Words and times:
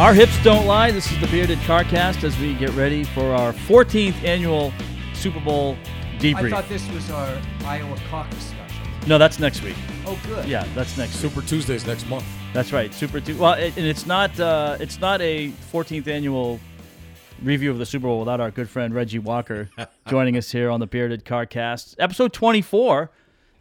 Our 0.00 0.14
hips 0.14 0.42
don't 0.42 0.64
lie. 0.64 0.90
This 0.90 1.12
is 1.12 1.20
the 1.20 1.26
Bearded 1.26 1.58
Carcast 1.58 2.24
as 2.24 2.34
we 2.38 2.54
get 2.54 2.70
ready 2.70 3.04
for 3.04 3.34
our 3.34 3.52
14th 3.52 4.24
annual 4.24 4.72
Super 5.12 5.40
Bowl 5.40 5.76
debrief. 6.18 6.46
I 6.46 6.48
thought 6.48 6.68
this 6.70 6.88
was 6.88 7.10
our 7.10 7.38
Iowa 7.66 7.98
caucus 8.08 8.42
special. 8.42 8.86
no, 9.06 9.18
that's 9.18 9.38
next 9.38 9.62
week. 9.62 9.76
Oh, 10.06 10.18
good. 10.26 10.48
Yeah, 10.48 10.66
that's 10.74 10.96
next 10.96 11.22
week. 11.22 11.30
Super 11.30 11.46
Tuesdays 11.46 11.86
next 11.86 12.08
month. 12.08 12.24
That's 12.54 12.72
right. 12.72 12.94
Super 12.94 13.20
two. 13.20 13.36
Well, 13.36 13.52
it, 13.52 13.76
and 13.76 13.84
it's 13.84 14.06
not. 14.06 14.40
Uh, 14.40 14.78
it's 14.80 15.00
not 15.00 15.20
a 15.20 15.50
14th 15.70 16.08
annual 16.08 16.60
review 17.42 17.70
of 17.70 17.76
the 17.76 17.84
Super 17.84 18.06
Bowl 18.06 18.20
without 18.20 18.40
our 18.40 18.50
good 18.50 18.70
friend 18.70 18.94
Reggie 18.94 19.18
Walker 19.18 19.68
joining 20.08 20.38
us 20.38 20.50
here 20.50 20.70
on 20.70 20.80
the 20.80 20.86
Bearded 20.86 21.26
Carcast, 21.26 21.96
episode 21.98 22.32
24. 22.32 23.10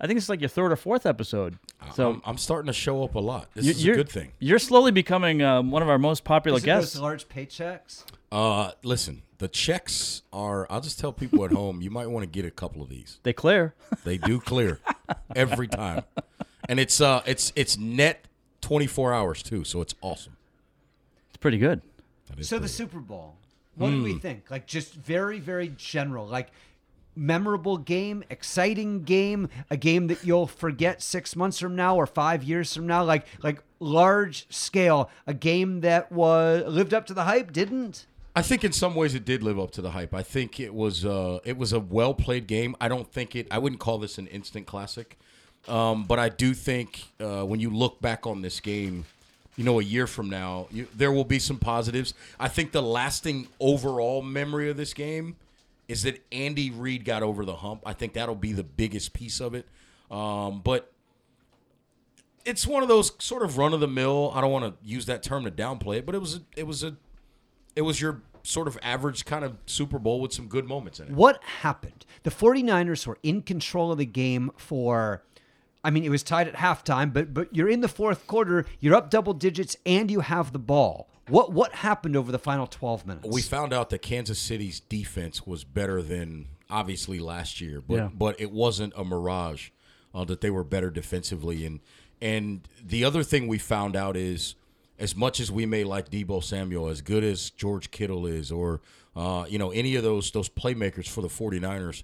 I 0.02 0.08
think 0.08 0.18
it's 0.18 0.30
like 0.30 0.40
your 0.42 0.50
third 0.50 0.72
or 0.72 0.76
fourth 0.76 1.06
episode. 1.06 1.58
So 1.94 2.12
I'm, 2.12 2.22
I'm 2.26 2.38
starting 2.38 2.68
to 2.68 2.74
show 2.74 3.04
up 3.04 3.16
a 3.16 3.20
lot. 3.20 3.50
This 3.54 3.66
you- 3.66 3.72
is 3.72 3.84
a 3.84 3.86
you're 3.88 3.96
good 3.96 4.10
thing. 4.10 4.32
You're 4.40 4.60
slowly 4.60 4.92
becoming 4.92 5.42
um, 5.42 5.72
one 5.72 5.82
of 5.82 5.90
our 5.90 5.98
most 5.98 6.24
popular 6.24 6.58
Is 6.58 6.64
it 6.64 6.66
guests. 6.66 6.94
those 6.94 7.02
large 7.02 7.28
paychecks? 7.28 8.06
Uh, 8.32 8.72
listen, 8.84 9.24
the 9.40 9.48
checks 9.48 10.22
are. 10.32 10.68
I'll 10.70 10.82
just 10.82 11.00
tell 11.00 11.12
people 11.12 11.44
at 11.46 11.52
home, 11.52 11.82
you 11.82 11.90
might 11.90 12.08
want 12.08 12.24
to 12.24 12.28
get 12.30 12.46
a 12.46 12.52
couple 12.52 12.82
of 12.82 12.90
these. 12.90 13.20
They 13.24 13.34
clear. 13.34 13.74
They 14.06 14.18
do 14.18 14.40
clear 14.40 14.80
every 15.36 15.68
time, 15.68 16.04
and 16.70 16.80
it's 16.80 17.02
uh, 17.02 17.22
it's 17.26 17.52
it's 17.56 17.78
net 17.78 18.26
24 18.62 19.14
hours 19.14 19.42
too, 19.44 19.64
so 19.64 19.82
it's 19.82 19.96
awesome. 20.02 20.38
It's 21.30 21.38
pretty 21.38 21.58
good. 21.58 21.82
That 22.30 22.40
is 22.40 22.48
So 22.48 22.56
the 22.56 22.62
pretty- 22.62 22.74
Super 22.74 23.00
Bowl. 23.00 23.36
What 23.76 23.90
do 23.92 24.04
we 24.04 24.14
Hmm. 24.14 24.20
think? 24.20 24.52
Like 24.52 24.68
just 24.68 24.94
very, 24.94 25.40
very 25.40 25.74
general. 25.78 26.28
Like 26.28 26.50
memorable 27.20 27.78
game, 27.78 28.24
exciting 28.30 29.04
game, 29.04 29.50
a 29.70 29.78
game 29.78 30.08
that 30.08 30.24
you'll 30.24 30.48
forget 30.48 31.02
six 31.02 31.36
months 31.36 31.60
from 31.60 31.76
now 31.76 31.96
or 31.96 32.08
five 32.08 32.44
years 32.44 32.74
from 32.74 32.88
now. 32.88 33.04
Like 33.04 33.26
like 33.44 33.62
large 33.80 34.48
scale, 34.50 35.10
a 35.28 35.34
game 35.34 35.82
that 35.82 36.12
was 36.12 36.66
lived 36.66 36.94
up 36.94 37.06
to 37.08 37.14
the 37.14 37.26
hype, 37.26 37.52
didn't. 37.52 38.06
I 38.36 38.42
think 38.42 38.64
in 38.64 38.72
some 38.72 38.96
ways 38.96 39.16
it 39.16 39.26
did 39.26 39.44
live 39.44 39.60
up 39.60 39.72
to 39.72 39.82
the 39.82 39.92
hype. 39.92 40.14
I 40.14 40.24
think 40.24 40.60
it 40.60 40.74
was 40.74 41.06
uh, 41.06 41.40
it 41.44 41.58
was 41.58 41.74
a 41.74 41.80
well 41.80 42.14
played 42.14 42.48
game. 42.48 42.76
I 42.80 42.88
don't 42.88 43.12
think 43.12 43.36
it. 43.36 43.48
I 43.52 43.58
wouldn't 43.58 43.82
call 43.82 43.98
this 43.98 44.18
an 44.18 44.28
instant 44.28 44.66
classic, 44.66 45.18
um, 45.68 46.06
but 46.06 46.20
I 46.20 46.30
do 46.30 46.54
think 46.54 47.04
uh, 47.20 47.44
when 47.44 47.60
you 47.60 47.70
look 47.70 48.02
back 48.02 48.26
on 48.26 48.42
this 48.42 48.60
game, 48.60 49.06
you 49.58 49.66
know, 49.66 49.80
a 49.80 49.84
year 49.84 50.08
from 50.08 50.30
now, 50.30 50.68
you, 50.72 50.88
there 50.96 51.12
will 51.12 51.26
be 51.26 51.40
some 51.40 51.58
positives. 51.58 52.14
I 52.40 52.48
think 52.48 52.72
the 52.72 52.82
lasting 52.82 53.48
overall 53.60 54.22
memory 54.22 54.70
of 54.70 54.78
this 54.78 54.94
game 54.94 55.36
is 55.90 56.04
that 56.04 56.24
Andy 56.32 56.70
Reid 56.70 57.04
got 57.04 57.24
over 57.24 57.44
the 57.44 57.58
hump. 57.58 57.82
I 57.86 57.94
think 57.94 58.14
that'll 58.14 58.36
be 58.36 58.54
the 58.54 58.64
biggest 58.64 59.12
piece 59.12 59.42
of 59.42 59.56
it. 59.56 59.68
Um, 60.10 60.62
but 60.64 60.94
it's 62.46 62.66
one 62.66 62.84
of 62.84 62.90
those 62.90 63.12
sort 63.20 63.44
of 63.44 63.58
run 63.58 63.74
of 63.74 63.80
the 63.80 63.88
mill. 63.88 64.32
I 64.34 64.40
don't 64.40 64.52
want 64.52 64.66
to 64.66 64.88
use 64.88 65.08
that 65.08 65.24
term 65.24 65.44
to 65.46 65.52
downplay 65.52 65.98
it, 65.98 66.06
but 66.06 66.16
it 66.16 66.20
was 66.20 66.36
a, 66.36 66.42
it 66.56 66.68
was 66.68 66.84
a 66.84 66.96
it 67.76 67.82
was 67.82 68.00
your 68.00 68.22
sort 68.44 68.68
of 68.68 68.78
average 68.82 69.26
kind 69.26 69.44
of 69.44 69.58
Super 69.66 70.00
Bowl 70.00 70.22
with 70.22 70.32
some 70.32 70.48
good 70.48 70.66
moments 70.66 71.00
in 71.00 71.08
it. 71.08 71.14
What 71.14 71.44
happened? 71.44 72.06
The 72.24 72.32
49ers 72.32 73.06
were 73.06 73.18
in 73.24 73.42
control 73.42 73.92
of 73.92 73.98
the 73.98 74.06
game 74.06 74.52
for 74.58 75.24
I 75.84 75.92
mean, 75.92 76.04
it 76.04 76.10
was 76.10 76.24
tied 76.24 76.48
at 76.48 76.56
halftime, 76.56 77.12
but 77.12 77.34
but 77.34 77.56
you're 77.56 77.70
in 77.70 77.82
the 77.82 77.88
fourth 77.88 78.28
quarter, 78.28 78.66
you're 78.80 78.96
up 78.96 79.10
double 79.10 79.34
digits 79.34 79.76
and 79.88 80.12
you 80.12 80.20
have 80.20 80.54
the 80.54 80.60
ball. 80.60 81.10
What 81.30 81.52
what 81.54 81.74
happened 81.74 82.16
over 82.16 82.32
the 82.32 82.40
final 82.40 82.68
12 82.68 83.06
minutes? 83.06 83.28
We 83.30 83.42
found 83.42 83.74
out 83.74 83.90
that 83.92 84.00
Kansas 84.02 84.40
City's 84.40 84.80
defense 84.80 85.46
was 85.46 85.64
better 85.64 86.02
than 86.02 86.48
obviously 86.70 87.20
last 87.20 87.62
year, 87.62 87.82
but 87.82 87.96
Yeah. 87.96 88.10
but 88.14 88.40
it 88.40 88.52
wasn't 88.52 88.94
a 88.96 89.04
mirage 89.04 89.70
uh, 90.14 90.24
that 90.26 90.42
they 90.42 90.50
were 90.50 90.64
better 90.64 90.90
defensively. 90.90 91.66
And 91.66 91.80
and 92.22 92.68
the 92.84 93.04
other 93.06 93.24
thing 93.24 93.48
we 93.48 93.58
found 93.58 93.96
out 93.96 94.18
is 94.18 94.56
as 94.98 95.16
much 95.16 95.40
as 95.40 95.50
we 95.52 95.66
may 95.66 95.84
like 95.86 96.10
Deebo 96.10 96.44
Samuel, 96.44 96.88
as 96.90 97.02
good 97.02 97.24
as 97.24 97.50
George 97.52 97.90
Kittle 97.92 98.26
is, 98.28 98.52
or 98.52 98.82
uh, 99.16 99.46
you 99.48 99.58
know 99.58 99.72
any 99.72 99.96
of 99.96 100.04
those 100.04 100.32
those 100.32 100.50
playmakers 100.50 101.08
for 101.08 101.22
the 101.22 101.28
49ers, 101.30 102.04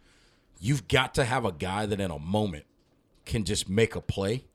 you've 0.59 0.87
got 0.87 1.13
to 1.15 1.25
have 1.25 1.45
a 1.45 1.51
guy 1.51 1.85
that 1.85 1.99
in 1.99 2.11
a 2.11 2.19
moment 2.19 2.65
can 3.25 3.43
just 3.43 3.67
make 3.67 3.95
a 3.95 4.01
play 4.01 4.45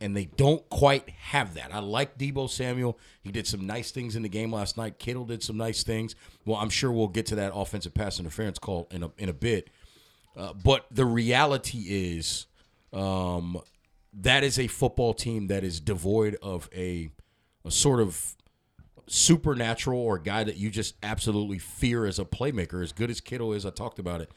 and 0.00 0.16
they 0.16 0.24
don't 0.24 0.68
quite 0.70 1.08
have 1.10 1.54
that. 1.54 1.74
I 1.74 1.80
like 1.80 2.16
Deebo 2.16 2.48
Samuel. 2.48 2.98
He 3.22 3.30
did 3.30 3.46
some 3.46 3.66
nice 3.66 3.90
things 3.90 4.16
in 4.16 4.22
the 4.22 4.28
game 4.28 4.52
last 4.52 4.76
night. 4.76 4.98
Kittle 4.98 5.24
did 5.24 5.42
some 5.42 5.56
nice 5.56 5.82
things. 5.82 6.14
Well, 6.44 6.56
I'm 6.56 6.70
sure 6.70 6.90
we'll 6.90 7.08
get 7.08 7.26
to 7.26 7.34
that 7.36 7.52
offensive 7.54 7.94
pass 7.94 8.18
interference 8.18 8.58
call 8.58 8.88
in 8.90 9.02
a 9.02 9.10
in 9.18 9.28
a 9.28 9.34
bit. 9.34 9.68
Uh, 10.36 10.52
but 10.52 10.86
the 10.90 11.04
reality 11.04 11.84
is, 11.88 12.46
um, 12.92 13.60
that 14.12 14.42
is 14.42 14.58
a 14.58 14.66
football 14.66 15.12
team 15.12 15.48
that 15.48 15.64
is 15.64 15.80
devoid 15.80 16.36
of 16.42 16.68
a, 16.74 17.10
a 17.64 17.70
sort 17.70 18.00
of 18.00 18.36
supernatural 19.06 20.00
or 20.00 20.18
guy 20.18 20.44
that 20.44 20.56
you 20.56 20.70
just 20.70 20.94
absolutely 21.02 21.58
fear 21.58 22.06
as 22.06 22.18
a 22.18 22.24
playmaker. 22.24 22.82
As 22.82 22.92
good 22.92 23.10
as 23.10 23.20
Kittle 23.20 23.52
is, 23.52 23.66
I 23.66 23.70
talked 23.70 23.98
about 23.98 24.20
it. 24.20 24.30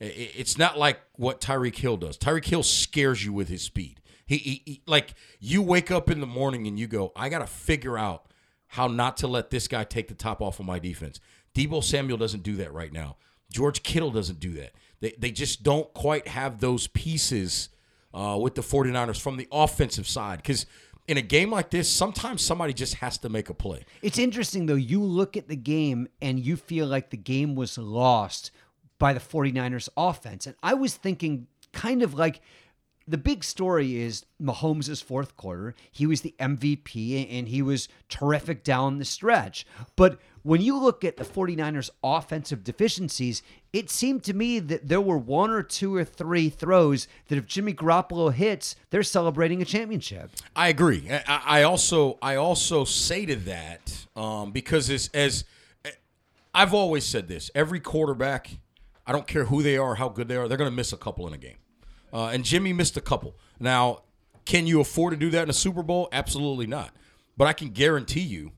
It's 0.00 0.58
not 0.58 0.78
like 0.78 1.00
what 1.16 1.40
Tyreek 1.40 1.76
Hill 1.76 1.96
does. 1.98 2.18
Tyreek 2.18 2.46
Hill 2.46 2.62
scares 2.62 3.24
you 3.24 3.32
with 3.32 3.48
his 3.48 3.62
speed. 3.62 4.00
He, 4.26 4.36
he, 4.38 4.62
he- 4.64 4.82
like 4.86 5.14
you 5.40 5.62
wake 5.62 5.90
up 5.90 6.10
in 6.10 6.20
the 6.20 6.26
morning 6.26 6.66
and 6.66 6.78
you 6.78 6.86
go, 6.86 7.12
I 7.14 7.28
got 7.28 7.40
to 7.40 7.46
figure 7.46 7.98
out 7.98 8.26
how 8.68 8.86
not 8.86 9.16
to 9.18 9.26
let 9.28 9.50
this 9.50 9.68
guy 9.68 9.84
take 9.84 10.08
the 10.08 10.14
top 10.14 10.40
off 10.42 10.58
of 10.60 10.66
my 10.66 10.78
defense. 10.78 11.20
Deebo 11.54 11.82
Samuel 11.84 12.16
doesn't 12.18 12.42
do 12.42 12.56
that 12.56 12.72
right 12.72 12.92
now. 12.92 13.16
George 13.52 13.82
Kittle 13.82 14.10
doesn't 14.10 14.40
do 14.40 14.52
that. 14.54 14.72
They, 15.00 15.14
they 15.18 15.30
just 15.30 15.62
don't 15.62 15.92
quite 15.94 16.26
have 16.28 16.58
those 16.60 16.86
pieces 16.88 17.68
uh, 18.12 18.38
with 18.40 18.54
the 18.54 18.62
49ers 18.62 19.20
from 19.20 19.36
the 19.36 19.46
offensive 19.52 20.08
side. 20.08 20.38
Because 20.38 20.66
in 21.06 21.18
a 21.18 21.22
game 21.22 21.50
like 21.50 21.70
this, 21.70 21.88
sometimes 21.88 22.42
somebody 22.42 22.72
just 22.72 22.94
has 22.94 23.18
to 23.18 23.28
make 23.28 23.50
a 23.50 23.54
play. 23.54 23.84
It's 24.02 24.18
interesting 24.18 24.66
though. 24.66 24.74
You 24.74 25.02
look 25.02 25.36
at 25.36 25.46
the 25.48 25.56
game 25.56 26.08
and 26.20 26.40
you 26.40 26.56
feel 26.56 26.86
like 26.86 27.10
the 27.10 27.16
game 27.16 27.54
was 27.54 27.76
lost 27.78 28.50
by 28.98 29.12
the 29.12 29.20
49ers 29.20 29.88
offense. 29.96 30.46
And 30.46 30.56
I 30.62 30.74
was 30.74 30.94
thinking 30.96 31.46
kind 31.72 32.02
of 32.02 32.14
like 32.14 32.40
the 33.06 33.18
big 33.18 33.44
story 33.44 33.96
is 33.96 34.24
Mahomes' 34.40 35.02
fourth 35.02 35.36
quarter. 35.36 35.74
He 35.90 36.06
was 36.06 36.22
the 36.22 36.34
MVP 36.38 37.26
and 37.30 37.48
he 37.48 37.62
was 37.62 37.88
terrific 38.08 38.64
down 38.64 38.98
the 38.98 39.04
stretch. 39.04 39.66
But 39.96 40.18
when 40.42 40.60
you 40.60 40.78
look 40.78 41.04
at 41.04 41.16
the 41.16 41.24
49ers 41.24 41.90
offensive 42.02 42.64
deficiencies, 42.64 43.42
it 43.72 43.90
seemed 43.90 44.24
to 44.24 44.34
me 44.34 44.58
that 44.58 44.88
there 44.88 45.00
were 45.00 45.18
one 45.18 45.50
or 45.50 45.62
two 45.62 45.94
or 45.94 46.04
three 46.04 46.48
throws 46.48 47.08
that 47.28 47.36
if 47.36 47.46
Jimmy 47.46 47.74
Garoppolo 47.74 48.32
hits, 48.32 48.76
they're 48.90 49.02
celebrating 49.02 49.60
a 49.60 49.64
championship. 49.64 50.30
I 50.54 50.68
agree. 50.68 51.10
I, 51.26 51.62
also 51.62 52.18
I 52.22 52.36
also 52.36 52.84
say 52.84 53.26
to 53.26 53.36
that 53.36 54.06
um, 54.16 54.52
because 54.52 54.90
as 54.90 55.10
as 55.12 55.44
I've 56.54 56.72
always 56.72 57.04
said 57.04 57.26
this, 57.26 57.50
every 57.54 57.80
quarterback, 57.80 58.58
I 59.06 59.12
don't 59.12 59.26
care 59.26 59.46
who 59.46 59.62
they 59.62 59.76
are, 59.76 59.96
how 59.96 60.08
good 60.08 60.28
they 60.28 60.36
are, 60.36 60.46
they're 60.46 60.58
going 60.58 60.70
to 60.70 60.76
miss 60.76 60.92
a 60.92 60.96
couple 60.96 61.26
in 61.26 61.32
a 61.32 61.38
game. 61.38 61.56
Uh, 62.14 62.28
and 62.28 62.44
Jimmy 62.44 62.72
missed 62.72 62.96
a 62.96 63.00
couple. 63.00 63.36
Now, 63.58 64.02
can 64.44 64.66
you 64.68 64.80
afford 64.80 65.12
to 65.12 65.16
do 65.16 65.30
that 65.30 65.42
in 65.42 65.50
a 65.50 65.54
Super 65.54 65.82
Bowl? 65.82 66.08
Absolutely 66.12 66.66
not. 66.66 66.94
But 67.36 67.48
I 67.48 67.52
can 67.52 67.70
guarantee 67.70 68.20
you, 68.20 68.52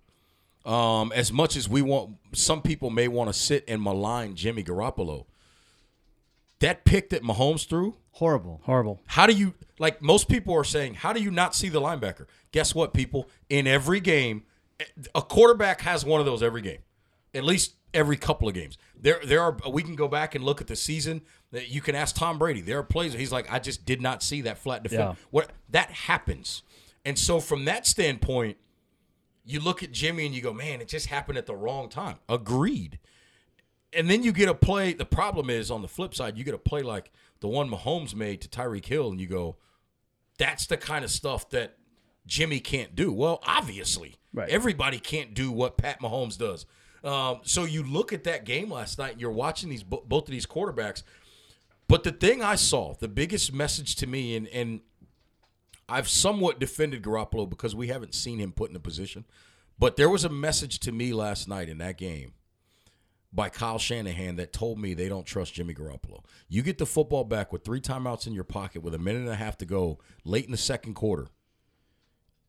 um, 0.70 1.10
as 1.14 1.32
much 1.32 1.56
as 1.56 1.68
we 1.68 1.80
want, 1.80 2.16
some 2.32 2.60
people 2.60 2.90
may 2.90 3.08
want 3.08 3.30
to 3.30 3.32
sit 3.32 3.64
and 3.66 3.80
malign 3.80 4.34
Jimmy 4.34 4.62
Garoppolo. 4.62 5.24
That 6.60 6.84
pick 6.84 7.10
that 7.10 7.22
Mahomes 7.22 7.66
threw, 7.66 7.96
Horrible. 8.12 8.62
Horrible. 8.64 9.02
how 9.06 9.26
do 9.26 9.34
you 9.34 9.52
like 9.78 10.00
most 10.00 10.28
people 10.28 10.54
are 10.54 10.64
saying, 10.64 10.94
how 10.94 11.12
do 11.12 11.22
you 11.22 11.30
not 11.30 11.54
see 11.54 11.68
the 11.68 11.80
linebacker? 11.82 12.26
Guess 12.50 12.74
what, 12.74 12.94
people? 12.94 13.28
In 13.50 13.66
every 13.66 14.00
game, 14.00 14.44
a 15.14 15.20
quarterback 15.20 15.82
has 15.82 16.04
one 16.04 16.18
of 16.18 16.24
those 16.24 16.42
every 16.42 16.62
game. 16.62 16.78
At 17.34 17.44
least 17.44 17.75
every 17.94 18.16
couple 18.16 18.48
of 18.48 18.54
games. 18.54 18.76
There 18.98 19.20
there 19.24 19.40
are 19.42 19.56
we 19.70 19.82
can 19.82 19.94
go 19.94 20.08
back 20.08 20.34
and 20.34 20.44
look 20.44 20.60
at 20.60 20.66
the 20.66 20.76
season. 20.76 21.22
You 21.52 21.80
can 21.80 21.94
ask 21.94 22.14
Tom 22.16 22.38
Brady. 22.38 22.60
There 22.60 22.78
are 22.78 22.82
plays 22.82 23.12
he's 23.14 23.32
like, 23.32 23.50
I 23.52 23.58
just 23.58 23.84
did 23.84 24.00
not 24.00 24.22
see 24.22 24.42
that 24.42 24.58
flat 24.58 24.82
defense. 24.82 25.16
Yeah. 25.18 25.26
What 25.30 25.50
that 25.70 25.90
happens. 25.90 26.62
And 27.04 27.18
so 27.18 27.40
from 27.40 27.64
that 27.66 27.86
standpoint, 27.86 28.56
you 29.44 29.60
look 29.60 29.82
at 29.82 29.92
Jimmy 29.92 30.26
and 30.26 30.34
you 30.34 30.42
go, 30.42 30.52
man, 30.52 30.80
it 30.80 30.88
just 30.88 31.06
happened 31.06 31.38
at 31.38 31.46
the 31.46 31.54
wrong 31.54 31.88
time. 31.88 32.16
Agreed 32.28 32.98
and 33.92 34.10
then 34.10 34.22
you 34.22 34.32
get 34.32 34.48
a 34.48 34.54
play. 34.54 34.92
The 34.92 35.06
problem 35.06 35.48
is 35.48 35.70
on 35.70 35.80
the 35.80 35.88
flip 35.88 36.14
side, 36.14 36.36
you 36.36 36.44
get 36.44 36.54
a 36.54 36.58
play 36.58 36.82
like 36.82 37.10
the 37.40 37.48
one 37.48 37.70
Mahomes 37.70 38.14
made 38.14 38.40
to 38.42 38.48
Tyreek 38.48 38.84
Hill, 38.84 39.08
and 39.10 39.20
you 39.20 39.26
go, 39.26 39.56
"That's 40.38 40.66
the 40.66 40.76
kind 40.76 41.04
of 41.04 41.10
stuff 41.10 41.48
that 41.50 41.78
Jimmy 42.26 42.60
can't 42.60 42.94
do." 42.94 43.12
Well, 43.12 43.38
obviously, 43.46 44.16
Right. 44.34 44.50
everybody 44.50 44.98
can't 44.98 45.32
do 45.32 45.50
what 45.50 45.78
Pat 45.78 46.00
Mahomes 46.00 46.36
does. 46.36 46.66
Um, 47.06 47.40
so 47.44 47.64
you 47.64 47.82
look 47.84 48.12
at 48.12 48.24
that 48.24 48.44
game 48.44 48.70
last 48.70 48.98
night, 48.98 49.12
and 49.12 49.20
you're 49.20 49.30
watching 49.30 49.68
these 49.70 49.82
both 49.82 50.24
of 50.24 50.30
these 50.30 50.46
quarterbacks. 50.46 51.02
But 51.88 52.02
the 52.02 52.10
thing 52.10 52.42
I 52.42 52.56
saw, 52.56 52.94
the 52.94 53.08
biggest 53.08 53.52
message 53.52 53.94
to 53.96 54.06
me, 54.06 54.34
and 54.36 54.48
and 54.48 54.80
I've 55.88 56.08
somewhat 56.08 56.58
defended 56.58 57.02
Garoppolo 57.02 57.48
because 57.48 57.74
we 57.76 57.88
haven't 57.88 58.14
seen 58.14 58.38
him 58.40 58.50
put 58.52 58.70
in 58.70 58.76
a 58.76 58.80
position. 58.80 59.24
But 59.78 59.96
there 59.96 60.10
was 60.10 60.24
a 60.24 60.28
message 60.28 60.80
to 60.80 60.92
me 60.92 61.12
last 61.12 61.46
night 61.48 61.68
in 61.68 61.78
that 61.78 61.96
game 61.98 62.32
by 63.32 63.50
Kyle 63.50 63.78
Shanahan 63.78 64.36
that 64.36 64.52
told 64.52 64.78
me 64.80 64.94
they 64.94 65.08
don't 65.08 65.26
trust 65.26 65.52
Jimmy 65.54 65.74
Garoppolo. 65.74 66.24
You 66.48 66.62
get 66.62 66.78
the 66.78 66.86
football 66.86 67.22
back 67.24 67.52
with 67.52 67.62
three 67.64 67.80
timeouts 67.80 68.26
in 68.26 68.32
your 68.32 68.44
pocket 68.44 68.82
with 68.82 68.94
a 68.94 68.98
minute 68.98 69.20
and 69.20 69.28
a 69.28 69.34
half 69.34 69.58
to 69.58 69.66
go 69.66 69.98
late 70.24 70.46
in 70.46 70.50
the 70.52 70.56
second 70.56 70.94
quarter. 70.94 71.28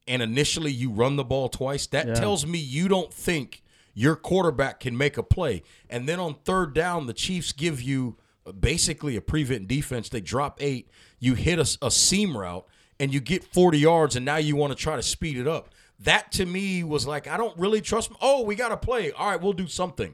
and 0.09 0.21
initially 0.21 0.71
you 0.71 0.89
run 0.89 1.17
the 1.17 1.23
ball 1.25 1.49
twice, 1.49 1.85
that 1.87 2.07
Yeah. 2.07 2.13
tells 2.13 2.45
me 2.45 2.57
you 2.57 2.87
don't 2.87 3.13
think 3.13 3.61
your 3.97 4.15
quarterback 4.15 4.79
can 4.79 4.95
make 4.95 5.17
a 5.17 5.23
play. 5.23 5.63
And 5.89 6.07
then 6.07 6.19
on 6.19 6.35
third 6.45 6.75
down, 6.75 7.07
the 7.07 7.13
Chiefs 7.13 7.51
give 7.51 7.81
you 7.81 8.15
basically 8.59 9.15
a 9.15 9.21
prevent 9.21 9.67
defense. 9.67 10.07
They 10.07 10.21
drop 10.21 10.59
eight, 10.61 10.87
you 11.17 11.33
hit 11.33 11.57
a, 11.57 11.77
a 11.81 11.89
seam 11.89 12.37
route, 12.37 12.67
and 12.99 13.11
you 13.11 13.19
get 13.19 13.43
40 13.43 13.79
yards, 13.79 14.15
and 14.15 14.23
now 14.23 14.35
you 14.35 14.55
want 14.55 14.69
to 14.71 14.77
try 14.77 14.97
to 14.97 15.01
speed 15.01 15.35
it 15.35 15.47
up. 15.47 15.69
That 15.99 16.31
to 16.33 16.45
me 16.45 16.83
was 16.83 17.07
like, 17.07 17.27
I 17.27 17.37
don't 17.37 17.57
really 17.57 17.81
trust. 17.81 18.11
Oh, 18.21 18.43
we 18.43 18.53
got 18.53 18.69
to 18.69 18.77
play. 18.77 19.11
All 19.13 19.31
right, 19.31 19.41
we'll 19.41 19.53
do 19.53 19.65
something. 19.65 20.13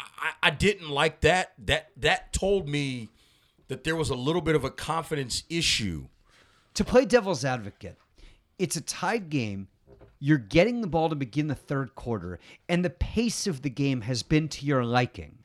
I, 0.00 0.32
I 0.42 0.50
didn't 0.50 0.90
like 0.90 1.20
that. 1.20 1.52
That 1.66 1.90
that 1.98 2.32
told 2.32 2.68
me 2.68 3.10
that 3.68 3.84
there 3.84 3.94
was 3.94 4.10
a 4.10 4.16
little 4.16 4.42
bit 4.42 4.56
of 4.56 4.64
a 4.64 4.70
confidence 4.70 5.44
issue. 5.48 6.08
to 6.74 6.82
play 6.82 7.04
devil's 7.04 7.44
advocate, 7.44 7.96
it's 8.58 8.74
a 8.74 8.80
tied 8.80 9.30
game. 9.30 9.68
You're 10.18 10.38
getting 10.38 10.80
the 10.80 10.86
ball 10.86 11.08
to 11.08 11.16
begin 11.16 11.48
the 11.48 11.54
third 11.54 11.94
quarter, 11.94 12.38
and 12.68 12.84
the 12.84 12.90
pace 12.90 13.46
of 13.46 13.62
the 13.62 13.70
game 13.70 14.02
has 14.02 14.22
been 14.22 14.48
to 14.48 14.66
your 14.66 14.84
liking. 14.84 15.38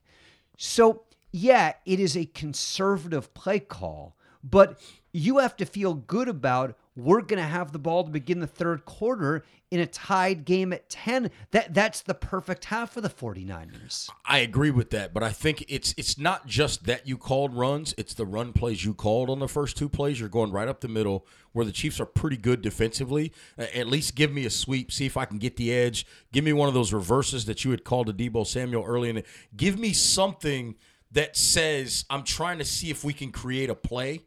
So, 0.57 1.03
yeah, 1.31 1.73
it 1.85 1.99
is 1.99 2.15
a 2.15 2.25
conservative 2.25 3.33
play 3.33 3.59
call, 3.59 4.15
but 4.43 4.79
you 5.11 5.39
have 5.39 5.55
to 5.57 5.65
feel 5.65 5.93
good 5.93 6.27
about 6.27 6.77
we're 6.99 7.21
going 7.21 7.41
to 7.41 7.47
have 7.47 7.71
the 7.71 7.79
ball 7.79 8.03
to 8.03 8.09
begin 8.09 8.39
the 8.39 8.47
third 8.47 8.85
quarter 8.85 9.43
in 9.71 9.79
a 9.79 9.85
tied 9.85 10.45
game 10.45 10.73
at 10.73 10.89
10. 10.89 11.29
That 11.51 11.73
that's 11.73 12.01
the 12.01 12.13
perfect 12.13 12.65
half 12.65 12.93
for 12.93 13.01
the 13.01 13.09
49ers. 13.09 14.09
I 14.25 14.39
agree 14.39 14.71
with 14.71 14.89
that, 14.91 15.13
but 15.13 15.23
I 15.23 15.31
think 15.31 15.63
it's 15.67 15.93
it's 15.97 16.17
not 16.17 16.47
just 16.47 16.85
that 16.85 17.07
you 17.07 17.17
called 17.17 17.55
runs; 17.55 17.93
it's 17.97 18.13
the 18.13 18.25
run 18.25 18.53
plays 18.53 18.83
you 18.83 18.93
called 18.93 19.29
on 19.29 19.39
the 19.39 19.47
first 19.47 19.77
two 19.77 19.89
plays. 19.89 20.19
You're 20.19 20.29
going 20.29 20.51
right 20.51 20.67
up 20.67 20.81
the 20.81 20.87
middle, 20.87 21.25
where 21.51 21.65
the 21.65 21.71
Chiefs 21.71 21.99
are 21.99 22.05
pretty 22.05 22.37
good 22.37 22.61
defensively. 22.61 23.31
At 23.57 23.87
least 23.87 24.15
give 24.15 24.31
me 24.31 24.45
a 24.45 24.49
sweep, 24.49 24.91
see 24.91 25.05
if 25.05 25.17
I 25.17 25.25
can 25.25 25.37
get 25.37 25.57
the 25.57 25.71
edge. 25.73 26.05
Give 26.31 26.43
me 26.43 26.53
one 26.53 26.67
of 26.67 26.73
those 26.73 26.93
reverses 26.93 27.45
that 27.45 27.63
you 27.63 27.71
had 27.71 27.83
called 27.83 28.07
to 28.07 28.13
Deebo 28.13 28.45
Samuel 28.45 28.83
early 28.85 29.09
in 29.09 29.17
it. 29.17 29.25
Give 29.55 29.77
me 29.77 29.93
something 29.93 30.75
that 31.11 31.35
says 31.35 32.05
I'm 32.09 32.23
trying 32.23 32.59
to 32.59 32.65
see 32.65 32.89
if 32.89 33.03
we 33.03 33.13
can 33.13 33.31
create 33.31 33.69
a 33.69 33.75
play, 33.75 34.21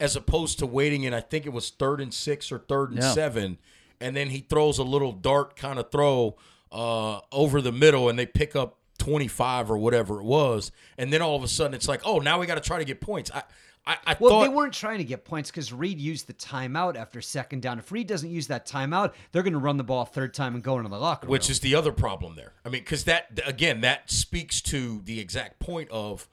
as 0.00 0.16
opposed 0.16 0.58
to 0.58 0.66
waiting. 0.66 1.06
And 1.06 1.14
I 1.14 1.20
think 1.20 1.46
it 1.46 1.52
was 1.52 1.70
third 1.70 2.00
and 2.00 2.12
six 2.12 2.50
or 2.52 2.58
third 2.58 2.90
and 2.90 2.98
Yeah. 3.00 3.12
seven, 3.12 3.58
and 4.00 4.16
then 4.16 4.30
he 4.30 4.40
throws 4.40 4.78
a 4.78 4.84
little 4.84 5.12
dart 5.12 5.56
kind 5.56 5.78
of 5.78 5.90
throw 5.90 6.36
uh, 6.72 7.20
over 7.30 7.60
the 7.60 7.70
middle, 7.72 8.08
and 8.08 8.18
they 8.18 8.26
pick 8.26 8.56
up 8.56 8.78
25 8.98 9.70
or 9.70 9.78
whatever 9.78 10.18
it 10.20 10.24
was, 10.24 10.72
and 10.98 11.12
then 11.12 11.22
all 11.22 11.36
of 11.36 11.44
a 11.44 11.48
sudden 11.48 11.72
it's 11.74 11.86
like, 11.88 12.00
oh, 12.04 12.18
now 12.18 12.40
we 12.40 12.46
got 12.46 12.56
to 12.56 12.60
try 12.60 12.78
to 12.78 12.84
get 12.84 13.00
points. 13.00 13.30
I, 13.32 13.42
I, 13.86 13.96
I 14.06 14.16
Well, 14.18 14.30
thought 14.30 14.42
they 14.44 14.48
weren't 14.48 14.72
trying 14.72 14.98
to 14.98 15.04
get 15.04 15.24
points 15.24 15.50
because 15.50 15.72
Reid 15.72 16.00
used 16.00 16.26
the 16.26 16.32
timeout 16.34 16.96
after 16.96 17.20
second 17.20 17.60
down. 17.62 17.78
If 17.78 17.92
Reid 17.92 18.06
doesn't 18.08 18.30
use 18.30 18.46
that 18.48 18.66
timeout, 18.66 19.12
they're 19.30 19.42
going 19.42 19.52
to 19.52 19.58
run 19.58 19.76
the 19.76 19.84
ball 19.84 20.02
a 20.02 20.06
third 20.06 20.32
time 20.34 20.54
and 20.54 20.64
go 20.64 20.78
into 20.78 20.88
the 20.88 20.98
locker 20.98 21.26
room. 21.26 21.32
which 21.32 21.48
is 21.50 21.60
the 21.60 21.74
other 21.74 21.92
problem 21.92 22.34
there. 22.34 22.54
I 22.64 22.70
mean, 22.70 22.80
because 22.80 23.04
that 23.04 23.38
again, 23.46 23.82
that 23.82 24.10
speaks 24.10 24.60
to 24.62 25.00
the 25.04 25.20
exact 25.20 25.60
point 25.60 25.90
of 25.90 26.26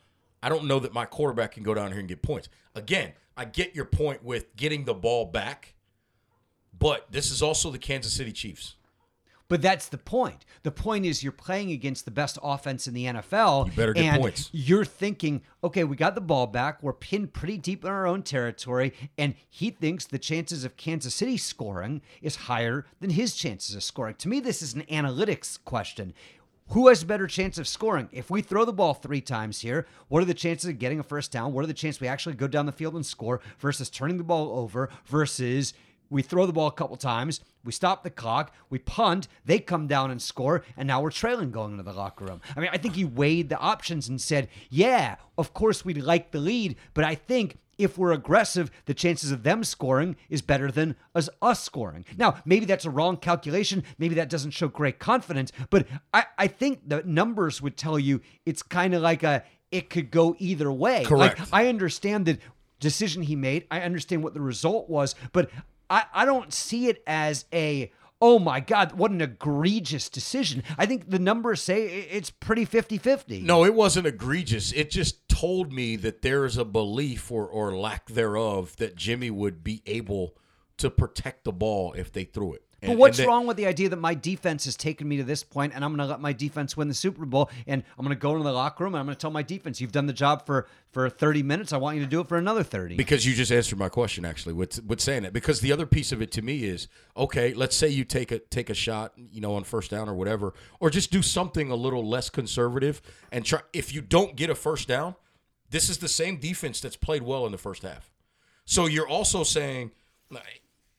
I 0.44 0.50
don't 0.50 0.66
know 0.66 0.80
that 0.80 0.94
my 0.94 1.06
quarterback 1.06 1.54
can 1.54 1.64
go 1.64 1.74
down 1.74 1.92
here 1.92 2.00
and 2.00 2.08
get 2.08 2.22
points. 2.22 2.50
Again, 2.76 3.14
I 3.38 3.46
get 3.46 3.76
your 3.76 3.86
point 3.86 4.24
with 4.24 4.56
getting 4.56 4.86
the 4.86 4.94
ball 4.94 5.26
back, 5.26 5.76
but 6.78 7.12
this 7.12 7.32
is 7.32 7.42
also 7.42 7.72
the 7.72 7.78
Kansas 7.78 8.14
City 8.14 8.32
Chiefs. 8.32 8.76
But 9.52 9.62
that's 9.62 9.90
the 9.90 9.98
point. 9.98 10.46
The 10.64 10.72
point 10.72 11.06
is 11.06 11.24
you're 11.24 11.34
playing 11.34 11.72
against 11.72 12.06
the 12.06 12.12
best 12.12 12.40
offense 12.42 12.88
in 12.88 12.94
the 12.94 13.04
NFL. 13.04 13.66
You 13.66 13.72
better 13.74 13.92
get 13.94 14.06
and 14.06 14.22
points. 14.22 14.50
You're 14.54 14.86
thinking, 14.86 15.42
okay, 15.62 15.84
we 15.84 15.98
got 15.98 16.16
the 16.16 16.22
ball 16.22 16.48
back. 16.48 16.82
We're 16.82 16.94
pinned 16.94 17.34
pretty 17.34 17.58
deep 17.58 17.84
in 17.84 17.92
our 17.92 18.08
own 18.08 18.24
territory. 18.24 18.94
And 19.18 19.36
he 19.50 19.70
thinks 19.70 20.06
the 20.06 20.20
chances 20.20 20.64
of 20.64 20.78
Kansas 20.78 21.14
City 21.14 21.36
scoring 21.36 22.02
is 22.22 22.38
higher 22.38 22.86
than 23.02 23.10
his 23.10 23.36
chances 23.36 23.76
of 23.76 23.84
scoring. 23.84 24.16
To 24.20 24.30
me, 24.30 24.40
this 24.40 24.62
is 24.62 24.74
an 24.74 24.84
analytics 24.84 25.62
question. 25.66 26.14
Who 26.72 26.88
has 26.88 27.04
a 27.04 27.06
better 27.06 27.28
chance 27.28 27.58
of 27.58 27.68
scoring? 27.68 28.08
If 28.14 28.30
we 28.30 28.42
throw 28.42 28.64
the 28.64 28.72
ball 28.72 28.94
three 28.94 29.20
times 29.20 29.60
here, 29.60 29.86
what 30.08 30.22
are 30.22 30.26
the 30.26 30.34
chances 30.34 30.70
of 30.70 30.80
getting 30.80 31.02
a 31.02 31.04
first 31.04 31.30
down? 31.30 31.52
What 31.52 31.66
are 31.66 31.68
the 31.68 31.74
chances 31.74 32.00
we 32.00 32.08
actually 32.08 32.36
go 32.36 32.48
down 32.48 32.66
the 32.66 32.72
field 32.72 32.96
and 32.96 33.06
score 33.06 33.42
versus 33.60 33.90
turning 33.90 34.18
the 34.18 34.24
ball 34.24 34.58
over 34.58 34.90
versus 35.06 35.74
we 36.10 36.22
throw 36.22 36.46
the 36.46 36.54
ball 36.54 36.68
a 36.68 36.72
couple 36.72 36.96
times, 36.96 37.42
we 37.66 37.74
stop 37.74 38.04
the 38.04 38.10
clock, 38.10 38.54
we 38.70 38.80
punt, 38.80 39.28
they 39.44 39.60
come 39.60 39.88
down 39.88 40.12
and 40.12 40.22
score, 40.22 40.64
and 40.78 40.88
now 40.88 41.02
we're 41.02 41.12
trailing 41.12 41.52
going 41.52 41.72
into 41.72 41.84
the 41.84 41.92
locker 41.92 42.24
room. 42.24 42.40
I 42.56 42.62
mean, 42.62 42.70
I 42.72 42.78
think 42.78 42.96
he 42.96 43.04
weighed 43.04 43.50
the 43.50 43.58
options 43.58 44.08
and 44.08 44.20
said, 44.20 44.48
yeah, 44.70 45.18
of 45.38 45.54
course 45.54 45.84
we'd 45.84 45.98
like 45.98 46.32
the 46.32 46.40
lead, 46.40 46.78
but 46.94 47.04
I 47.04 47.16
think 47.16 47.58
if 47.82 47.98
we're 47.98 48.12
aggressive, 48.12 48.72
the 48.86 48.94
chances 48.94 49.32
of 49.32 49.44
them 49.44 49.64
scoring 49.64 50.16
is 50.30 50.42
better 50.42 50.72
than 50.72 50.96
us, 51.16 51.30
us 51.42 51.64
scoring. 51.64 52.06
Now, 52.18 52.36
maybe 52.46 52.66
that's 52.66 52.86
a 52.86 52.90
wrong 52.90 53.18
calculation. 53.18 53.84
Maybe 53.98 54.16
that 54.16 54.30
doesn't 54.30 54.52
show 54.52 54.68
great 54.68 55.00
confidence, 55.00 55.52
but 55.70 55.88
I, 56.14 56.26
I 56.38 56.48
think 56.48 56.88
the 56.88 57.04
numbers 57.04 57.62
would 57.62 57.78
tell 57.78 57.98
you 57.98 58.22
it's 58.46 58.62
kind 58.62 58.94
of 58.94 59.02
like 59.02 59.24
a, 59.24 59.44
it 59.72 59.90
could 59.90 60.12
go 60.12 60.36
either 60.40 60.72
way. 60.72 61.04
Correct. 61.06 61.40
Like, 61.40 61.48
I 61.54 61.68
understand 61.68 62.26
the 62.26 62.38
decision 62.80 63.24
he 63.24 63.36
made. 63.36 63.66
I 63.72 63.82
understand 63.82 64.24
what 64.24 64.34
the 64.34 64.42
result 64.42 64.90
was, 64.90 65.16
but 65.32 65.50
I, 65.90 66.06
I 66.14 66.26
don't 66.26 66.54
see 66.54 66.88
it 66.88 67.04
as 67.08 67.46
a 67.54 67.92
oh 68.22 68.40
my 68.40 68.60
god, 68.60 68.94
what 68.94 69.12
an 69.12 69.22
egregious 69.22 70.10
decision. 70.10 70.64
I 70.78 70.86
think 70.86 71.10
the 71.10 71.20
numbers 71.20 71.62
say 71.62 71.86
it's 71.86 72.30
pretty 72.30 72.66
50-50. 72.66 73.44
No, 73.44 73.66
it 73.66 73.74
wasn't 73.74 74.08
egregious. 74.08 74.72
It 74.72 74.92
just 74.92 75.28
told 75.28 75.74
me 75.74 75.96
that 75.98 76.22
there 76.22 76.46
is 76.46 76.58
a 76.58 76.66
belief 76.66 77.32
or, 77.32 77.48
or 77.48 77.76
lack 77.76 78.08
thereof 78.08 78.76
that 78.78 78.96
Jimmy 78.96 79.32
would 79.32 79.64
be 79.64 79.82
able 79.86 80.36
to 80.78 80.90
protect 80.90 81.44
the 81.44 81.52
ball 81.52 81.94
if 81.94 82.12
they 82.12 82.24
threw 82.24 82.54
it. 82.54 82.64
But 82.82 82.98
what's 82.98 83.20
and 83.20 83.28
wrong 83.28 83.46
with 83.46 83.58
the 83.58 83.68
idea 83.68 83.90
that 83.90 84.00
my 84.00 84.16
defense 84.16 84.66
has 84.66 84.76
taken 84.76 85.08
me 85.08 85.18
to 85.18 85.24
this 85.24 85.44
point 85.44 85.74
and 85.76 85.86
I'm 85.86 85.92
going 85.92 86.06
to 86.06 86.12
let 86.12 86.20
my 86.20 86.34
defense 86.34 86.76
win 86.76 86.88
the 86.88 86.96
Super 86.96 87.26
Bowl 87.26 87.52
and 87.68 87.84
I'm 87.98 88.04
going 88.04 88.16
to 88.16 88.20
go 88.20 88.32
into 88.32 88.44
the 88.44 88.52
locker 88.52 88.84
room 88.84 88.96
and 88.96 89.00
I'm 89.00 89.06
going 89.06 89.16
to 89.16 89.22
tell 89.22 89.30
my 89.30 89.44
defense, 89.44 89.80
you've 89.80 89.92
done 89.92 90.08
the 90.08 90.14
job 90.14 90.46
for 90.46 90.68
for 90.90 91.10
30 91.10 91.44
minutes. 91.44 91.74
I 91.74 91.78
want 91.78 91.98
you 91.98 92.04
to 92.04 92.10
do 92.10 92.22
it 92.22 92.28
for 92.28 92.38
another 92.38 92.64
30. 92.64 92.98
Because 92.98 93.26
you 93.26 93.34
just 93.36 93.52
answered 93.52 93.78
my 93.78 93.90
question 93.90 94.26
actually 94.26 94.54
with 94.54 94.84
with 94.84 95.00
saying 95.00 95.24
that. 95.24 95.34
Because 95.34 95.62
the 95.62 95.72
other 95.72 95.86
piece 95.86 96.12
of 96.12 96.22
it 96.22 96.32
to 96.32 96.42
me 96.42 96.64
is 96.64 96.88
okay. 97.16 97.54
Let's 97.54 97.76
say 97.76 97.88
you 97.88 98.04
take 98.04 98.32
a 98.32 98.40
take 98.40 98.72
a 98.72 98.76
shot, 98.76 99.14
you 99.16 99.42
know, 99.42 99.54
on 99.54 99.64
first 99.64 99.92
down 99.92 100.10
or 100.10 100.16
whatever, 100.16 100.54
or 100.80 100.90
just 100.90 101.12
do 101.12 101.22
something 101.22 101.70
a 101.70 101.76
little 101.76 102.08
less 102.08 102.32
conservative 102.32 103.02
and 103.32 103.46
try. 103.46 103.60
If 103.74 103.94
you 103.94 104.02
don't 104.02 104.36
get 104.36 104.50
a 104.50 104.56
first 104.56 104.88
down, 104.88 105.16
this 105.70 105.88
is 105.88 106.00
the 106.00 106.08
same 106.08 106.38
defense 106.38 106.82
that's 106.82 106.96
played 106.98 107.22
well 107.22 107.46
in 107.46 107.52
the 107.52 107.60
first 107.60 107.84
half. 107.84 108.12
So 108.66 108.88
you're 108.88 109.08
also 109.08 109.44
saying, 109.44 109.92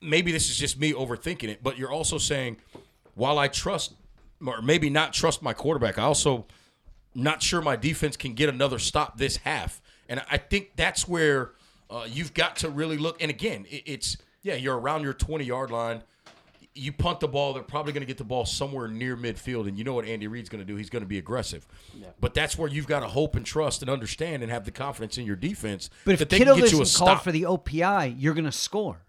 maybe 0.02 0.32
this 0.32 0.50
is 0.50 0.56
just 0.58 0.78
me 0.78 0.92
overthinking 0.92 1.48
it, 1.48 1.62
but 1.62 1.78
you're 1.78 1.90
also 1.90 2.18
saying, 2.18 2.56
while 3.14 3.38
I 3.38 3.48
trust 3.48 3.94
or 4.44 4.60
maybe 4.60 4.90
not 4.90 5.12
trust 5.12 5.42
my 5.42 5.52
quarterback, 5.52 5.98
I 5.98 6.02
also 6.02 6.46
not 7.14 7.42
sure 7.42 7.62
my 7.62 7.76
defense 7.76 8.16
can 8.16 8.34
get 8.34 8.48
another 8.48 8.78
stop 8.78 9.18
this 9.18 9.38
half. 9.38 9.80
And 10.08 10.22
I 10.30 10.38
think 10.38 10.72
that's 10.76 11.06
where 11.06 11.52
uh, 11.90 12.06
you've 12.08 12.34
got 12.34 12.56
to 12.56 12.70
really 12.70 12.96
look. 12.96 13.22
And 13.22 13.30
again, 13.30 13.66
it, 13.70 13.82
it's 13.86 14.16
yeah, 14.42 14.54
you're 14.54 14.78
around 14.78 15.02
your 15.02 15.12
20 15.12 15.44
yard 15.44 15.70
line. 15.70 16.02
You 16.74 16.90
punt 16.90 17.20
the 17.20 17.28
ball, 17.28 17.52
they're 17.52 17.62
probably 17.62 17.92
going 17.92 18.00
to 18.00 18.06
get 18.06 18.16
the 18.16 18.24
ball 18.24 18.46
somewhere 18.46 18.88
near 18.88 19.14
midfield, 19.14 19.68
and 19.68 19.76
you 19.76 19.84
know 19.84 19.92
what 19.92 20.06
Andy 20.06 20.26
Reid's 20.26 20.48
going 20.48 20.60
to 20.60 20.64
do. 20.64 20.74
He's 20.76 20.88
going 20.88 21.02
to 21.02 21.08
be 21.08 21.18
aggressive. 21.18 21.66
But 22.18 22.32
that's 22.32 22.56
where 22.56 22.66
you've 22.66 22.86
got 22.86 23.00
to 23.00 23.08
hope 23.08 23.36
and 23.36 23.44
trust 23.44 23.82
and 23.82 23.90
understand 23.90 24.42
and 24.42 24.50
have 24.50 24.64
the 24.64 24.70
confidence 24.70 25.18
in 25.18 25.26
your 25.26 25.36
defense 25.36 25.90
but 26.06 26.14
if 26.14 26.26
Kittle 26.30 26.54
can 26.54 26.64
get 26.64 26.72
you 26.72 26.78
a 26.78 26.82
isn't 26.82 26.98
called 26.98 27.20
for 27.20 27.30
the 27.30 27.42
OPI, 27.42 28.16
you're 28.18 28.32
going 28.32 28.46
to 28.46 28.52
score. 28.52 29.02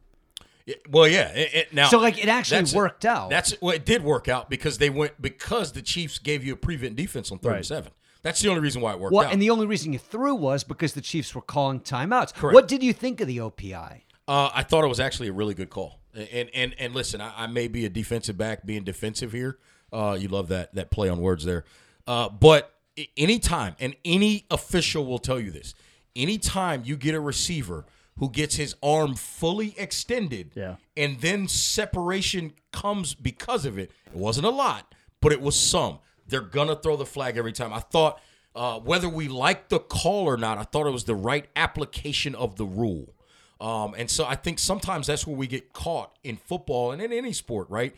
Well, 0.90 1.08
yeah. 1.08 1.30
It, 1.30 1.54
it- 1.54 1.74
now, 1.74 1.90
So, 1.90 2.00
like, 2.00 2.18
it 2.22 2.30
actually 2.30 2.64
worked 2.78 3.06
out. 3.06 3.30
That's 3.30 3.54
well, 3.62 3.76
it 3.76 3.86
did 3.86 4.04
work 4.04 4.28
out 4.28 4.50
because 4.50 4.78
they 4.78 4.90
went 4.90 5.22
because 5.22 5.74
the 5.74 5.82
Chiefs 5.82 6.20
gave 6.20 6.44
you 6.44 6.54
a 6.54 6.58
prevent 6.58 6.96
defense 6.96 7.32
on 7.32 7.40
and 7.44 7.46
Right. 7.72 7.88
That's 8.22 8.40
the 8.42 8.48
only 8.48 8.62
reason 8.62 8.82
why 8.82 8.94
it 8.94 9.00
worked 9.00 9.14
Well, 9.14 9.26
out. 9.26 9.34
and 9.34 9.42
the 9.42 9.50
only 9.50 9.66
reason 9.66 9.92
you 9.92 10.00
threw 10.00 10.34
was 10.34 10.64
because 10.64 10.94
the 10.94 11.02
Chiefs 11.02 11.36
were 11.36 11.42
calling 11.42 11.82
timeouts. 11.82 12.34
Correct. 12.34 12.54
What 12.54 12.70
did 12.70 12.82
you 12.82 12.94
think 12.94 13.20
of 13.20 13.28
the 13.28 13.38
OPI? 13.40 14.02
Uh, 14.30 14.50
I 14.54 14.64
thought 14.64 14.86
it 14.86 14.88
was 14.88 15.02
actually 15.02 15.28
a 15.28 15.34
really 15.34 15.54
good 15.54 15.70
call. 15.70 16.00
And 16.16 16.50
and 16.54 16.74
and 16.80 16.94
listen, 16.94 17.20
I, 17.20 17.34
I 17.44 17.48
may 17.48 17.68
be 17.68 17.86
a 17.86 17.90
defensive 17.90 18.38
back 18.38 18.66
being 18.66 18.84
defensive 18.86 19.34
here. 19.34 19.58
Uh, 19.92 20.16
you 20.20 20.30
love 20.30 20.48
that 20.48 20.74
that 20.76 20.90
play 20.92 21.10
on 21.10 21.20
words 21.20 21.44
there. 21.44 21.66
Uh, 22.08 22.30
but 22.30 22.74
anytime, 23.18 23.76
and 23.80 23.96
any 24.06 24.46
official 24.52 25.06
will 25.06 25.20
tell 25.20 25.40
you 25.40 25.52
this, 25.52 25.74
anytime 26.16 26.84
you 26.86 26.96
get 26.96 27.16
a 27.16 27.20
receiver 27.20 27.86
who 28.18 28.30
gets 28.30 28.56
his 28.56 28.76
arm 28.84 29.16
fully 29.16 29.74
extended, 29.78 30.52
Yeah. 30.56 30.76
and 30.96 31.20
then 31.22 31.48
separation 31.48 32.54
comes 32.72 33.14
because 33.16 33.66
of 33.66 33.78
it. 33.78 33.92
It 34.08 34.16
wasn't 34.16 34.46
a 34.48 34.52
lot, 34.52 34.94
but 35.22 35.32
it 35.32 35.42
was 35.42 35.56
some. 35.60 36.00
They're 36.28 36.42
gonna 36.42 36.76
throw 36.76 36.96
the 36.96 37.06
flag 37.06 37.38
every 37.38 37.52
time. 37.54 37.74
I 37.74 37.80
thought 37.80 38.22
uh, 38.56 38.80
whether 38.80 39.10
we 39.10 39.28
like 39.28 39.70
the 39.70 39.80
call 39.80 40.26
or 40.26 40.38
not, 40.38 40.60
I 40.60 40.64
thought 40.64 40.86
it 40.86 40.92
was 40.92 41.06
the 41.06 41.16
right 41.16 41.48
application 41.56 42.36
of 42.36 42.56
the 42.56 42.66
rule. 42.66 43.16
Um, 43.60 43.96
and 43.98 44.12
so 44.12 44.26
I 44.26 44.36
think 44.36 44.60
sometimes 44.60 45.08
that's 45.08 45.26
where 45.26 45.36
we 45.36 45.48
get 45.48 45.74
caught 45.74 46.16
in 46.24 46.38
football 46.38 46.92
and 46.92 47.02
in 47.02 47.12
any 47.12 47.34
sport, 47.34 47.68
right? 47.70 47.96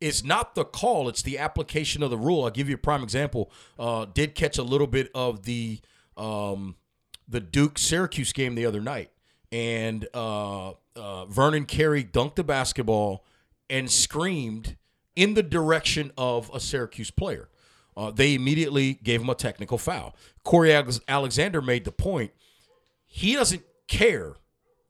It's 0.00 0.24
not 0.24 0.54
the 0.54 0.64
call, 0.64 1.08
it's 1.10 1.20
the 1.22 1.38
application 1.38 2.02
of 2.02 2.10
the 2.10 2.16
rule. 2.16 2.44
I'll 2.44 2.50
give 2.50 2.68
you 2.70 2.76
a 2.76 2.78
prime 2.78 3.02
example. 3.02 3.50
Uh, 3.78 4.06
did 4.06 4.34
catch 4.34 4.56
a 4.56 4.62
little 4.62 4.86
bit 4.86 5.10
of 5.14 5.44
the 5.44 5.80
um, 6.16 6.76
the 7.28 7.40
Duke 7.40 7.78
Syracuse 7.78 8.32
game 8.32 8.54
the 8.54 8.64
other 8.64 8.80
night, 8.80 9.10
and 9.50 10.06
uh, 10.14 10.72
uh, 10.96 11.26
Vernon 11.26 11.64
Carey 11.64 12.04
dunked 12.04 12.36
the 12.36 12.44
basketball 12.44 13.24
and 13.70 13.90
screamed 13.90 14.76
in 15.16 15.34
the 15.34 15.42
direction 15.42 16.12
of 16.16 16.50
a 16.54 16.60
Syracuse 16.60 17.10
player. 17.10 17.48
Uh, 17.96 18.10
they 18.10 18.34
immediately 18.34 18.94
gave 19.02 19.20
him 19.20 19.28
a 19.28 19.34
technical 19.34 19.78
foul. 19.78 20.14
Cory 20.44 20.72
Alexander 21.08 21.60
made 21.60 21.84
the 21.84 21.92
point 21.92 22.30
he 23.04 23.34
doesn't 23.34 23.62
care 23.88 24.34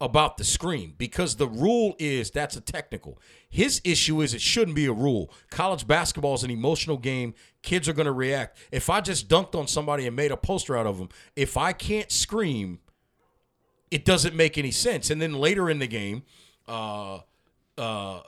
about 0.00 0.37
the 0.37 0.45
screen 0.45 0.95
because 0.99 1.37
the 1.37 1.47
rule 1.47 1.97
is 1.99 2.31
that's 2.31 2.57
a 2.57 2.61
technical. 2.61 3.19
His 3.49 3.81
issue 3.85 4.21
is 4.21 4.35
it 4.35 4.41
shouldn't 4.41 4.77
be 4.77 4.87
a 4.87 4.93
rule. 4.93 5.33
College 5.50 5.87
basketball 5.87 6.35
is 6.35 6.45
an 6.45 6.50
emotional 6.50 6.99
game. 6.99 7.35
Kids 7.62 7.88
are 7.88 7.93
going 7.93 8.07
to 8.07 8.12
react. 8.12 8.59
If 8.71 8.91
I 8.91 9.00
just 9.00 9.29
dunked 9.29 9.55
on 9.55 9.67
somebody 9.67 10.07
and 10.07 10.15
made 10.15 10.31
a 10.31 10.37
poster 10.37 10.77
out 10.77 10.87
of 10.87 10.99
them, 10.99 11.09
if 11.35 11.57
I 11.57 11.73
can't 11.73 12.12
scream, 12.12 12.81
it 13.90 14.04
doesn't 14.04 14.35
make 14.35 14.59
any 14.59 14.71
sense. 14.71 15.11
And 15.11 15.21
then 15.21 15.35
later 15.35 15.68
in 15.71 15.78
the 15.78 15.87
game, 15.87 16.23
uh, 16.66 17.21
uh, 17.76 18.21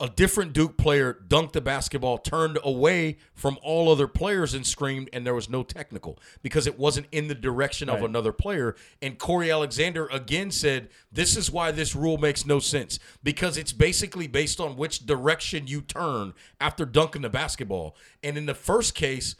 a 0.00 0.08
different 0.08 0.52
Duke 0.52 0.76
player 0.76 1.16
dunked 1.28 1.52
the 1.52 1.60
basketball, 1.60 2.18
turned 2.18 2.58
away 2.64 3.18
from 3.32 3.58
all 3.62 3.90
other 3.90 4.08
players 4.08 4.52
and 4.52 4.66
screamed, 4.66 5.08
and 5.12 5.24
there 5.24 5.34
was 5.34 5.48
no 5.48 5.62
technical 5.62 6.18
because 6.42 6.66
it 6.66 6.78
wasn't 6.78 7.06
in 7.12 7.28
the 7.28 7.34
direction 7.34 7.88
of 7.88 8.02
another 8.02 8.32
player. 8.32 8.74
And 9.00 9.18
Cory 9.18 9.52
Alexander 9.52 10.06
again 10.08 10.50
said, 10.50 10.88
This 11.12 11.36
is 11.36 11.50
why 11.50 11.70
this 11.70 11.94
rule 11.94 12.18
makes 12.18 12.44
no 12.44 12.58
sense 12.58 12.98
because 13.22 13.56
it's 13.56 13.72
basically 13.72 14.26
based 14.26 14.58
on 14.58 14.76
which 14.76 15.06
direction 15.06 15.68
you 15.68 15.80
turn 15.80 16.34
after 16.60 16.84
dunking 16.84 17.22
the 17.22 17.30
basketball. 17.30 17.96
And 18.22 18.36
in 18.36 18.46
the 18.46 18.54
first 18.54 18.94
case, 18.96 19.36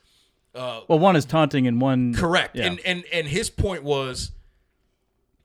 Well, 0.54 1.00
one 1.00 1.16
is 1.16 1.24
taunting 1.24 1.66
and 1.66 1.80
one 1.80 2.14
Correct. 2.14 2.54
Yeah. 2.54 2.66
And 2.66 2.80
and 2.86 3.04
and 3.12 3.26
his 3.26 3.50
point 3.50 3.82
was 3.82 4.30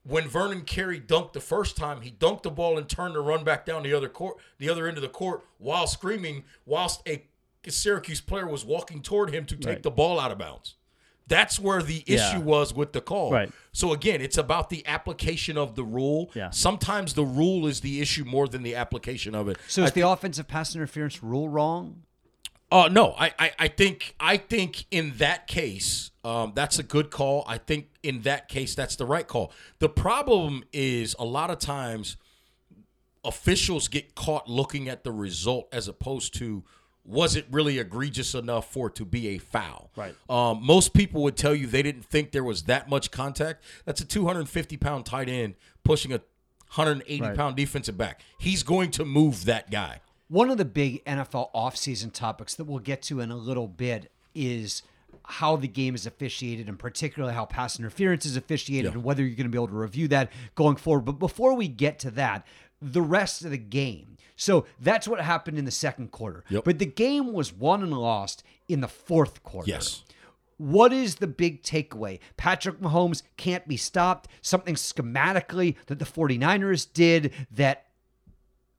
when 0.03 0.27
Vernon 0.27 0.61
Carey 0.61 0.99
dunked 0.99 1.33
the 1.33 1.39
first 1.39 1.75
time, 1.77 2.01
he 2.01 2.11
dunked 2.11 2.43
the 2.43 2.51
ball 2.51 2.77
and 2.77 2.87
turned 2.87 3.13
to 3.15 3.21
run 3.21 3.43
back 3.43 3.65
down 3.65 3.83
the 3.83 3.93
other 3.93 4.09
court, 4.09 4.37
the 4.57 4.69
other 4.69 4.87
end 4.87 4.97
of 4.97 5.01
the 5.03 5.09
court, 5.09 5.43
while 5.57 5.87
screaming, 5.87 6.43
whilst 6.65 7.01
a 7.07 7.23
Syracuse 7.67 8.21
player 8.21 8.47
was 8.47 8.65
walking 8.65 9.01
toward 9.01 9.31
him 9.33 9.45
to 9.45 9.55
take 9.55 9.65
Right. 9.67 9.83
the 9.83 9.91
ball 9.91 10.19
out 10.19 10.31
of 10.31 10.37
bounds. 10.37 10.75
That's 11.27 11.59
where 11.59 11.83
the 11.83 12.03
Yeah. 12.07 12.31
issue 12.31 12.39
was 12.41 12.73
with 12.73 12.93
the 12.93 13.01
call. 13.01 13.31
Right. 13.31 13.51
So 13.71 13.93
again, 13.93 14.19
it's 14.21 14.37
about 14.37 14.69
the 14.71 14.83
application 14.87 15.57
of 15.57 15.75
the 15.75 15.83
rule. 15.83 16.31
Yeah. 16.33 16.49
Sometimes 16.49 17.13
the 17.13 17.25
rule 17.25 17.67
is 17.67 17.81
the 17.81 18.01
issue 18.01 18.23
more 18.25 18.47
than 18.47 18.63
the 18.63 18.73
application 18.75 19.35
of 19.35 19.47
it. 19.47 19.57
So 19.67 19.83
is 19.83 19.91
the 19.91 20.01
offensive 20.01 20.47
pass 20.47 20.73
interference 20.73 21.21
rule 21.21 21.47
wrong? 21.47 22.03
Uh 22.71 22.87
no, 22.91 23.15
I, 23.17 23.33
I, 23.39 23.51
I 23.59 23.67
think 23.67 24.15
I 24.19 24.37
think 24.37 24.85
in 24.91 25.13
that 25.17 25.47
case, 25.47 26.11
um, 26.23 26.51
that's 26.55 26.77
a 26.77 26.83
good 26.83 27.09
call. 27.09 27.43
I 27.47 27.57
think 27.57 27.87
in 28.03 28.21
that 28.21 28.47
case, 28.47 28.75
that's 28.75 28.95
the 28.95 29.05
right 29.05 29.27
call. 29.27 29.51
The 29.79 29.89
problem 29.89 30.63
is 30.71 31.15
a 31.17 31.25
lot 31.25 31.49
of 31.49 31.57
times 31.59 32.17
officials 33.25 33.87
get 33.87 34.15
caught 34.15 34.47
looking 34.49 34.87
at 34.87 35.03
the 35.03 35.11
result 35.11 35.67
as 35.73 35.87
opposed 35.87 36.33
to 36.35 36.63
was 37.03 37.35
it 37.35 37.45
really 37.49 37.79
egregious 37.79 38.35
enough 38.35 38.71
for 38.71 38.87
it 38.87 38.95
to 38.95 39.03
be 39.05 39.29
a 39.29 39.37
foul? 39.39 39.89
Right. 39.95 40.13
Um, 40.29 40.59
most 40.63 40.93
people 40.93 41.23
would 41.23 41.35
tell 41.35 41.55
you 41.55 41.65
they 41.65 41.81
didn't 41.81 42.05
think 42.05 42.31
there 42.31 42.43
was 42.43 42.63
that 42.63 42.87
much 42.87 43.09
contact. 43.09 43.63
That's 43.85 43.99
a 43.99 44.05
250 44.05 44.77
pound 44.77 45.05
tight 45.07 45.27
end 45.27 45.55
pushing 45.83 46.13
a 46.13 46.17
180 46.75 47.21
Right. 47.21 47.35
pound 47.35 47.55
defensive 47.55 47.97
back. 47.97 48.21
He's 48.37 48.61
going 48.61 48.91
to 48.91 49.05
move 49.05 49.45
that 49.45 49.71
guy. 49.71 50.01
One 50.29 50.49
of 50.49 50.57
the 50.57 50.65
big 50.65 51.03
NFL 51.05 51.51
offseason 51.53 52.13
topics 52.13 52.55
that 52.55 52.65
we'll 52.65 52.79
get 52.79 53.01
to 53.03 53.19
in 53.19 53.31
a 53.31 53.35
little 53.35 53.67
bit 53.67 54.11
is 54.35 54.83
how 55.25 55.55
the 55.55 55.67
game 55.67 55.95
is 55.95 56.05
officiated 56.05 56.67
and 56.69 56.77
particularly 56.77 57.33
how 57.33 57.45
pass 57.45 57.77
interference 57.79 58.25
is 58.25 58.37
officiated 58.37 58.85
Yeah. 58.91 58.95
and 58.95 59.03
whether 59.03 59.23
you're 59.23 59.35
going 59.35 59.45
to 59.45 59.49
be 59.51 59.57
able 59.57 59.67
to 59.67 59.73
review 59.73 60.07
that 60.09 60.31
going 60.55 60.75
forward. 60.75 61.05
But 61.05 61.13
before 61.19 61.55
we 61.55 61.67
get 61.67 61.99
to 61.99 62.11
that, 62.11 62.45
the 62.81 63.01
rest 63.01 63.43
of 63.43 63.51
the 63.51 63.57
game. 63.57 64.17
So 64.35 64.65
that's 64.79 65.07
what 65.07 65.19
happened 65.19 65.57
in 65.57 65.65
the 65.65 65.71
second 65.71 66.11
quarter. 66.11 66.43
Yep. 66.49 66.63
But 66.63 66.79
the 66.79 66.85
game 66.85 67.33
was 67.33 67.51
won 67.51 67.81
and 67.83 67.91
lost 67.91 68.43
in 68.67 68.81
the 68.81 68.87
fourth 68.87 69.43
quarter. 69.43 69.69
Yes. 69.69 70.03
What 70.57 70.93
is 70.93 71.15
the 71.15 71.27
big 71.27 71.63
takeaway? 71.63 72.19
Patrick 72.37 72.79
Mahomes 72.79 73.23
can't 73.37 73.67
be 73.67 73.77
stopped. 73.77 74.29
Something 74.41 74.75
schematically 74.75 75.75
that 75.87 75.99
the 75.99 76.05
49ers 76.05 76.87
did 76.93 77.33
that 77.51 77.85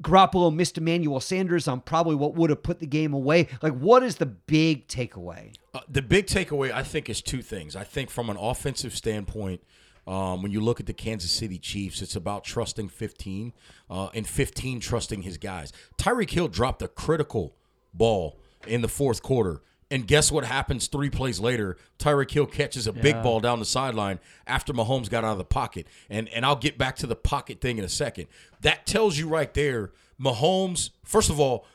Garoppolo 0.03 0.55
missed 0.55 0.79
Emmanuel 0.79 1.21
Sanders 1.21 1.69
on 1.69 1.81
probably 1.81 2.15
what 2.15 2.35
would 2.35 2.51
have 2.51 2.63
put 2.63 2.81
the 2.81 2.87
game 2.87 3.13
away. 3.13 3.49
Like, 3.63 3.75
what 3.75 4.03
is 4.03 4.17
the 4.17 4.27
big 4.27 4.89
takeaway? 4.89 5.55
Uh, 5.75 5.81
the 5.89 6.03
big 6.03 6.27
takeaway, 6.27 6.73
I 6.73 6.83
think, 6.83 7.11
is 7.11 7.21
two 7.21 7.43
things. 7.43 7.77
I 7.77 7.85
think 7.85 8.11
from 8.11 8.31
an 8.31 8.37
offensive 8.37 8.95
standpoint, 8.95 9.63
um, 10.07 10.43
when 10.43 10.51
you 10.51 10.61
look 10.61 10.81
at 10.81 10.87
the 10.87 10.95
Kansas 10.95 11.31
City 11.31 11.59
Chiefs, 11.59 12.01
it's 12.03 12.17
about 12.17 12.45
trusting 12.45 12.89
15 12.89 13.53
uh, 13.91 14.09
and 14.15 14.27
15 14.27 14.81
trusting 14.81 15.23
his 15.23 15.37
guys. 15.37 15.73
Tyreek 15.99 16.31
Hill 16.31 16.49
dropped 16.49 16.83
a 16.83 16.89
critical 16.89 17.55
ball 17.93 18.39
in 18.67 18.81
the 18.81 18.89
fourth 18.89 19.23
quarter. 19.23 19.63
And 19.93 20.07
guess 20.07 20.31
what 20.31 20.45
happens 20.45 20.87
three 20.87 21.11
plays 21.11 21.41
later? 21.41 21.77
Tyreek 21.99 22.31
Hill 22.31 22.47
catches 22.47 22.87
a 22.87 22.93
big 22.93 23.17
Yeah. 23.17 23.23
ball 23.23 23.41
down 23.41 23.59
the 23.59 23.65
sideline 23.65 24.21
after 24.47 24.73
Mahomes 24.73 25.11
got 25.11 25.25
out 25.25 25.33
of 25.33 25.39
the 25.39 25.45
pocket. 25.45 25.87
And 26.09 26.29
and 26.29 26.47
I'll 26.47 26.55
get 26.57 26.79
back 26.79 26.97
to 26.97 27.07
the 27.09 27.17
pocket 27.17 27.61
thing 27.61 27.79
in 27.79 27.85
a 27.85 27.89
second. 27.89 28.27
That 28.61 28.87
tells 28.87 29.19
you 29.19 29.29
right 29.29 29.53
there, 29.53 29.91
Mahomes, 30.21 30.91
first 31.05 31.29
of 31.31 31.41
all, 31.41 31.67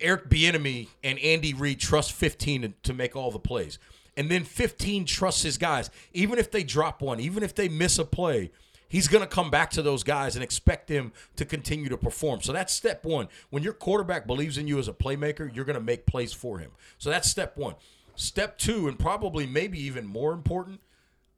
Eric 0.00 0.30
Bieniemy 0.30 0.88
and 1.02 1.18
Andy 1.18 1.52
Reid 1.52 1.80
trust 1.80 2.12
15 2.12 2.62
to, 2.62 2.68
to 2.84 2.94
make 2.94 3.16
all 3.16 3.30
the 3.30 3.38
plays. 3.38 3.78
And 4.16 4.30
then 4.30 4.44
15 4.44 5.04
trusts 5.06 5.42
his 5.42 5.58
guys. 5.58 5.90
Even 6.12 6.38
if 6.38 6.50
they 6.50 6.62
drop 6.62 7.02
one, 7.02 7.18
even 7.18 7.42
if 7.42 7.54
they 7.54 7.68
miss 7.68 7.98
a 7.98 8.04
play, 8.04 8.52
he's 8.94 9.08
going 9.08 9.22
to 9.22 9.26
come 9.26 9.50
back 9.50 9.70
to 9.70 9.82
those 9.82 10.04
guys 10.04 10.36
and 10.36 10.44
expect 10.44 10.86
them 10.86 11.12
to 11.34 11.44
continue 11.44 11.88
to 11.88 11.96
perform. 11.96 12.40
So 12.40 12.52
that's 12.52 12.72
step 12.72 13.04
one. 13.04 13.26
When 13.50 13.64
your 13.64 13.72
quarterback 13.72 14.24
believes 14.24 14.56
in 14.56 14.68
you 14.68 14.78
as 14.78 14.86
a 14.86 14.92
playmaker, 14.92 15.52
you're 15.52 15.64
going 15.64 15.74
to 15.74 15.82
make 15.82 16.06
plays 16.06 16.32
for 16.32 16.60
him. 16.60 16.70
So 16.98 17.10
that's 17.10 17.28
step 17.28 17.56
one. 17.56 17.74
Step 18.14 18.56
two, 18.56 18.86
and 18.86 18.96
probably 18.96 19.46
maybe 19.46 19.80
even 19.80 20.06
more 20.06 20.32
important, 20.32 20.80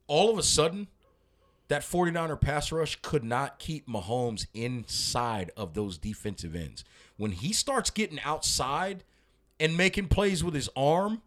all 0.06 0.30
of 0.30 0.36
a 0.36 0.42
sudden, 0.42 0.88
that 1.68 1.80
49er 1.80 2.38
pass 2.38 2.70
rush 2.70 2.98
could 3.00 3.24
not 3.24 3.58
keep 3.58 3.88
Mahomes 3.88 4.46
inside 4.52 5.50
of 5.56 5.72
those 5.72 5.96
defensive 5.96 6.54
ends. 6.54 6.84
When 7.16 7.32
he 7.32 7.54
starts 7.54 7.88
getting 7.88 8.20
outside 8.20 9.02
and 9.58 9.78
making 9.78 10.08
plays 10.08 10.44
with 10.44 10.52
his 10.52 10.68
arm 10.76 11.22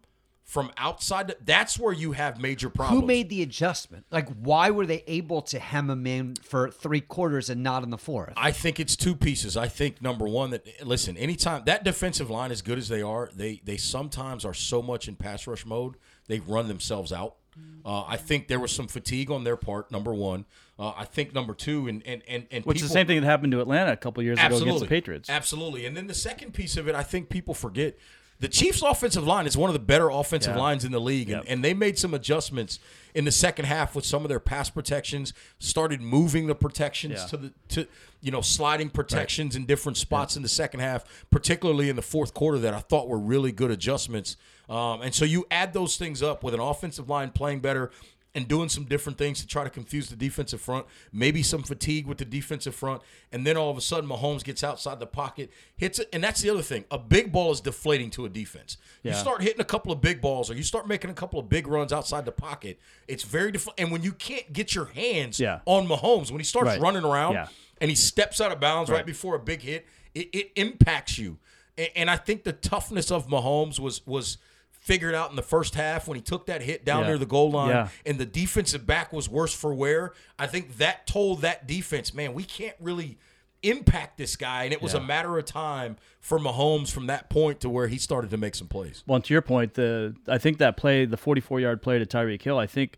from 0.50 0.72
outside, 0.76 1.32
that's 1.44 1.78
where 1.78 1.92
you 1.92 2.10
have 2.10 2.40
major 2.40 2.68
problems. 2.68 3.00
Who 3.00 3.06
made 3.06 3.28
the 3.28 3.40
adjustment? 3.40 4.04
Like, 4.10 4.28
why 4.34 4.72
were 4.72 4.84
they 4.84 5.04
able 5.06 5.42
to 5.42 5.60
hem 5.60 5.88
him 5.88 6.08
in 6.08 6.34
for 6.42 6.72
three 6.72 7.00
quarters 7.00 7.48
and 7.50 7.62
not 7.62 7.84
in 7.84 7.90
the 7.90 7.96
fourth? 7.96 8.32
I 8.36 8.50
think 8.50 8.80
it's 8.80 8.96
two 8.96 9.14
pieces. 9.14 9.56
I 9.56 9.68
think 9.68 10.02
number 10.02 10.26
one 10.26 10.50
that 10.50 10.84
listen, 10.84 11.16
anytime 11.16 11.62
that 11.66 11.84
defensive 11.84 12.30
line 12.30 12.50
as 12.50 12.62
good 12.62 12.78
as 12.78 12.88
they 12.88 13.00
are, 13.00 13.30
they 13.32 13.60
they 13.64 13.76
sometimes 13.76 14.44
are 14.44 14.52
so 14.52 14.82
much 14.82 15.06
in 15.06 15.14
pass 15.14 15.46
rush 15.46 15.64
mode 15.64 15.94
they 16.26 16.40
run 16.40 16.66
themselves 16.66 17.12
out. 17.12 17.36
Uh, 17.84 18.02
I 18.02 18.16
think 18.16 18.48
there 18.48 18.58
was 18.58 18.72
some 18.72 18.88
fatigue 18.88 19.30
on 19.30 19.44
their 19.44 19.56
part. 19.56 19.92
Number 19.92 20.12
one, 20.12 20.46
uh, 20.78 20.92
I 20.96 21.04
think 21.04 21.32
number 21.32 21.54
two, 21.54 21.86
and 21.86 22.02
and 22.04 22.22
and, 22.26 22.46
and 22.50 22.64
Which 22.64 22.78
is 22.78 22.88
the 22.88 22.88
same 22.88 23.06
thing 23.06 23.20
that 23.20 23.26
happened 23.26 23.52
to 23.52 23.60
Atlanta 23.60 23.92
a 23.92 23.96
couple 23.96 24.22
years 24.24 24.38
ago 24.40 24.56
against 24.56 24.80
the 24.80 24.86
Patriots. 24.88 25.30
Absolutely. 25.30 25.86
And 25.86 25.96
then 25.96 26.08
the 26.08 26.14
second 26.14 26.54
piece 26.54 26.76
of 26.76 26.88
it, 26.88 26.96
I 26.96 27.04
think 27.04 27.28
people 27.28 27.54
forget. 27.54 27.96
The 28.40 28.48
Chiefs' 28.48 28.80
offensive 28.82 29.26
line 29.26 29.46
is 29.46 29.54
one 29.56 29.68
of 29.68 29.74
the 29.74 29.78
better 29.80 30.08
offensive 30.08 30.54
Yeah. 30.56 30.60
lines 30.62 30.84
in 30.84 30.92
the 30.92 31.00
league, 31.00 31.28
and, 31.30 31.44
Yep. 31.44 31.52
and 31.52 31.62
they 31.64 31.74
made 31.74 31.98
some 31.98 32.14
adjustments 32.14 32.78
in 33.14 33.24
the 33.26 33.30
second 33.32 33.66
half 33.66 33.94
with 33.94 34.06
some 34.06 34.24
of 34.24 34.30
their 34.30 34.40
pass 34.40 34.70
protections. 34.70 35.32
Started 35.58 36.00
moving 36.00 36.46
the 36.46 36.54
protections 36.54 37.14
Yeah. 37.20 37.26
to 37.26 37.36
the 37.36 37.52
to 37.68 37.86
you 38.22 38.30
know 38.30 38.40
sliding 38.40 38.88
protections 38.90 39.54
in 39.56 39.66
different 39.66 39.98
spots 39.98 40.36
in 40.36 40.42
the 40.42 40.48
second 40.48 40.80
half, 40.80 41.04
particularly 41.30 41.88
in 41.90 41.96
the 41.96 42.02
fourth 42.02 42.32
quarter 42.34 42.58
that 42.58 42.72
I 42.74 42.80
thought 42.80 43.08
were 43.08 43.18
really 43.18 43.52
good 43.52 43.70
adjustments. 43.70 44.36
Um, 44.70 45.02
and 45.02 45.14
so 45.14 45.24
you 45.24 45.46
add 45.50 45.72
those 45.74 45.96
things 45.96 46.22
up 46.22 46.42
with 46.42 46.54
an 46.54 46.60
offensive 46.60 47.08
line 47.10 47.30
playing 47.30 47.60
better, 47.60 47.90
and 48.34 48.46
doing 48.46 48.68
some 48.68 48.84
different 48.84 49.18
things 49.18 49.40
to 49.40 49.46
try 49.46 49.64
to 49.64 49.70
confuse 49.70 50.08
the 50.08 50.14
defensive 50.14 50.60
front, 50.60 50.86
maybe 51.12 51.42
some 51.42 51.62
fatigue 51.64 52.06
with 52.06 52.18
the 52.18 52.24
defensive 52.24 52.74
front, 52.74 53.02
and 53.32 53.44
then 53.44 53.56
all 53.56 53.70
of 53.70 53.76
a 53.76 53.80
sudden 53.80 54.08
Mahomes 54.08 54.44
gets 54.44 54.62
outside 54.62 55.00
the 55.00 55.06
pocket, 55.06 55.50
hits 55.76 55.98
it, 55.98 56.08
and 56.12 56.22
that's 56.22 56.40
the 56.40 56.48
other 56.50 56.62
thing. 56.62 56.84
A 56.92 56.98
big 56.98 57.32
ball 57.32 57.50
is 57.50 57.60
deflating 57.60 58.08
to 58.10 58.24
a 58.26 58.28
defense. 58.28 58.76
You 59.02 59.12
start 59.14 59.42
hitting 59.42 59.60
a 59.60 59.64
couple 59.64 59.90
of 59.90 60.00
big 60.00 60.20
balls, 60.20 60.48
or 60.50 60.54
you 60.54 60.62
start 60.62 60.86
making 60.86 61.10
a 61.10 61.14
couple 61.14 61.40
of 61.40 61.48
big 61.48 61.66
runs 61.66 61.92
outside 61.92 62.24
the 62.24 62.30
pocket. 62.32 62.78
It's 63.08 63.24
very 63.24 63.50
defl- 63.50 63.74
and 63.78 63.90
when 63.90 64.02
you 64.02 64.12
can't 64.12 64.52
get 64.52 64.74
your 64.76 64.86
hands 64.86 65.40
Yeah. 65.40 65.60
on 65.66 65.88
Mahomes, 65.88 66.30
when 66.30 66.38
he 66.38 66.44
starts 66.44 66.68
Right. 66.68 66.80
running 66.80 67.02
around 67.04 67.32
Yeah. 67.34 67.48
and 67.80 67.90
he 67.90 67.96
steps 67.96 68.40
out 68.40 68.52
of 68.52 68.60
bounds 68.60 68.90
right, 68.90 68.98
Right. 68.98 69.06
before 69.06 69.34
a 69.34 69.40
big 69.40 69.62
hit, 69.62 69.86
it, 70.14 70.28
it 70.32 70.52
impacts 70.54 71.18
you. 71.18 71.38
And, 71.76 71.88
and 71.96 72.10
I 72.10 72.16
think 72.16 72.44
the 72.44 72.52
toughness 72.52 73.10
of 73.10 73.26
Mahomes 73.26 73.80
was 73.80 74.06
was 74.06 74.38
figured 74.80 75.14
out 75.14 75.30
in 75.30 75.36
the 75.36 75.42
first 75.42 75.74
half 75.76 76.08
when 76.08 76.16
he 76.16 76.22
took 76.22 76.46
that 76.46 76.62
hit 76.62 76.84
down 76.84 77.02
Yeah. 77.02 77.08
near 77.08 77.18
the 77.18 77.26
goal 77.26 77.50
line 77.50 77.68
Yeah. 77.68 77.88
and 78.06 78.18
the 78.18 78.24
defensive 78.26 78.86
back 78.86 79.12
was 79.12 79.28
worse 79.28 79.54
for 79.54 79.72
wear. 79.74 80.12
I 80.38 80.46
think 80.46 80.78
that 80.78 81.06
told 81.06 81.42
that 81.42 81.66
defense, 81.68 82.12
man, 82.14 82.32
we 82.34 82.44
can't 82.44 82.76
really 82.80 83.18
impact 83.62 84.16
this 84.16 84.36
guy. 84.36 84.64
And 84.64 84.72
it 84.72 84.80
was 84.80 84.94
Yeah. 84.94 85.00
a 85.00 85.02
matter 85.02 85.38
of 85.38 85.44
time 85.44 85.96
for 86.18 86.38
Mahomes 86.38 86.90
from 86.90 87.06
that 87.08 87.28
point 87.28 87.60
to 87.60 87.68
where 87.68 87.88
he 87.88 87.98
started 87.98 88.30
to 88.30 88.38
make 88.38 88.54
some 88.54 88.68
plays. 88.68 89.04
Well, 89.06 89.20
to 89.20 89.34
your 89.34 89.42
point, 89.42 89.74
the 89.74 90.16
I 90.26 90.38
think 90.38 90.56
that 90.58 90.76
play, 90.78 91.04
the 91.04 91.18
44 91.18 91.60
yard 91.60 91.82
play 91.82 91.98
to 91.98 92.06
Tyreek 92.06 92.40
Hill, 92.40 92.58
I 92.58 92.66
think 92.66 92.96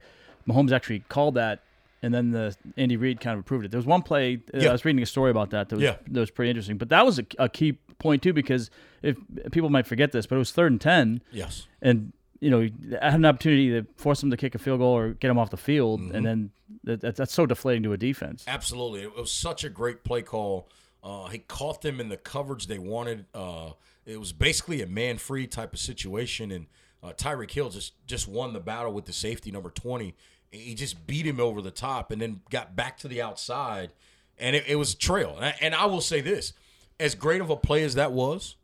Mahomes 0.49 0.71
actually 0.71 1.01
called 1.09 1.35
that, 1.35 1.65
and 2.01 2.15
then 2.15 2.31
the 2.31 2.57
Andy 2.77 2.97
Reid 2.97 3.21
kind 3.21 3.35
of 3.35 3.41
approved 3.41 3.65
it. 3.65 3.73
There 3.73 3.79
was 3.79 3.87
one 3.87 4.03
play 4.03 4.41
uh. 4.55 4.59
I 4.69 4.71
was 4.71 4.85
reading 4.85 5.03
a 5.03 5.07
story 5.07 5.33
about 5.33 5.51
that 5.51 5.69
that 5.69 5.77
was, 5.77 5.85
that 5.85 6.21
was 6.21 6.31
pretty 6.31 6.51
interesting, 6.51 6.79
but 6.79 6.91
that 6.91 7.05
was 7.05 7.19
a, 7.19 7.27
a 7.41 7.49
key 7.49 7.79
point 8.03 8.23
too 8.23 8.33
because 8.33 8.71
if 9.03 9.17
people 9.53 9.71
might 9.71 9.87
forget 9.87 10.13
this, 10.13 10.27
but 10.27 10.37
it 10.37 10.39
was 10.39 10.53
third 10.53 10.73
and 10.73 10.81
ten, 10.81 11.23
Yes. 11.31 11.67
and 11.81 12.13
you 12.41 12.51
know 12.51 12.69
I 13.01 13.11
had 13.11 13.21
an 13.21 13.25
opportunity 13.25 13.71
to 13.71 13.87
force 13.97 14.21
them 14.21 14.31
to 14.31 14.37
kick 14.37 14.55
a 14.55 14.59
field 14.59 14.81
goal 14.81 14.93
or 14.97 15.11
get 15.15 15.29
them 15.29 15.39
off 15.39 15.51
the 15.51 15.57
field, 15.57 16.01
Mm-hmm. 16.01 16.15
and 16.17 16.27
then 16.27 16.51
that, 16.85 17.01
that's 17.01 17.19
that's 17.19 17.33
so 17.33 17.47
deflating 17.47 17.83
to 17.85 17.93
a 17.93 17.97
defense. 17.97 18.45
Absolutely. 18.49 19.03
It 19.03 19.17
was 19.17 19.31
such 19.33 19.65
a 19.65 19.69
great 19.69 20.05
play 20.05 20.23
call. 20.23 20.69
Uh, 21.03 21.29
he 21.29 21.39
caught 21.39 21.83
them 21.83 22.01
in 22.01 22.09
the 22.09 22.17
coverage 22.17 22.67
they 22.67 22.79
wanted. 22.79 23.27
Uh, 23.35 23.71
it 24.07 24.19
was 24.19 24.33
basically 24.33 24.83
a 24.83 24.87
man 24.87 25.19
free 25.19 25.47
type 25.47 25.73
of 25.73 25.79
situation, 25.79 26.51
and 26.53 26.67
uh, 27.03 27.13
Tyreek 27.13 27.51
Hill 27.51 27.71
just 27.71 27.95
just 28.07 28.27
won 28.29 28.53
the 28.53 28.61
battle 28.61 28.93
with 28.93 29.05
the 29.07 29.13
safety 29.13 29.51
number 29.51 29.71
twenty. 29.71 30.15
He 30.51 30.75
just 30.75 31.07
beat 31.07 31.27
him 31.27 31.41
over 31.41 31.63
the 31.63 31.71
top, 31.71 32.11
and 32.11 32.21
then 32.21 32.41
got 32.51 32.77
back 32.77 32.99
to 32.99 33.09
the 33.09 33.23
outside, 33.23 33.91
and 34.39 34.55
it, 34.55 34.65
it 34.69 34.77
was 34.77 34.93
a 34.93 34.97
trail. 34.99 35.35
And 35.37 35.45
I, 35.47 35.55
and 35.61 35.75
I 35.75 35.87
will 35.87 36.01
say 36.03 36.21
this: 36.21 36.53
as 37.01 37.15
great 37.15 37.41
of 37.41 37.51
a 37.51 37.57
play 37.57 37.83
as 37.85 37.95
that 37.95 38.13
was, 38.13 38.57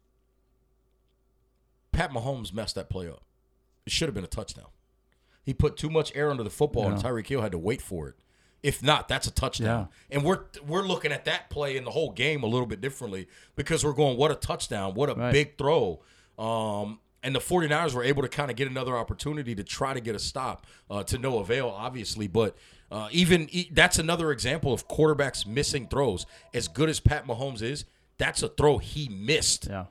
Pat 1.93 2.11
Mahomes 2.13 2.53
messed 2.53 2.75
that 2.77 2.89
play 2.89 3.09
up. 3.09 3.23
It 3.87 3.93
should 3.93 4.09
have 4.09 4.15
been 4.15 4.25
a 4.25 4.29
touchdown. 4.29 4.67
He 5.45 5.55
put 5.55 5.77
too 5.77 5.89
much 5.91 6.15
air 6.15 6.31
under 6.31 6.43
the 6.43 6.51
football, 6.51 6.89
and 6.89 7.03
Tyreek 7.03 7.27
Hill 7.27 7.41
had 7.41 7.53
to 7.53 7.59
wait 7.59 7.81
for 7.81 8.09
it. 8.09 8.15
If 8.63 8.83
not, 8.83 9.09
that's 9.09 9.27
a 9.27 9.31
touchdown. 9.31 9.89
And 10.11 10.23
we're 10.25 10.41
we're 10.67 10.83
looking 10.83 11.13
at 11.13 11.25
that 11.27 11.49
play 11.49 11.77
in 11.77 11.85
the 11.85 11.91
whole 11.93 12.11
game 12.11 12.43
a 12.43 12.47
little 12.47 12.67
bit 12.67 12.81
differently 12.81 13.29
because 13.57 13.85
we're 13.85 13.93
going, 13.93 14.19
what 14.19 14.31
a 14.31 14.35
touchdown, 14.35 14.95
what 14.95 15.09
a 15.09 15.15
Right. 15.15 15.33
big 15.33 15.57
throw. 15.57 16.01
Um, 16.39 16.99
and 17.23 17.35
the 17.35 17.41
49ers 17.41 17.95
were 17.95 18.03
able 18.05 18.23
to 18.23 18.29
kind 18.29 18.51
of 18.51 18.57
get 18.57 18.69
another 18.69 18.97
opportunity 18.97 19.55
to 19.55 19.65
try 19.65 19.95
to 19.95 20.01
get 20.01 20.15
a 20.15 20.19
stop 20.19 20.67
uh, 20.91 21.03
to 21.05 21.19
no 21.19 21.39
avail, 21.39 21.69
obviously. 21.69 22.27
But 22.27 22.57
uh, 22.91 23.09
even 23.11 23.49
that's 23.73 23.99
another 23.99 24.33
example 24.33 24.73
of 24.73 24.87
quarterbacks 24.89 25.47
missing 25.47 25.87
throws. 25.89 26.27
As 26.53 26.69
good 26.69 26.89
as 26.89 27.01
Pat 27.01 27.27
Mahomes 27.27 27.63
is, 27.63 27.85
that's 28.19 28.43
a 28.43 28.49
throw 28.49 28.79
he 28.79 29.09
missed, 29.09 29.69
Yeah. 29.71 29.87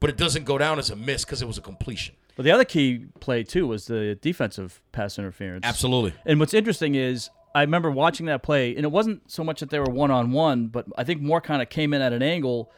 but 0.00 0.10
it 0.10 0.16
doesn't 0.16 0.44
go 0.44 0.58
down 0.58 0.78
as 0.78 0.90
a 0.90 0.96
miss 0.96 1.24
because 1.24 1.42
it 1.42 1.46
was 1.46 1.58
a 1.58 1.62
completion. 1.62 2.14
But 2.36 2.44
the 2.44 2.52
other 2.52 2.64
key 2.64 3.06
play 3.20 3.42
too 3.42 3.66
was 3.66 3.86
the 3.86 4.14
defensive 4.20 4.80
pass 4.92 5.18
interference. 5.18 5.66
Absolutely. 5.66 6.14
And 6.24 6.38
what's 6.38 6.54
interesting 6.54 6.94
is 6.94 7.30
I 7.54 7.62
remember 7.62 7.90
watching 7.90 8.26
that 8.26 8.42
play, 8.42 8.76
and 8.76 8.84
it 8.84 8.92
wasn't 8.92 9.28
so 9.30 9.42
much 9.42 9.58
that 9.60 9.70
they 9.70 9.78
were 9.80 9.86
one 9.90 10.10
on 10.12 10.30
one, 10.30 10.68
but 10.68 10.86
I 10.96 11.02
think 11.02 11.20
more 11.20 11.40
kind 11.40 11.60
of 11.62 11.68
came 11.68 11.92
in 11.94 12.00
at 12.02 12.12
an 12.12 12.22
angle. 12.22 12.70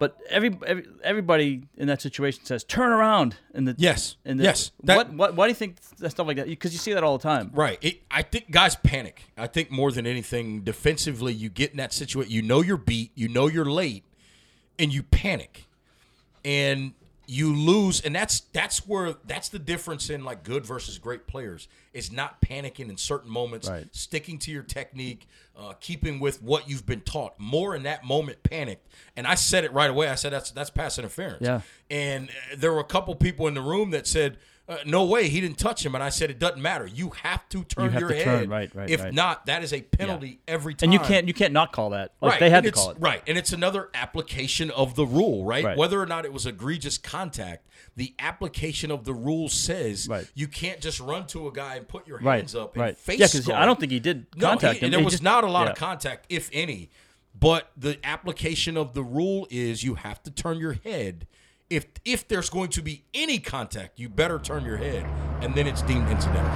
But 0.00 0.18
every, 0.28 0.58
every 0.66 0.86
everybody 1.04 1.62
in 1.76 1.86
that 1.86 2.02
situation 2.02 2.44
says 2.44 2.64
turn 2.64 2.90
around, 2.90 3.36
and 3.54 3.66
the 3.68 3.74
Yes. 3.78 4.16
and 4.24 4.40
the, 4.40 4.44
yes. 4.44 4.72
That- 4.82 4.96
what, 4.96 5.12
what 5.12 5.34
why 5.36 5.46
do 5.46 5.50
you 5.50 5.54
think 5.54 5.80
that 5.98 6.10
stuff 6.10 6.26
like 6.26 6.36
that? 6.36 6.46
Because 6.48 6.72
you 6.72 6.78
see 6.78 6.92
that 6.94 7.04
all 7.04 7.16
the 7.16 7.22
time. 7.22 7.50
Right. 7.54 7.78
It, 7.80 8.00
I 8.10 8.22
think 8.22 8.50
guys 8.50 8.74
panic. 8.76 9.22
I 9.38 9.46
think 9.46 9.70
more 9.70 9.92
than 9.92 10.06
anything, 10.06 10.62
defensively, 10.62 11.32
you 11.32 11.48
get 11.48 11.70
in 11.70 11.76
that 11.76 11.92
situation. 11.92 12.32
You 12.32 12.42
know 12.42 12.60
you're 12.60 12.76
beat. 12.76 13.12
You 13.14 13.28
know 13.28 13.46
you're 13.46 13.64
late, 13.64 14.02
and 14.80 14.92
you 14.92 15.04
panic, 15.04 15.66
and 16.44 16.92
you 17.26 17.54
lose. 17.54 18.00
And 18.00 18.14
that's 18.14 18.40
that's 18.52 18.86
where 18.86 19.14
that's 19.26 19.48
the 19.48 19.58
difference 19.58 20.10
in 20.10 20.24
like 20.24 20.42
good 20.44 20.64
versus 20.66 20.98
great 20.98 21.26
players 21.26 21.68
is 21.92 22.10
not 22.12 22.40
panicking 22.40 22.88
in 22.88 22.96
certain 22.96 23.30
moments, 23.30 23.68
Right. 23.68 23.86
sticking 23.92 24.38
to 24.40 24.50
your 24.50 24.62
technique, 24.64 25.26
uh, 25.56 25.74
keeping 25.80 26.18
with 26.20 26.42
what 26.42 26.68
you've 26.68 26.84
been 26.86 27.00
taught. 27.02 27.38
More 27.38 27.74
in 27.76 27.84
that 27.84 28.04
moment, 28.04 28.42
panicked. 28.42 28.86
And 29.16 29.26
I 29.26 29.36
said 29.36 29.64
it 29.64 29.72
right 29.72 29.90
away. 29.90 30.08
I 30.08 30.16
said 30.16 30.32
that's 30.32 30.50
that's 30.50 30.70
pass 30.70 30.98
interference. 30.98 31.38
Yeah. 31.40 31.60
And 31.90 32.30
uh, 32.30 32.56
there 32.58 32.72
were 32.72 32.80
a 32.80 32.84
couple 32.84 33.14
people 33.14 33.46
in 33.46 33.54
the 33.54 33.62
room 33.62 33.90
that 33.90 34.06
said, 34.06 34.38
uh, 34.68 34.76
"No 34.86 35.04
way, 35.04 35.28
he 35.28 35.40
didn't 35.40 35.58
touch 35.58 35.84
him." 35.84 35.94
And 35.94 36.02
I 36.02 36.08
said, 36.08 36.30
"It 36.30 36.38
doesn't 36.38 36.60
matter. 36.60 36.86
You 36.86 37.10
have 37.22 37.48
to 37.50 37.64
turn 37.64 37.90
have 37.90 38.00
your 38.00 38.08
to 38.10 38.14
head. 38.16 38.24
turn, 38.24 38.48
right, 38.48 38.74
right, 38.74 38.88
if 38.90 39.02
right. 39.02 39.12
not, 39.12 39.46
that 39.46 39.62
is 39.62 39.72
a 39.72 39.82
penalty 39.82 40.40
every 40.48 40.74
time." 40.74 40.86
And 40.86 40.92
you 40.92 41.00
can't 41.00 41.28
you 41.28 41.34
can't 41.34 41.52
not 41.52 41.72
call 41.72 41.90
that. 41.90 42.12
Like 42.20 42.32
right. 42.32 42.40
they 42.40 42.50
had 42.50 42.64
and 42.64 42.64
to 42.64 42.68
it's- 42.68 42.82
call 42.84 42.92
it. 42.92 42.98
Right. 43.00 43.22
And 43.26 43.36
it's 43.36 43.52
another 43.52 43.90
application 43.94 44.70
of 44.70 44.94
the 44.94 45.06
rule, 45.06 45.44
right? 45.44 45.64
Right. 45.64 45.76
Whether 45.76 46.00
or 46.00 46.06
not 46.06 46.24
it 46.24 46.32
was 46.32 46.46
egregious 46.46 46.96
contact, 46.98 47.66
the 47.96 48.14
application 48.18 48.90
of 48.90 49.04
the 49.04 49.12
rule 49.14 49.48
says 49.48 50.08
Right. 50.08 50.26
you 50.34 50.48
can't 50.48 50.80
just 50.80 50.98
run 51.00 51.26
to 51.28 51.46
a 51.48 51.52
guy 51.52 51.76
and 51.76 51.86
put 51.86 52.06
your 52.08 52.18
hands 52.18 52.54
up 52.54 52.74
and 52.74 52.82
Right. 52.82 52.98
face 52.98 53.20
Yeah, 53.20 53.26
because. 53.26 53.50
I 53.50 53.64
don't 53.66 53.78
think 53.78 53.92
he 53.92 54.00
did 54.00 54.26
No, 54.36 54.48
contact 54.48 54.78
he- 54.78 54.86
him. 54.86 54.90
there 54.90 55.00
He 55.00 55.04
was 55.04 55.14
just- 55.14 55.22
not 55.22 55.44
a 55.44 55.50
lot 55.50 55.64
yeah. 55.66 55.72
of 55.72 55.76
contact, 55.76 56.26
if 56.28 56.48
any. 56.52 56.90
But 57.38 57.70
the 57.76 57.98
application 58.04 58.76
of 58.76 58.94
the 58.94 59.02
rule 59.02 59.46
is 59.50 59.82
you 59.82 59.96
have 59.96 60.22
to 60.22 60.30
turn 60.30 60.58
your 60.58 60.74
head. 60.84 61.26
If 61.70 61.86
if 62.04 62.28
there's 62.28 62.50
going 62.50 62.68
to 62.70 62.82
be 62.82 63.04
any 63.14 63.38
contact, 63.38 63.98
you 63.98 64.10
better 64.10 64.38
turn 64.38 64.66
your 64.66 64.76
head, 64.76 65.06
and 65.42 65.54
then 65.54 65.66
it's 65.66 65.80
deemed 65.80 66.10
incidental. 66.10 66.52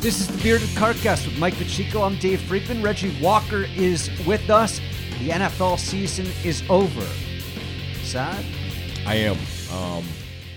This 0.00 0.20
is 0.20 0.28
the 0.28 0.40
Bearded 0.42 0.68
Carcast 0.70 1.26
with 1.26 1.36
Mike 1.38 1.54
Pacheco. 1.54 2.02
I'm 2.02 2.16
Dave 2.18 2.40
Friedman. 2.42 2.80
Reggie 2.80 3.20
Walker 3.20 3.64
is 3.76 4.08
with 4.24 4.48
us. 4.48 4.80
The 5.22 5.28
NFL 5.28 5.78
season 5.78 6.26
is 6.44 6.64
over. 6.68 7.06
Sad? 8.02 8.44
I 9.06 9.14
am. 9.14 9.36
Um, 9.72 10.04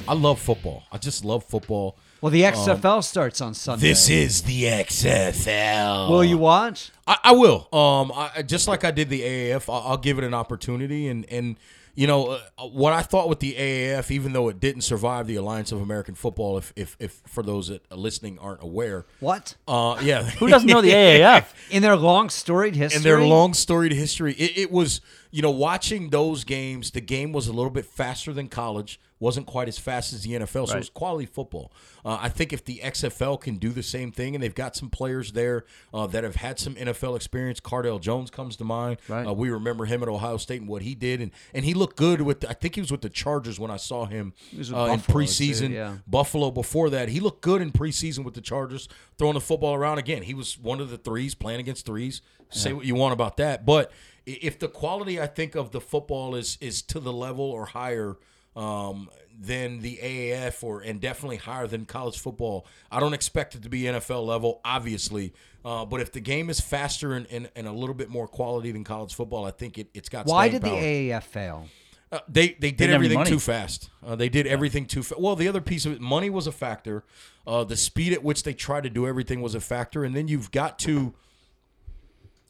I 0.08 0.15
love 0.15 0.39
football. 0.39 0.82
I 0.91 0.97
just 0.97 1.23
love 1.23 1.43
football. 1.43 1.99
Well, 2.19 2.32
the 2.32 2.41
XFL 2.41 3.04
starts 3.04 3.41
on 3.41 3.54
Sunday. 3.54 3.89
This 3.89 4.10
is 4.10 4.41
the 4.41 4.63
XFL. 4.63 6.10
Will 6.10 6.23
you 6.23 6.39
watch? 6.39 6.89
I, 7.06 7.17
I 7.25 7.32
will. 7.34 7.67
Um, 7.71 8.12
I, 8.15 8.41
just 8.41 8.67
like 8.67 8.84
I 8.84 8.89
did 8.89 9.10
the 9.10 9.21
AAF, 9.21 9.71
I'll, 9.71 9.91
I'll 9.91 9.97
give 9.97 10.17
it 10.17 10.23
an 10.23 10.34
opportunity. 10.34 11.10
And 11.10 11.28
and 11.30 11.58
you 11.95 12.08
know 12.08 12.39
uh, 12.58 12.65
what 12.67 12.93
I 12.93 13.01
thought 13.01 13.29
with 13.29 13.39
the 13.39 13.53
AAF, 13.53 14.12
even 14.12 14.34
though 14.34 14.49
it 14.49 14.60
didn't 14.60 14.81
survive 14.81 15.27
the 15.27 15.36
Alliance 15.38 15.71
of 15.71 15.81
American 15.81 16.13
Football, 16.15 16.58
if 16.58 16.73
if, 16.75 16.95
if 16.99 17.21
for 17.25 17.41
those 17.41 17.69
that 17.69 17.84
are 17.91 17.97
listening 17.97 18.38
aren't 18.39 18.62
aware, 18.62 19.05
What? 19.19 19.55
uh, 19.67 19.97
yeah, 20.03 20.23
Who 20.39 20.47
doesn't 20.47 20.67
know 20.69 20.81
the 20.81 20.91
AAF? 20.91 21.45
In 21.71 21.81
their 21.81 21.95
long 21.95 22.29
storied 22.29 22.75
history? 22.75 22.97
in 22.97 23.03
their 23.03 23.21
long 23.25 23.53
storied 23.53 23.93
history, 23.93 24.34
it, 24.34 24.58
it 24.58 24.71
was 24.71 25.01
you 25.31 25.41
know 25.41 25.51
watching 25.51 26.10
those 26.10 26.43
games. 26.43 26.91
The 26.91 27.01
game 27.01 27.31
was 27.31 27.47
a 27.47 27.53
little 27.53 27.71
bit 27.71 27.86
faster 27.86 28.34
than 28.34 28.47
college, 28.49 28.99
wasn't 29.19 29.47
quite 29.47 29.67
as 29.67 29.78
fast 29.78 30.13
as 30.13 30.23
the 30.23 30.32
NFL, 30.32 30.67
so 30.67 30.75
it 30.75 30.80
was 30.80 30.89
quality 30.89 31.25
football. 31.25 31.71
Uh, 32.04 32.17
I 32.21 32.30
think 32.30 32.51
if 32.51 32.65
the 32.65 32.82
XFL 32.84 33.39
can 33.39 33.56
do 33.56 33.69
the 33.69 33.84
same 33.84 34.12
thing, 34.12 34.36
and 34.36 34.43
they've 34.43 34.54
got 34.54 34.75
some 34.75 34.89
players 34.89 35.32
there 35.32 35.65
uh, 35.93 36.06
that 36.08 36.23
have 36.23 36.36
had 36.36 36.60
some 36.60 36.75
NFL 36.75 37.15
experience. 37.15 37.60
Cardale 37.60 38.01
Jones 38.01 38.30
comes 38.30 38.58
to 38.58 38.63
mind. 38.63 38.97
Right. 39.08 39.25
Uh, 39.25 39.34
we 39.34 39.49
remember 39.49 39.86
him 39.86 40.04
at 40.04 40.10
Ohio 40.10 40.38
State 40.38 40.60
and 40.62 40.69
what 40.69 40.82
he 40.82 40.95
did, 40.95 41.21
and 41.21 41.32
and 41.54 41.63
he 41.63 41.73
looked 41.73 41.95
good 41.97 42.21
with. 42.21 42.45
I 42.49 42.54
think 42.54 42.75
he 42.75 42.82
was 42.82 42.91
with 42.91 43.01
the 43.01 43.10
Chargers 43.10 43.60
when 43.60 43.71
I 43.71 43.78
saw 43.78 44.06
him 44.06 44.34
uh, 44.54 44.58
in 44.58 44.71
Buffalo, 44.71 44.95
too, 44.97 45.13
preseason. 45.13 45.71
yeah. 45.71 45.97
Buffalo 46.06 46.51
before 46.51 46.89
that. 46.89 47.10
He 47.10 47.19
looked 47.19 47.41
good 47.41 47.62
in 47.62 47.71
preseason 47.71 48.23
with 48.23 48.34
the 48.34 48.41
Chargers, 48.41 48.89
throwing 49.17 49.36
the 49.36 49.41
football 49.41 49.75
around 49.75 49.97
again. 49.97 50.23
He 50.23 50.34
was 50.34 50.58
one 50.58 50.82
of 50.82 50.89
the 50.89 50.97
threes 50.97 51.36
playing 51.36 51.60
against 51.60 51.86
threes. 51.86 52.21
Say 52.49 52.73
what 52.73 52.86
you 52.86 52.95
want 52.95 53.12
about 53.12 53.38
that, 53.38 53.65
but 53.65 53.91
if 54.25 54.60
the 54.60 54.67
quality 54.67 55.19
I 55.19 55.28
think 55.28 55.56
of 55.56 55.71
the 55.71 55.82
football 55.82 56.36
is 56.36 56.58
is 56.62 56.82
to 56.84 56.99
the 56.99 57.12
level 57.12 57.45
or 57.45 57.65
higher 57.65 58.17
um, 58.55 59.09
than 59.39 59.79
the 59.79 59.97
AAF 60.01 60.63
or 60.63 60.81
and 60.81 61.01
definitely 61.01 61.37
higher 61.37 61.67
than 61.67 61.85
college 61.85 62.19
football, 62.19 62.65
I 62.91 62.99
don't 62.99 63.13
expect 63.13 63.55
it 63.55 63.63
to 63.63 63.69
be 63.69 63.83
NFL 63.83 64.25
level, 64.25 64.61
obviously. 64.63 65.33
Uh, 65.63 65.83
but 65.85 65.99
if 65.99 66.11
the 66.11 66.19
game 66.19 66.49
is 66.49 66.59
faster 66.59 67.13
and, 67.13 67.25
and, 67.31 67.49
and 67.55 67.67
a 67.67 67.71
little 67.71 67.95
bit 67.95 68.09
more 68.09 68.27
quality 68.27 68.71
than 68.71 68.83
college 68.83 69.13
football, 69.13 69.45
I 69.45 69.51
think 69.51 69.77
it, 69.77 69.87
it's 69.93 70.09
got. 70.09 70.27
Why 70.27 70.47
staying 70.47 70.61
did 70.61 70.71
the. 70.71 70.75
AAF 71.11 71.23
fail? 71.23 71.67
Uh, 72.11 72.19
they 72.29 72.49
they 72.49 72.69
did 72.71 72.77
didn't 72.77 72.91
have 72.91 73.01
any 73.01 73.13
everything 73.13 73.33
too 73.33 73.39
fast. 73.39 73.89
Uh, 74.05 74.15
they 74.15 74.29
did 74.29 74.45
everything 74.45 74.85
too 74.85 75.03
fast. 75.03 75.19
Well, 75.19 75.35
the 75.35 75.47
other 75.47 75.61
piece 75.61 75.85
of 75.85 75.93
it, 75.93 76.01
money 76.01 76.29
was 76.29 76.47
a 76.47 76.51
factor. 76.51 77.03
Uh, 77.47 77.63
the 77.63 77.75
speed 77.75 78.13
at 78.13 78.23
which 78.23 78.43
they 78.43 78.53
tried 78.53 78.83
to 78.83 78.89
do 78.89 79.07
everything 79.07 79.41
was 79.41 79.55
a 79.55 79.59
factor, 79.59 80.03
and 80.03 80.15
then 80.15 80.27
you've 80.27 80.51
got 80.51 80.77
to 80.79 81.13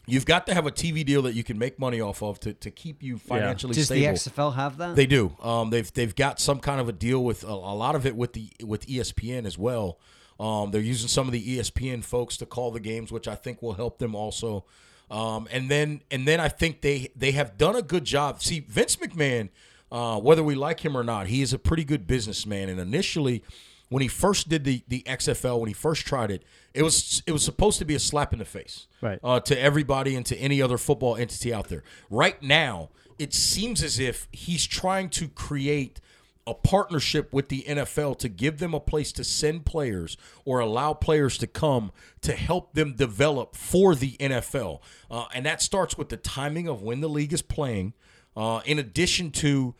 you've 0.07 0.25
got 0.25 0.47
to 0.47 0.53
have 0.53 0.65
a 0.65 0.71
TV 0.71 1.05
deal 1.05 1.21
that 1.23 1.33
you 1.33 1.43
can 1.43 1.57
make 1.57 1.79
money 1.79 2.01
off 2.01 2.21
of 2.21 2.39
to, 2.41 2.53
to 2.53 2.71
keep 2.71 3.01
you 3.03 3.17
financially 3.17 3.73
safe. 3.73 4.11
Does 4.11 4.21
stable. 4.21 4.45
the 4.45 4.51
XFL 4.51 4.55
have 4.55 4.77
that? 4.77 4.95
They 4.95 5.05
do. 5.05 5.35
Um, 5.41 5.69
they've 5.69 5.91
they've 5.93 6.15
got 6.15 6.39
some 6.39 6.59
kind 6.59 6.79
of 6.79 6.89
a 6.89 6.93
deal 6.93 7.23
with 7.23 7.43
a, 7.43 7.47
a 7.47 7.75
lot 7.75 7.95
of 7.95 8.05
it 8.05 8.15
with 8.15 8.33
the 8.33 8.49
with 8.63 8.85
ESPN 8.87 9.45
as 9.45 9.57
well. 9.57 9.99
Um, 10.39 10.71
they're 10.71 10.81
using 10.81 11.07
some 11.07 11.27
of 11.27 11.33
the 11.33 11.57
ESPN 11.57 12.03
folks 12.03 12.37
to 12.37 12.45
call 12.45 12.71
the 12.71 12.79
games, 12.79 13.11
which 13.11 13.27
I 13.27 13.35
think 13.35 13.61
will 13.61 13.73
help 13.73 13.99
them 13.99 14.15
also. 14.15 14.65
Um, 15.09 15.47
and 15.51 15.69
then 15.69 16.01
and 16.11 16.27
then 16.27 16.39
I 16.39 16.49
think 16.49 16.81
they 16.81 17.09
they 17.15 17.31
have 17.31 17.57
done 17.57 17.75
a 17.75 17.81
good 17.81 18.05
job. 18.05 18.41
See, 18.41 18.59
Vince 18.59 18.97
McMahon, 18.97 19.49
uh, 19.91 20.19
whether 20.19 20.43
we 20.43 20.55
like 20.55 20.81
him 20.81 20.97
or 20.97 21.03
not, 21.03 21.27
he 21.27 21.41
is 21.41 21.53
a 21.53 21.59
pretty 21.59 21.83
good 21.83 22.07
businessman. 22.07 22.69
And 22.69 22.79
initially, 22.79 23.43
when 23.89 24.01
he 24.01 24.07
first 24.07 24.49
did 24.49 24.63
the 24.63 24.83
the 24.87 25.03
XFL, 25.03 25.59
when 25.59 25.67
he 25.67 25.73
first 25.73 26.05
tried 26.05 26.31
it, 26.31 26.43
it 26.73 26.83
was 26.83 27.21
it 27.27 27.31
was 27.31 27.43
supposed 27.43 27.79
to 27.79 27.85
be 27.85 27.95
a 27.95 27.99
slap 27.99 28.33
in 28.33 28.39
the 28.39 28.45
face, 28.45 28.87
Right. 29.01 29.19
uh, 29.23 29.39
to 29.41 29.59
everybody 29.59 30.15
and 30.15 30.25
to 30.27 30.35
any 30.37 30.61
other 30.61 30.77
football 30.77 31.15
entity 31.15 31.53
out 31.53 31.69
there. 31.69 31.83
Right 32.09 32.41
now, 32.41 32.89
it 33.19 33.33
seems 33.33 33.83
as 33.83 33.99
if 33.99 34.27
he's 34.31 34.65
trying 34.65 35.09
to 35.11 35.27
create 35.27 36.01
a 36.47 36.53
partnership 36.53 37.33
with 37.33 37.49
the 37.49 37.63
NFL 37.67 38.19
to 38.19 38.29
give 38.29 38.59
them 38.59 38.75
a 38.75 38.79
place 38.79 39.11
to 39.13 39.23
send 39.23 39.65
players 39.65 40.15
or 40.45 40.59
allow 40.59 40.93
players 40.93 41.39
to 41.39 41.47
come 41.47 41.91
to 42.21 42.33
help 42.33 42.73
them 42.75 42.93
develop 42.95 43.55
for 43.55 43.95
the 43.95 44.11
NFL. 44.19 44.79
Uh, 45.09 45.25
and 45.33 45.43
that 45.47 45.59
starts 45.59 45.97
with 45.97 46.09
the 46.09 46.17
timing 46.17 46.67
of 46.67 46.83
when 46.83 47.01
the 47.01 47.09
league 47.09 47.33
is 47.33 47.41
playing, 47.41 47.93
uh, 48.37 48.61
in 48.63 48.77
addition 48.77 49.31
to 49.31 49.73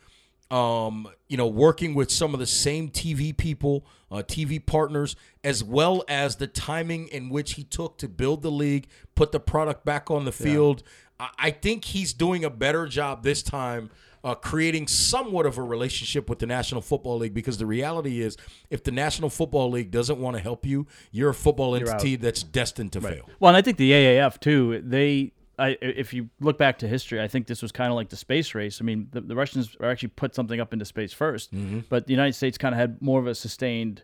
um, 0.50 1.08
you 1.28 1.36
know, 1.36 1.46
working 1.46 1.94
with 1.94 2.10
some 2.10 2.32
of 2.32 2.40
the 2.40 2.46
same 2.46 2.88
TV 2.88 3.36
people, 3.36 3.84
uh, 4.10 4.16
TV 4.16 4.64
partners, 4.64 5.16
as 5.42 5.64
well 5.64 6.04
as 6.08 6.36
the 6.36 6.46
timing 6.46 7.08
in 7.08 7.28
which 7.28 7.54
he 7.54 7.64
took 7.64 7.98
to 7.98 8.08
build 8.08 8.42
the 8.42 8.50
league, 8.50 8.86
put 9.14 9.32
the 9.32 9.40
product 9.40 9.84
back 9.84 10.10
on 10.10 10.24
the 10.24 10.32
field. 10.32 10.82
I, 11.18 11.30
I 11.38 11.50
think 11.50 11.86
he's 11.86 12.12
doing 12.12 12.44
a 12.44 12.50
better 12.50 12.86
job 12.86 13.22
this 13.22 13.42
time. 13.42 13.90
Uh, 14.24 14.34
creating 14.34 14.88
somewhat 14.88 15.46
of 15.46 15.56
a 15.56 15.62
relationship 15.62 16.28
with 16.28 16.40
the 16.40 16.46
National 16.46 16.80
Football 16.80 17.18
League 17.18 17.32
because 17.32 17.58
the 17.58 17.66
reality 17.66 18.20
is, 18.20 18.36
if 18.70 18.82
the 18.82 18.90
National 18.90 19.30
Football 19.30 19.70
League 19.70 19.92
doesn't 19.92 20.18
want 20.18 20.36
to 20.36 20.42
help 20.42 20.66
you, 20.66 20.88
you're 21.12 21.30
a 21.30 21.34
football 21.34 21.76
entity 21.76 22.16
that's 22.16 22.42
destined 22.42 22.92
to 22.94 23.00
fail. 23.00 23.28
Well, 23.38 23.50
and 23.50 23.56
I 23.56 23.62
think 23.62 23.76
the 23.76 23.92
AAF 23.92 24.40
too. 24.40 24.82
They, 24.84 25.32
I, 25.58 25.76
if 25.80 26.12
you 26.12 26.28
look 26.40 26.58
back 26.58 26.78
to 26.80 26.88
history, 26.88 27.20
I 27.20 27.28
think 27.28 27.46
this 27.46 27.62
was 27.62 27.72
kind 27.72 27.90
of 27.90 27.96
like 27.96 28.10
the 28.10 28.16
space 28.16 28.54
race. 28.54 28.80
I 28.80 28.84
mean, 28.84 29.08
the, 29.12 29.20
the 29.22 29.34
Russians 29.34 29.76
actually 29.82 30.08
put 30.10 30.34
something 30.34 30.60
up 30.60 30.72
into 30.72 30.84
space 30.84 31.14
1st 31.14 31.48
Mm-hmm. 31.50 31.78
but 31.88 32.06
the 32.06 32.12
United 32.12 32.34
States 32.34 32.58
kind 32.58 32.74
of 32.74 32.78
had 32.78 33.00
more 33.00 33.18
of 33.20 33.26
a 33.26 33.34
sustained 33.34 34.02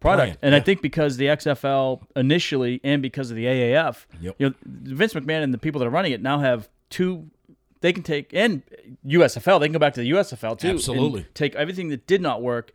product. 0.00 0.40
Plan, 0.40 0.52
and 0.52 0.54
I 0.54 0.60
think 0.60 0.82
because 0.82 1.16
the 1.16 1.26
XFL 1.26 2.02
initially 2.16 2.80
and 2.84 3.00
because 3.02 3.30
of 3.30 3.36
the 3.36 3.44
AAF, 3.46 4.04
Yep. 4.20 4.34
you 4.38 4.48
know, 4.48 4.54
Vince 4.66 5.14
McMahon 5.14 5.42
and 5.42 5.54
the 5.54 5.58
people 5.58 5.78
that 5.78 5.86
are 5.86 5.90
running 5.90 6.12
it 6.12 6.22
now 6.22 6.38
have 6.38 6.68
two. 6.90 7.30
They 7.82 7.94
can 7.94 8.02
take 8.02 8.34
and 8.34 8.62
USFL. 9.06 9.58
They 9.58 9.66
can 9.66 9.72
go 9.72 9.78
back 9.78 9.94
to 9.94 10.00
the 10.00 10.10
USFL 10.10 10.58
too. 10.58 10.68
and 10.68 10.76
Absolutely. 10.78 11.26
take 11.32 11.54
everything 11.54 11.88
that 11.88 12.06
did 12.06 12.20
not 12.20 12.42
work, 12.42 12.72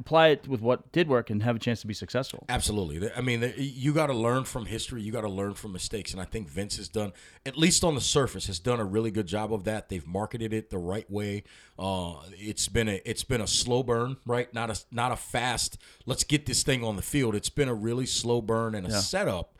apply 0.00 0.28
it 0.28 0.48
with 0.48 0.60
what 0.60 0.90
did 0.92 1.08
work, 1.08 1.30
and 1.30 1.42
have 1.42 1.54
a 1.54 1.58
chance 1.58 1.80
to 1.82 1.86
be 1.86 1.94
successful. 1.94 2.44
Absolutely. 2.48 3.10
I 3.14 3.20
mean, 3.20 3.52
you 3.56 3.92
got 3.92 4.06
to 4.06 4.14
learn 4.14 4.44
from 4.44 4.66
history. 4.66 5.02
You 5.02 5.12
got 5.12 5.20
to 5.20 5.28
learn 5.28 5.54
from 5.54 5.72
mistakes, 5.72 6.12
and 6.12 6.20
I 6.20 6.24
think 6.24 6.48
Vince 6.48 6.76
has 6.78 6.88
done, 6.88 7.12
at 7.46 7.56
least 7.56 7.84
on 7.84 7.94
the 7.94 8.00
surface, 8.00 8.46
has 8.48 8.58
done 8.58 8.80
a 8.80 8.84
really 8.84 9.10
good 9.10 9.26
job 9.26 9.52
of 9.52 9.64
that. 9.64 9.88
They've 9.88 10.06
marketed 10.06 10.52
it 10.52 10.70
the 10.70 10.78
right 10.78 11.08
way. 11.10 11.44
Uh, 11.78 12.14
it's 12.32 12.68
been 12.68 12.88
a 12.88 13.00
it's 13.04 13.24
been 13.24 13.40
a 13.40 13.46
slow 13.46 13.82
burn, 13.82 14.16
right? 14.26 14.52
Not 14.52 14.70
a 14.70 14.80
not 14.90 15.12
a 15.12 15.16
fast. 15.16 15.78
Let's 16.06 16.24
get 16.24 16.46
this 16.46 16.62
thing 16.62 16.82
on 16.82 16.96
the 16.96 17.02
field. 17.02 17.34
It's 17.34 17.50
been 17.50 17.68
a 17.68 17.74
really 17.74 18.06
slow 18.06 18.40
burn 18.40 18.74
and 18.74 18.86
a 18.86 19.00
setup. 19.00 19.56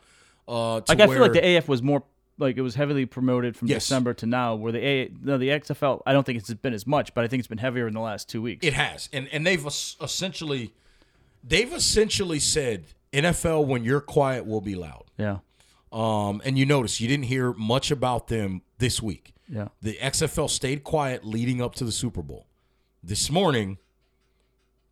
Uh, 0.48 0.80
to 0.80 0.92
Like 0.92 1.00
I 1.00 1.06
feel 1.06 1.20
like 1.20 1.32
the 1.32 1.56
AF 1.56 1.68
was 1.68 1.82
more 1.82 2.02
like 2.40 2.56
it 2.56 2.62
was 2.62 2.74
heavily 2.74 3.06
promoted 3.06 3.56
from 3.56 3.68
Yes. 3.68 3.84
December 3.84 4.14
to 4.14 4.26
now. 4.26 4.54
Where 4.54 4.72
the 4.72 4.84
A 4.84 5.10
no 5.22 5.38
the 5.38 5.48
XFL 5.50 6.02
I 6.06 6.12
don't 6.12 6.24
think 6.24 6.38
it's 6.38 6.52
been 6.54 6.74
as 6.74 6.86
much, 6.86 7.14
but 7.14 7.24
I 7.24 7.28
think 7.28 7.38
it's 7.40 7.48
been 7.48 7.58
heavier 7.58 7.86
in 7.86 7.94
the 7.94 8.00
last 8.00 8.28
two 8.28 8.42
weeks. 8.42 8.66
It 8.66 8.72
has, 8.74 9.08
and 9.12 9.28
and 9.32 9.46
they've 9.46 9.64
essentially, 9.66 10.72
they've 11.46 11.72
essentially 11.72 12.38
said 12.38 12.84
NFL 13.12 13.66
when 13.66 13.84
you're 13.84 14.00
quiet 14.00 14.46
will 14.46 14.60
be 14.60 14.74
loud. 14.74 15.04
yeah, 15.18 15.38
Um, 15.92 16.40
and 16.44 16.56
you 16.58 16.64
notice 16.66 17.00
you 17.00 17.08
didn't 17.08 17.24
hear 17.26 17.52
much 17.54 17.90
about 17.90 18.28
them 18.28 18.62
this 18.78 19.02
week. 19.02 19.34
yeah. 19.48 19.68
The 19.82 19.94
XFL 20.00 20.48
stayed 20.48 20.84
quiet 20.84 21.24
leading 21.24 21.60
up 21.60 21.74
to 21.76 21.84
the 21.84 21.92
Super 21.92 22.22
Bowl. 22.22 22.46
This 23.02 23.30
morning, 23.30 23.78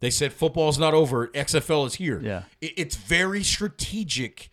they 0.01 0.11
said 0.11 0.33
football's 0.33 0.79
not 0.79 0.95
over. 0.95 1.29
XFL 1.29 1.87
is 1.87 1.95
here. 1.95 2.21
Yeah. 2.21 2.43
It- 2.61 2.75
it's 2.77 2.97
very 2.97 3.43
strategic 3.45 4.51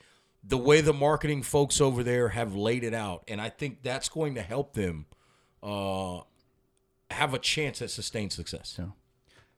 the 0.48 0.58
way 0.58 0.82
the 0.82 0.94
marketing 0.94 1.42
folks 1.44 1.82
over 1.82 2.04
there 2.04 2.30
have 2.30 2.56
laid 2.56 2.84
it 2.84 2.94
out, 2.94 3.24
and 3.28 3.42
I 3.42 3.50
think 3.50 3.82
that's 3.82 4.10
going 4.10 4.36
to 4.36 4.42
help 4.42 4.74
them 4.74 5.06
uh, 5.64 6.20
have 7.10 7.34
a 7.34 7.40
chance 7.40 7.82
at 7.82 7.90
sustained 7.90 8.32
success. 8.32 8.80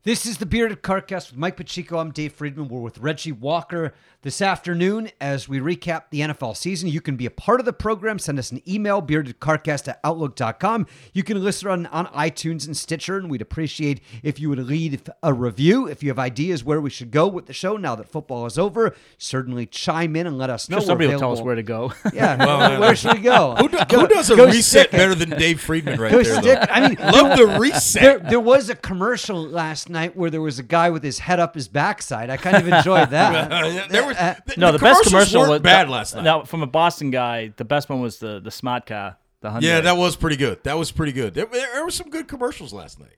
This 0.04 0.26
is 0.26 0.38
the 0.38 0.45
Bearded 0.45 0.84
Carcast 0.84 1.32
with 1.32 1.38
Mike 1.38 1.58
Pacheco. 1.58 1.97
I'm 1.97 2.12
Dave 2.12 2.32
Friedman. 2.32 2.69
We're 2.69 2.80
with 2.80 3.00
Reggie 3.00 3.34
Walker 3.34 3.93
this 4.27 4.41
afternoon 4.41 5.09
as 5.21 5.47
we 5.47 5.57
recap 5.61 6.09
the 6.11 6.19
NFL 6.19 6.57
season. 6.57 6.89
You 6.89 6.99
can 6.99 7.15
be 7.15 7.25
a 7.25 7.31
part 7.31 7.61
of 7.61 7.65
the 7.65 7.71
program. 7.71 8.19
Send 8.19 8.37
us 8.37 8.51
an 8.51 8.61
email, 8.67 9.01
beardedcarcast 9.01 9.87
at 9.87 10.01
outlook.com. 10.03 10.85
You 11.13 11.23
can 11.23 11.41
listen 11.41 11.69
on, 11.69 11.85
on 11.85 12.07
iTunes 12.07 12.65
and 12.67 12.75
Stitcher, 12.75 13.15
and 13.15 13.29
we'd 13.31 13.41
appreciate 13.41 14.01
if 14.23 14.37
you 14.37 14.49
would 14.49 14.59
leave 14.59 15.01
a 15.23 15.33
review. 15.33 15.87
If 15.87 16.03
you 16.03 16.09
have 16.09 16.19
ideas 16.19 16.61
where 16.61 16.81
we 16.81 16.89
should 16.89 17.09
go 17.09 17.25
with 17.29 17.45
the 17.45 17.53
show 17.53 17.77
now 17.77 17.95
that 17.95 18.09
football 18.09 18.45
is 18.45 18.59
over, 18.59 18.93
certainly 19.17 19.65
chime 19.65 20.17
in 20.17 20.27
and 20.27 20.37
let 20.37 20.49
us 20.49 20.67
know. 20.67 20.79
Sure, 20.79 20.87
somebody 20.87 21.09
will 21.09 21.19
tell 21.19 21.31
us 21.31 21.39
where 21.39 21.55
to 21.55 21.63
go. 21.63 21.93
Yeah, 22.13 22.79
where 22.79 22.95
should 22.97 23.13
we 23.13 23.19
go? 23.19 23.55
Who, 23.55 23.69
do- 23.69 23.77
who 23.77 24.07
does 24.07 24.29
a 24.31 24.35
go 24.35 24.45
reset 24.47 24.91
better 24.91 25.13
than 25.15 25.29
Dave 25.29 25.61
Friedman 25.61 26.01
right 26.01 26.11
Go 26.11 26.21
there? 26.23 26.41
stick. 26.41 26.67
I 26.69 26.89
mean, 26.89 26.97
Love 26.99 27.37
the 27.37 27.57
reset. 27.59 28.01
there, 28.01 28.19
there 28.19 28.39
was 28.39 28.69
a 28.69 28.75
commercial 28.75 29.41
last 29.41 29.87
night 29.89 30.15
where 30.17 30.29
there 30.31 30.41
was 30.41 30.57
a 30.59 30.63
guy 30.63 30.89
with 30.89 31.03
his 31.03 31.19
head 31.19 31.39
up 31.39 31.53
his 31.53 31.67
backside. 31.69 32.29
I 32.31 32.35
kind 32.37 32.57
of 32.57 32.67
enjoyed 32.67 33.11
that. 33.11 33.37
There 33.89 34.05
was, 34.05 34.16
Uh, 34.17 34.36
the, 34.45 34.53
no, 34.58 34.71
the, 34.71 34.80
best 34.80 35.03
commercial 35.03 35.49
was 35.49 35.62
bad 35.62 35.89
last 35.89 36.15
night. 36.15 36.23
Now, 36.23 36.43
from 36.43 36.63
a 36.63 36.67
Boston 36.67 37.12
guy, 37.12 37.53
the 37.56 37.65
best 37.65 37.89
one 37.89 38.01
was 38.01 38.19
the 38.19 38.39
the 38.39 38.51
smart 38.51 38.86
car, 38.86 39.17
the 39.41 39.49
Hyundai. 39.49 39.62
Yeah, 39.62 39.82
that 39.82 39.97
was 39.97 40.15
pretty 40.15 40.38
good. 40.38 40.63
That 40.63 40.77
was 40.77 40.91
pretty 40.91 41.12
good. 41.12 41.34
There, 41.34 41.45
there, 41.45 41.67
there 41.73 41.84
were 41.84 41.91
some 41.91 42.10
good 42.10 42.27
commercials 42.27 42.73
last 42.73 42.99
night. 42.99 43.17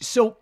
So 0.00 0.38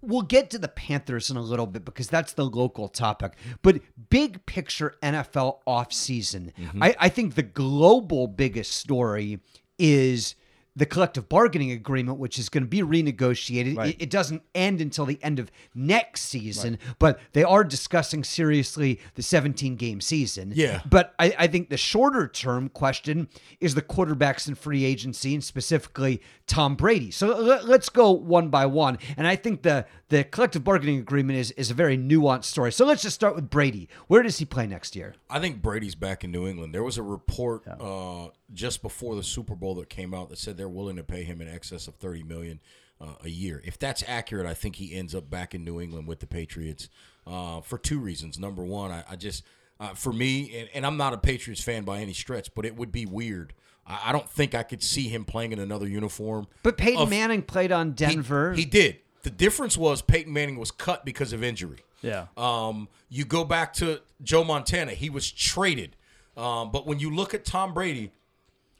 we'll 0.00 0.22
get 0.22 0.50
to 0.50 0.58
the 0.58 0.68
Panthers 0.68 1.30
in 1.30 1.36
a 1.36 1.42
little 1.42 1.66
bit 1.66 1.84
because 1.84 2.08
that's 2.08 2.32
the 2.32 2.44
local 2.44 2.88
topic. 2.88 3.34
But 3.62 3.80
big 4.10 4.44
picture 4.46 4.94
NFL 5.02 5.58
offseason, 5.66 6.52
I, 6.80 6.94
I 6.98 7.08
think 7.08 7.34
the 7.34 7.42
global 7.42 8.26
biggest 8.26 8.72
story 8.72 9.40
is 9.78 10.34
the 10.78 10.86
collective 10.86 11.28
bargaining 11.28 11.72
agreement, 11.72 12.18
which 12.18 12.38
is 12.38 12.48
going 12.48 12.62
to 12.62 12.68
be 12.68 12.82
renegotiated. 12.82 13.84
It, 13.84 13.96
it 14.02 14.10
doesn't 14.10 14.42
end 14.54 14.80
until 14.80 15.06
the 15.06 15.18
end 15.24 15.40
of 15.40 15.50
next 15.74 16.22
season, 16.22 16.78
but 17.00 17.18
they 17.32 17.42
are 17.42 17.64
discussing 17.64 18.22
seriously 18.22 19.00
the 19.16 19.22
17 19.22 19.74
game 19.74 20.00
season. 20.00 20.52
Yeah. 20.54 20.82
But 20.88 21.14
I, 21.18 21.34
I 21.36 21.46
think 21.48 21.68
the 21.68 21.76
shorter 21.76 22.28
term 22.28 22.68
question 22.68 23.28
is 23.60 23.74
the 23.74 23.82
quarterbacks 23.82 24.46
in 24.46 24.54
free 24.54 24.84
agency 24.84 25.34
and 25.34 25.42
specifically 25.42 26.22
Tom 26.46 26.76
Brady. 26.76 27.10
So 27.10 27.36
let, 27.36 27.66
let's 27.66 27.88
go 27.88 28.12
one 28.12 28.48
by 28.48 28.66
one. 28.66 28.98
And 29.16 29.26
I 29.26 29.34
think 29.34 29.62
the 29.62 29.84
the 30.10 30.24
collective 30.24 30.64
bargaining 30.64 31.00
agreement 31.00 31.38
is, 31.38 31.50
is 31.52 31.70
a 31.70 31.74
very 31.74 31.98
nuanced 31.98 32.44
story. 32.44 32.72
So 32.72 32.86
let's 32.86 33.02
just 33.02 33.14
start 33.14 33.34
with 33.34 33.50
Brady. 33.50 33.88
Where 34.06 34.22
does 34.22 34.38
he 34.38 34.44
play 34.44 34.66
next 34.66 34.96
year? 34.96 35.14
I 35.28 35.38
think 35.38 35.60
Brady's 35.60 35.94
back 35.94 36.24
in 36.24 36.30
New 36.30 36.46
England. 36.46 36.74
There 36.74 36.82
was 36.84 36.96
a 36.96 37.02
report 37.02 37.66
uh, 37.68 38.28
just 38.52 38.82
before 38.82 39.14
the 39.14 39.22
Super 39.22 39.54
Bowl 39.54 39.74
that 39.76 39.88
came 39.90 40.14
out 40.14 40.30
that 40.30 40.38
said 40.38 40.56
they're 40.56 40.68
willing 40.68 40.96
to 40.96 41.02
pay 41.04 41.24
him 41.24 41.40
in 41.40 41.48
excess 41.48 41.86
of 41.88 41.94
thirty 41.96 42.22
million 42.22 42.60
uh, 43.00 43.14
a 43.24 43.28
year. 43.28 43.62
If 43.64 43.78
that's 43.78 44.02
accurate, 44.06 44.46
I 44.46 44.54
think 44.54 44.76
he 44.76 44.94
ends 44.94 45.14
up 45.14 45.28
back 45.30 45.54
in 45.54 45.64
New 45.64 45.80
England 45.80 46.08
with 46.08 46.20
the 46.20 46.26
Patriots 46.26 46.88
uh, 47.26 47.60
for 47.60 47.78
two 47.78 47.98
reasons. 47.98 48.38
Number 48.38 48.64
one, 48.64 48.90
I, 48.90 49.04
I 49.10 49.16
just 49.16 49.44
uh, 49.80 49.94
for 49.94 50.12
me, 50.12 50.56
and, 50.58 50.68
and 50.74 50.86
I'm 50.86 50.96
not 50.96 51.12
a 51.12 51.18
Patriots 51.18 51.62
fan 51.62 51.84
by 51.84 52.00
any 52.00 52.12
stretch, 52.12 52.52
but 52.54 52.64
it 52.64 52.74
would 52.76 52.90
be 52.90 53.06
weird. 53.06 53.52
I, 53.86 54.00
I 54.06 54.12
don't 54.12 54.28
think 54.28 54.54
I 54.54 54.62
could 54.62 54.82
see 54.82 55.08
him 55.08 55.24
playing 55.24 55.52
in 55.52 55.58
another 55.58 55.86
uniform. 55.86 56.46
But 56.62 56.76
Peyton 56.78 57.02
of- 57.02 57.10
Manning 57.10 57.42
played 57.42 57.70
on 57.72 57.88
He- 57.88 57.94
Denver. 57.94 58.54
he 58.54 58.64
did. 58.64 58.98
The 59.22 59.30
difference 59.30 59.76
was 59.76 60.00
Peyton 60.00 60.32
Manning 60.32 60.58
was 60.58 60.70
cut 60.70 61.04
because 61.04 61.32
of 61.32 61.42
injury. 61.44 61.78
Yeah. 62.02 62.26
Um, 62.36 62.88
you 63.08 63.24
go 63.24 63.44
back 63.44 63.72
to 63.74 64.00
Joe 64.22 64.44
Montana, 64.44 64.92
he 64.92 65.10
was 65.10 65.30
traded. 65.30 65.96
Um, 66.36 66.70
but 66.70 66.86
when 66.86 67.00
you 67.00 67.12
look 67.14 67.34
at 67.34 67.44
Tom 67.44 67.74
Brady, 67.74 68.12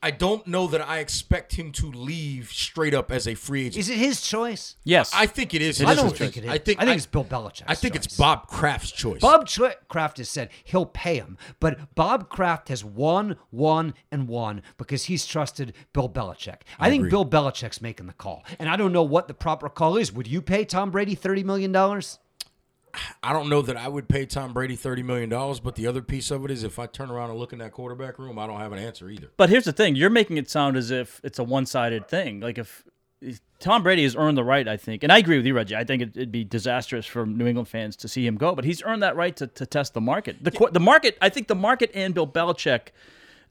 I 0.00 0.12
don't 0.12 0.46
know 0.46 0.68
that 0.68 0.80
I 0.80 0.98
expect 0.98 1.54
him 1.54 1.72
to 1.72 1.90
leave 1.90 2.50
straight 2.52 2.94
up 2.94 3.10
as 3.10 3.26
a 3.26 3.34
free 3.34 3.66
agent. 3.66 3.78
is 3.78 3.88
it 3.88 3.98
his 3.98 4.20
choice? 4.20 4.76
Yes. 4.84 5.10
I 5.14 5.26
think 5.26 5.54
it 5.54 5.62
is. 5.62 5.82
I 5.82 5.88
his 5.88 5.96
don't 5.96 6.10
choice. 6.10 6.18
think 6.18 6.36
it 6.36 6.44
is. 6.44 6.50
I 6.50 6.58
think 6.58 6.80
I 6.80 6.84
think 6.84 6.96
it's 6.98 7.06
Bill 7.06 7.24
Belichick. 7.24 7.64
I 7.66 7.74
think 7.74 7.96
it's. 7.96 8.16
Bob 8.16 8.46
Kraft's 8.46 8.92
choice. 8.92 9.20
Bob 9.20 9.46
Tra- 9.46 9.74
Kraft 9.88 10.18
has 10.18 10.28
said 10.28 10.50
he'll 10.64 10.86
pay 10.86 11.16
him, 11.16 11.36
but 11.58 11.94
Bob 11.94 12.28
Kraft 12.28 12.68
has 12.68 12.84
won, 12.84 13.36
won, 13.50 13.94
and 14.12 14.28
won 14.28 14.62
because 14.76 15.04
he's 15.04 15.26
trusted 15.26 15.72
Bill 15.92 16.08
Belichick. 16.08 16.62
I, 16.78 16.88
think 16.90 17.00
agree. 17.00 17.10
Bill 17.10 17.26
Belichick's 17.26 17.80
making 17.80 18.06
the 18.06 18.12
call, 18.12 18.44
and 18.58 18.68
I 18.68 18.76
don't 18.76 18.92
know 18.92 19.02
what 19.02 19.26
the 19.28 19.34
proper 19.34 19.68
call 19.68 19.96
is. 19.96 20.12
Would 20.12 20.28
you 20.28 20.40
pay 20.42 20.64
Tom 20.64 20.90
Brady 20.90 21.14
thirty 21.14 21.42
million 21.42 21.72
dollars? 21.72 22.18
I 23.22 23.32
don't 23.32 23.48
know 23.48 23.62
that 23.62 23.76
I 23.76 23.88
would 23.88 24.08
pay 24.08 24.26
Tom 24.26 24.52
Brady 24.52 24.76
thirty 24.76 25.02
million 25.02 25.28
dollars, 25.28 25.60
but 25.60 25.74
the 25.74 25.86
other 25.86 26.02
piece 26.02 26.30
of 26.30 26.44
it 26.44 26.50
is 26.50 26.62
if 26.64 26.78
I 26.78 26.86
turn 26.86 27.10
around 27.10 27.30
and 27.30 27.38
look 27.38 27.52
in 27.52 27.58
that 27.60 27.72
quarterback 27.72 28.18
room, 28.18 28.38
I 28.38 28.46
don't 28.46 28.58
have 28.60 28.72
an 28.72 28.78
answer 28.78 29.08
either. 29.10 29.28
But 29.36 29.50
here's 29.50 29.64
the 29.64 29.72
thing: 29.72 29.96
you're 29.96 30.10
making 30.10 30.36
it 30.38 30.50
sound 30.50 30.76
as 30.76 30.90
if 30.90 31.20
it's 31.24 31.38
a 31.38 31.44
one-sided 31.44 32.08
thing. 32.08 32.40
Like 32.40 32.58
if, 32.58 32.84
if 33.20 33.40
Tom 33.58 33.82
Brady 33.82 34.02
has 34.04 34.14
earned 34.16 34.36
the 34.38 34.44
right, 34.44 34.66
I 34.68 34.76
think, 34.76 35.02
and 35.02 35.10
I 35.12 35.18
agree 35.18 35.36
with 35.36 35.46
you, 35.46 35.54
Reggie. 35.54 35.76
I 35.76 35.84
think 35.84 36.02
it, 36.02 36.10
it'd 36.16 36.32
be 36.32 36.44
disastrous 36.44 37.06
for 37.06 37.26
New 37.26 37.46
England 37.46 37.68
fans 37.68 37.96
to 37.96 38.08
see 38.08 38.26
him 38.26 38.36
go, 38.36 38.54
but 38.54 38.64
he's 38.64 38.82
earned 38.82 39.02
that 39.02 39.16
right 39.16 39.36
to, 39.36 39.46
to 39.46 39.66
test 39.66 39.94
the 39.94 40.00
market. 40.00 40.42
The 40.42 40.50
qu- 40.50 40.70
the 40.70 40.80
market, 40.80 41.18
I 41.20 41.28
think, 41.28 41.48
the 41.48 41.54
market 41.54 41.90
and 41.94 42.14
Bill 42.14 42.26
Belichick 42.26 42.88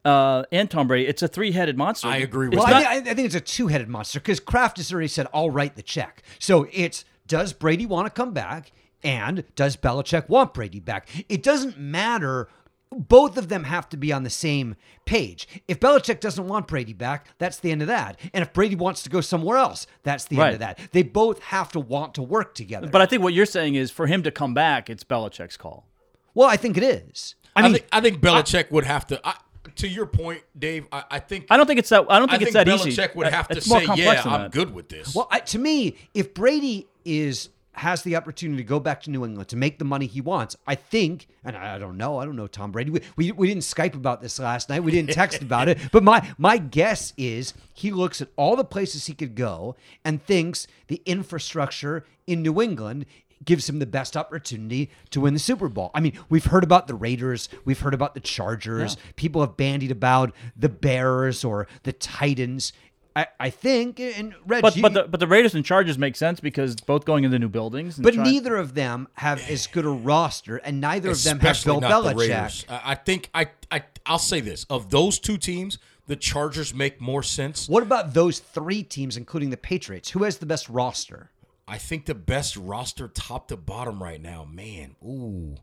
uh, 0.05 0.43
and 0.51 0.69
Tom 0.71 0.87
Brady, 0.87 1.07
it's 1.07 1.21
a 1.21 1.27
three-headed 1.27 1.77
monster. 1.77 2.07
I 2.07 2.17
agree 2.17 2.47
with 2.47 2.53
It's 2.59 2.63
Well, 2.65 2.73
not- 2.73 2.85
I, 2.85 2.95
think, 2.95 3.07
I 3.09 3.13
think 3.13 3.25
it's 3.25 3.35
a 3.35 3.41
two-headed 3.41 3.89
monster 3.89 4.19
because 4.19 4.39
Kraft 4.39 4.77
has 4.77 4.91
already 4.93 5.09
said, 5.09 5.27
"I'll 5.33 5.49
write 5.49 5.75
the 5.75 5.81
check." 5.81 6.23
So 6.39 6.67
it's 6.71 7.03
does 7.27 7.51
Brady 7.51 7.85
want 7.85 8.05
to 8.05 8.09
come 8.09 8.31
back, 8.31 8.71
and 9.03 9.43
does 9.55 9.75
Belichick 9.77 10.27
want 10.29 10.53
Brady 10.53 10.79
back? 10.79 11.07
It 11.29 11.43
doesn't 11.43 11.77
matter 11.77 12.47
both 12.89 13.37
of 13.37 13.49
them 13.49 13.65
have 13.65 13.89
to 13.89 13.97
be 13.97 14.13
on 14.13 14.23
the 14.23 14.29
same 14.29 14.73
page. 15.03 15.45
If 15.67 15.77
Belichick 15.81 16.21
doesn't 16.21 16.47
want 16.47 16.67
Brady 16.67 16.93
back, 16.93 17.27
that's 17.37 17.59
the 17.59 17.69
end 17.69 17.81
of 17.81 17.89
that. 17.89 18.17
And 18.33 18.41
if 18.41 18.53
Brady 18.53 18.75
wants 18.77 19.03
to 19.03 19.09
go 19.09 19.19
somewhere 19.19 19.57
else, 19.57 19.87
that's 20.03 20.23
the 20.23 20.37
Right. 20.37 20.45
end 20.45 20.53
of 20.53 20.59
that. 20.61 20.79
They 20.93 21.03
both 21.03 21.39
have 21.43 21.69
to 21.73 21.81
want 21.81 22.13
to 22.15 22.21
work 22.23 22.55
together. 22.55 22.87
But 22.87 23.01
I 23.01 23.05
think 23.05 23.21
what 23.23 23.33
you're 23.33 23.45
saying 23.45 23.75
is 23.75 23.91
for 23.91 24.07
him 24.07 24.23
to 24.23 24.31
come 24.31 24.53
back, 24.53 24.89
it's 24.89 25.03
Belichick's 25.03 25.57
call. 25.57 25.85
well, 26.33 26.47
I 26.47 26.55
think 26.55 26.77
it 26.77 26.83
is. 26.83 27.35
I 27.57 27.59
I, 27.59 27.63
mean, 27.63 27.73
think 27.73 27.87
I 27.91 27.99
think 27.99 28.21
Belichick 28.21 28.71
would 28.71 28.85
have 28.85 29.05
to. 29.07 29.19
I, 29.27 29.33
to 29.75 29.87
your 29.87 30.05
point, 30.05 30.43
Dave, 30.57 30.87
I, 30.91 31.03
I 31.11 31.19
think 31.19 31.47
I 31.49 31.57
don't 31.57 31.65
think 31.67 31.79
it's 31.79 31.89
that. 31.89 32.05
I 32.09 32.19
don't 32.19 32.29
think 32.29 32.41
I 32.41 32.45
it's 32.45 32.53
think 32.53 32.65
that 32.65 32.67
Belichick 32.73 32.87
easy. 33.09 33.15
would 33.15 33.27
Uh, 33.27 33.31
have 33.31 33.47
to 33.49 33.59
say, 33.59 33.85
"Yeah, 33.95 34.21
I'm 34.25 34.49
good 34.49 34.73
with 34.73 34.87
this." 34.87 35.13
Well, 35.13 35.27
I, 35.29 35.39
to 35.41 35.59
me, 35.59 35.97
if 36.13 36.33
Brady 36.33 36.87
is 37.03 37.49
has 37.77 38.03
the 38.03 38.15
opportunity 38.15 38.63
to 38.63 38.67
go 38.67 38.79
back 38.79 39.01
to 39.03 39.11
New 39.11 39.23
England 39.23 39.49
to 39.49 39.55
make 39.55 39.79
the 39.79 39.85
money 39.85 40.07
he 40.07 40.21
wants, 40.21 40.55
I 40.65 40.75
think, 40.75 41.27
and 41.43 41.55
I, 41.55 41.77
don't 41.77 41.97
know, 41.97 42.19
I 42.19 42.25
don't 42.25 42.35
know 42.35 42.47
Tom 42.47 42.71
Brady. 42.71 42.91
We, 42.91 43.01
we, 43.15 43.31
we 43.31 43.47
didn't 43.47 43.63
Skype 43.63 43.93
about 43.93 44.21
this 44.21 44.39
last 44.39 44.69
night. 44.69 44.83
We 44.83 44.91
didn't 44.91 45.13
text 45.13 45.41
about 45.41 45.69
it. 45.69 45.77
But 45.91 46.03
my 46.03 46.27
my 46.37 46.57
guess 46.57 47.13
is 47.17 47.53
he 47.73 47.91
looks 47.91 48.21
at 48.21 48.29
all 48.35 48.55
the 48.55 48.63
places 48.63 49.05
he 49.05 49.13
could 49.13 49.35
go 49.35 49.75
and 50.03 50.21
thinks 50.21 50.67
the 50.87 51.01
infrastructure 51.05 52.05
in 52.25 52.41
New 52.41 52.61
England 52.61 53.05
gives 53.45 53.69
him 53.69 53.79
the 53.79 53.85
best 53.85 54.17
opportunity 54.17 54.89
to 55.11 55.21
win 55.21 55.33
the 55.33 55.39
Super 55.39 55.69
Bowl. 55.69 55.91
I 55.93 55.99
mean, 55.99 56.17
we've 56.29 56.45
heard 56.45 56.63
about 56.63 56.87
the 56.87 56.95
Raiders, 56.95 57.49
we've 57.65 57.79
heard 57.79 57.93
about 57.93 58.13
the 58.13 58.19
Chargers. 58.19 58.97
People 59.15 59.41
have 59.41 59.57
bandied 59.57 59.91
about 59.91 60.33
the 60.55 60.69
Bears 60.69 61.43
or 61.43 61.67
the 61.83 61.93
Titans. 61.93 62.73
I, 63.17 63.25
I 63.39 63.49
think, 63.49 63.99
and 63.99 64.35
Reg, 64.45 64.61
But 64.61 64.75
you- 64.75 64.83
but 64.83 64.93
the 64.93 65.03
but 65.05 65.19
the 65.19 65.25
Raiders 65.25 65.55
and 65.55 65.65
Chargers 65.65 65.97
make 65.97 66.15
sense 66.15 66.39
because 66.39 66.75
both 66.75 67.03
going 67.03 67.23
into 67.23 67.39
new 67.39 67.49
buildings. 67.49 67.97
And 67.97 68.03
but 68.03 68.13
trying- 68.13 68.31
neither 68.31 68.55
of 68.57 68.75
them 68.75 69.07
have 69.15 69.41
as 69.49 69.65
good 69.65 69.85
a 69.85 69.89
roster, 69.89 70.57
and 70.57 70.79
neither 70.79 71.09
of 71.09 71.23
them 71.23 71.39
have 71.39 71.63
Bill 71.65 71.81
not 71.81 72.03
the 72.03 72.09
Belichick. 72.11 72.17
Raiders. 72.19 72.65
I 72.69 72.81
I 72.91 72.95
think 72.95 73.31
I, 73.33 73.47
I 73.71 73.83
I'll 74.05 74.19
say 74.19 74.39
this: 74.39 74.65
of 74.69 74.91
those 74.91 75.17
two 75.17 75.37
teams, 75.39 75.79
the 76.05 76.15
Chargers 76.15 76.75
make 76.75 77.01
more 77.01 77.23
sense. 77.23 77.67
What 77.67 77.81
about 77.81 78.13
those 78.13 78.37
three 78.37 78.83
teams, 78.83 79.17
including 79.17 79.49
the 79.49 79.57
Patriots? 79.57 80.11
Who 80.11 80.23
has 80.23 80.37
the 80.37 80.45
best 80.45 80.69
roster? 80.69 81.31
I 81.67 81.79
think 81.79 82.05
the 82.05 82.13
best 82.15 82.55
roster, 82.55 83.07
top 83.07 83.47
to 83.47 83.57
bottom, 83.57 84.01
right 84.03 84.21
now, 84.21 84.45
man. 84.45 84.95
Ooh, 85.03 85.55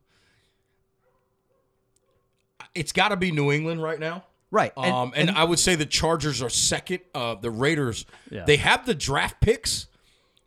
it's 2.74 2.90
got 2.92 3.08
to 3.10 3.16
be 3.16 3.30
New 3.30 3.52
England 3.52 3.80
right 3.80 4.00
now. 4.00 4.24
Right, 4.50 4.72
and- 4.76 4.92
um, 4.92 5.12
and, 5.16 5.28
and- 5.30 5.38
I 5.38 5.44
would 5.44 5.58
say 5.58 5.74
the 5.74 5.86
Chargers 5.86 6.40
are 6.42 6.50
second. 6.50 7.00
Uh, 7.14 7.34
the 7.34 7.50
Raiders, 7.50 8.06
Yeah. 8.30 8.44
they 8.44 8.56
have 8.56 8.86
the 8.86 8.94
draft 8.94 9.40
picks, 9.40 9.88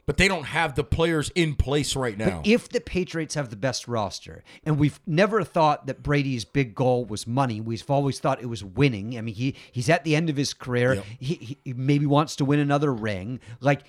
but 0.05 0.15
they 0.15 0.29
don't 0.29 0.45
have 0.45 0.75
the 0.75 0.86
players 0.86 1.29
in 1.36 1.53
place 1.55 1.93
right 1.93 2.17
now. 2.17 2.41
If 2.45 2.69
the 2.69 2.79
Patriots 2.79 3.36
have 3.36 3.49
the 3.49 3.57
best 3.57 3.89
roster, 3.89 4.45
and 4.63 4.79
we've 4.79 5.01
never 5.05 5.43
thought 5.43 5.88
that 5.88 6.01
Brady's 6.01 6.45
big 6.45 6.73
goal 6.73 7.03
was 7.03 7.27
money, 7.27 7.60
we've 7.60 7.83
always 7.91 8.17
thought 8.19 8.41
it 8.41 8.45
was 8.45 8.63
winning. 8.63 9.17
I 9.17 9.21
mean, 9.21 9.36
he 9.36 9.55
he's 9.73 9.89
at 9.89 10.05
the 10.05 10.15
end 10.15 10.29
of 10.29 10.38
his 10.38 10.53
career. 10.53 10.93
Yep. 10.93 11.05
He, 11.19 11.57
he 11.65 11.73
maybe 11.73 12.05
wants 12.05 12.38
to 12.38 12.45
win 12.45 12.60
another 12.60 12.93
ring. 12.93 13.41
Like 13.60 13.81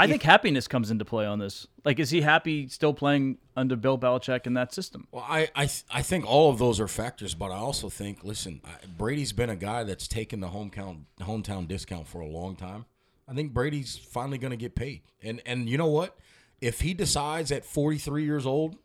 I 0.00 0.06
think 0.06 0.22
happiness 0.22 0.66
comes 0.66 0.90
into 0.90 1.04
play 1.04 1.26
on 1.26 1.38
this. 1.38 1.66
Like, 1.84 1.98
is 1.98 2.10
he 2.10 2.22
happy 2.22 2.68
still 2.68 2.94
playing 2.94 3.38
under 3.56 3.76
Bill 3.76 3.98
Belichick 3.98 4.46
in 4.46 4.54
that 4.54 4.72
system? 4.72 5.06
Well, 5.12 5.24
I 5.26 5.48
I, 5.54 5.66
th- 5.66 5.84
I 5.90 6.02
think 6.02 6.26
all 6.26 6.50
of 6.50 6.58
those 6.58 6.80
are 6.80 6.88
factors, 6.88 7.34
but 7.34 7.50
I 7.50 7.56
also 7.56 7.88
think, 7.88 8.24
listen, 8.24 8.60
I, 8.64 8.86
Brady's 8.86 9.32
been 9.32 9.50
a 9.50 9.56
guy 9.56 9.84
that's 9.84 10.08
taken 10.08 10.40
the 10.40 10.48
hometown 10.48 11.04
hometown 11.20 11.68
discount 11.68 12.06
for 12.06 12.20
a 12.20 12.26
long 12.26 12.56
time. 12.56 12.86
I 13.28 13.34
think 13.34 13.52
Brady's 13.52 13.96
finally 13.96 14.38
going 14.38 14.52
to 14.52 14.56
get 14.56 14.74
paid, 14.74 15.02
and 15.22 15.42
and 15.44 15.68
you 15.68 15.76
know 15.78 15.86
what? 15.86 16.16
If 16.60 16.80
he 16.80 16.94
decides 16.94 17.50
at 17.52 17.64
43 17.64 18.24
years 18.24 18.44
old, 18.46 18.76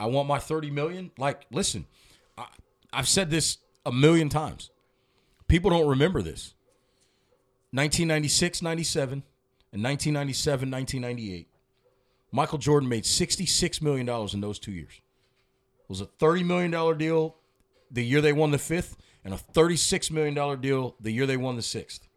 I 0.00 0.06
want 0.06 0.28
my 0.28 0.38
30 0.38 0.70
million. 0.70 1.10
Like, 1.18 1.46
listen, 1.50 1.86
I, 2.38 2.46
I've 2.92 3.08
said 3.08 3.30
this 3.30 3.58
a 3.84 3.92
million 3.92 4.28
times. 4.28 4.70
People 5.48 5.70
don't 5.70 5.86
remember 5.86 6.22
this. 6.22 6.54
1996, 7.72 8.62
97, 8.62 9.22
and 9.72 9.82
1997, 9.82 10.70
1998. 10.70 11.48
Michael 12.30 12.58
Jordan 12.58 12.88
made 12.88 13.04
$66 13.04 13.82
million 13.82 14.08
in 14.32 14.40
those 14.40 14.58
two 14.58 14.72
years. 14.72 14.92
It 15.80 15.88
was 15.88 16.00
a 16.00 16.06
$30 16.06 16.44
million 16.44 16.98
deal 16.98 17.36
the 17.90 18.04
year 18.04 18.20
they 18.22 18.32
won 18.32 18.50
the 18.52 18.58
fifth, 18.58 18.96
and 19.24 19.34
a 19.34 19.36
$36 19.36 20.10
million 20.10 20.60
deal 20.60 20.96
the 21.00 21.10
year 21.12 21.26
they 21.26 21.36
won 21.36 21.56
the 21.56 21.62
sixth. 21.62 22.08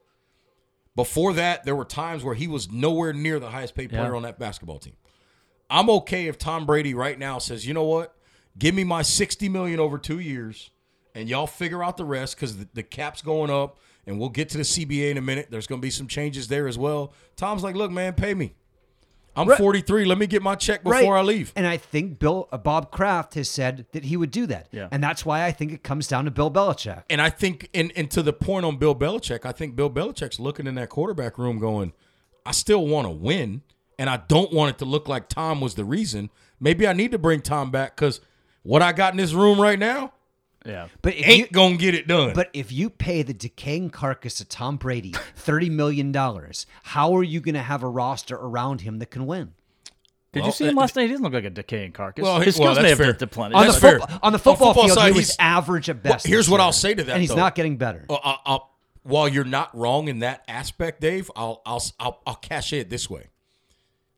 Before 0.95 1.33
that, 1.33 1.65
there 1.65 1.75
were 1.75 1.83
times 1.85 2.23
where 2.23 2.35
he 2.35 2.47
was 2.47 2.71
nowhere 2.71 3.11
near 3.11 3.39
the 3.39 3.49
highest 3.49 3.75
paid 3.75 3.89
player 3.89 4.11
Yeah. 4.11 4.15
on 4.15 4.21
that 4.23 4.39
basketball 4.39 4.79
team. 4.79 4.95
I'm 5.69 5.89
okay 5.89 6.27
if 6.27 6.37
Tom 6.37 6.65
Brady 6.65 6.93
right 6.93 7.19
now 7.19 7.37
says, 7.39 7.67
you 7.67 7.73
know 7.73 7.83
what? 7.83 8.15
Give 8.57 8.73
me 8.73 8.85
my 8.85 9.01
60 9.01 9.49
million 9.49 9.79
over 9.81 9.97
two 9.97 10.19
years, 10.19 10.69
and 11.13 11.27
y'all 11.27 11.47
figure 11.47 11.83
out 11.83 11.97
the 11.97 12.05
rest 12.05 12.35
because 12.37 12.55
the, 12.57 12.67
the 12.73 12.83
cap's 12.83 13.21
going 13.21 13.49
up, 13.51 13.77
and 14.07 14.19
we'll 14.19 14.29
get 14.29 14.49
to 14.49 14.57
the 14.57 14.63
CBA 14.63 15.11
in 15.11 15.17
a 15.17 15.21
minute. 15.21 15.47
There's 15.49 15.67
going 15.67 15.81
to 15.81 15.85
be 15.85 15.91
some 15.91 16.07
changes 16.07 16.47
there 16.47 16.67
as 16.67 16.77
well. 16.77 17.13
Tom's 17.35 17.63
like, 17.63 17.75
look, 17.75 17.91
man, 17.91 18.13
pay 18.13 18.33
me. 18.33 18.53
I'm 19.37 19.49
Right. 19.49 19.57
43. 19.57 20.05
Let 20.05 20.17
me 20.17 20.27
get 20.27 20.41
my 20.41 20.55
check 20.55 20.83
before 20.83 21.17
I 21.17 21.21
leave. 21.21 21.51
And 21.57 21.67
I 21.67 21.75
think 21.75 22.19
Bill 22.19 22.47
uh, 22.53 22.57
Bob 22.57 22.91
Kraft 22.91 23.33
has 23.33 23.49
said 23.49 23.85
that 23.91 24.05
he 24.05 24.15
would 24.15 24.31
do 24.31 24.45
that. 24.47 24.69
Yeah. 24.71 24.87
And 24.91 25.03
that's 25.03 25.25
why 25.25 25.43
I 25.43 25.51
think 25.51 25.73
it 25.73 25.83
comes 25.83 26.07
down 26.07 26.23
to 26.25 26.31
Bill 26.31 26.49
Belichick. 26.49 27.03
And 27.09 27.21
I 27.21 27.29
think, 27.29 27.69
and, 27.73 27.91
and 27.97 28.09
to 28.11 28.23
the 28.23 28.31
point 28.31 28.65
on 28.65 28.77
Bill 28.77 28.95
Belichick, 28.95 29.45
I 29.45 29.51
think 29.51 29.75
Bill 29.75 29.89
Belichick's 29.89 30.39
looking 30.39 30.67
in 30.67 30.75
that 30.75 30.87
quarterback 30.89 31.37
room 31.37 31.59
going, 31.59 31.91
I 32.45 32.51
still 32.53 32.87
want 32.87 33.07
to 33.07 33.11
win, 33.11 33.61
and 33.99 34.09
I 34.09 34.17
don't 34.17 34.53
want 34.53 34.69
it 34.69 34.77
to 34.79 34.85
look 34.85 35.09
like 35.09 35.27
Tom 35.27 35.59
was 35.59 35.75
the 35.75 35.83
reason. 35.83 36.29
Maybe 36.61 36.87
I 36.87 36.93
need 36.93 37.11
to 37.11 37.17
bring 37.17 37.41
Tom 37.41 37.71
back 37.71 37.95
because 37.97 38.21
what 38.63 38.81
I 38.81 38.93
got 38.93 39.13
in 39.13 39.17
this 39.17 39.33
room 39.33 39.59
right 39.59 39.77
now 39.79 40.13
Yeah. 40.65 40.87
But 41.01 41.15
if 41.15 41.27
ain't 41.27 41.37
you, 41.39 41.47
going 41.53 41.77
to 41.77 41.81
get 41.81 41.93
it 41.95 42.07
done. 42.07 42.33
But 42.33 42.49
if 42.53 42.71
you 42.71 42.89
pay 42.89 43.21
the 43.21 43.33
decaying 43.33 43.91
carcass 43.91 44.39
of 44.41 44.49
Tom 44.49 44.77
Brady 44.77 45.11
$30 45.11 45.69
million, 45.71 46.13
how 46.83 47.15
are 47.15 47.23
you 47.23 47.39
going 47.39 47.55
to 47.55 47.61
have 47.61 47.83
a 47.83 47.87
roster 47.87 48.35
around 48.35 48.81
him 48.81 48.99
that 48.99 49.07
can 49.11 49.25
win? 49.27 49.53
Did 50.33 50.39
Well, 50.41 50.47
you 50.47 50.53
see 50.53 50.67
him 50.67 50.77
uh, 50.77 50.81
last 50.81 50.95
night? 50.95 51.03
He 51.03 51.07
doesn't 51.09 51.23
look 51.23 51.33
like 51.33 51.45
a 51.45 51.49
decaying 51.49 51.93
carcass. 51.93 52.23
Well, 52.23 52.41
His 52.41 52.57
he- 52.57 52.61
well, 52.63 52.75
may 52.75 52.81
that's 52.81 52.89
have 52.89 52.97
fair. 52.97 53.13
depleted. 53.13 53.53
On 53.55 53.61
the, 53.65 53.71
That's 53.71 53.79
fair. 53.81 53.99
football, 53.99 54.19
on 54.21 54.31
the 54.33 54.37
On 54.37 54.41
football, 54.41 54.67
football 54.73 54.85
field, 54.87 54.97
side, 54.97 55.11
he 55.13 55.17
was 55.17 55.27
he's- 55.27 55.37
average 55.39 55.89
at 55.89 56.03
best. 56.03 56.27
here's 56.27 56.49
what 56.49 56.57
year. 56.57 56.65
I'll 56.65 56.73
say 56.73 56.93
to 56.93 57.03
that, 57.05 57.13
And 57.13 57.21
he's 57.21 57.29
though. 57.29 57.35
not 57.37 57.55
getting 57.55 57.77
better. 57.77 58.05
Well, 58.09 58.19
I'll, 58.23 58.39
I'll, 58.45 58.71
while 59.03 59.27
you're 59.29 59.43
not 59.45 59.73
wrong 59.77 60.07
in 60.09 60.19
that 60.19 60.43
aspect, 60.47 60.99
Dave, 60.99 61.29
I'll, 61.35 61.61
I'll 61.65 61.81
I'll 61.99 62.21
I'll 62.25 62.35
cash 62.35 62.73
it 62.73 62.89
this 62.89 63.07
way. 63.09 63.27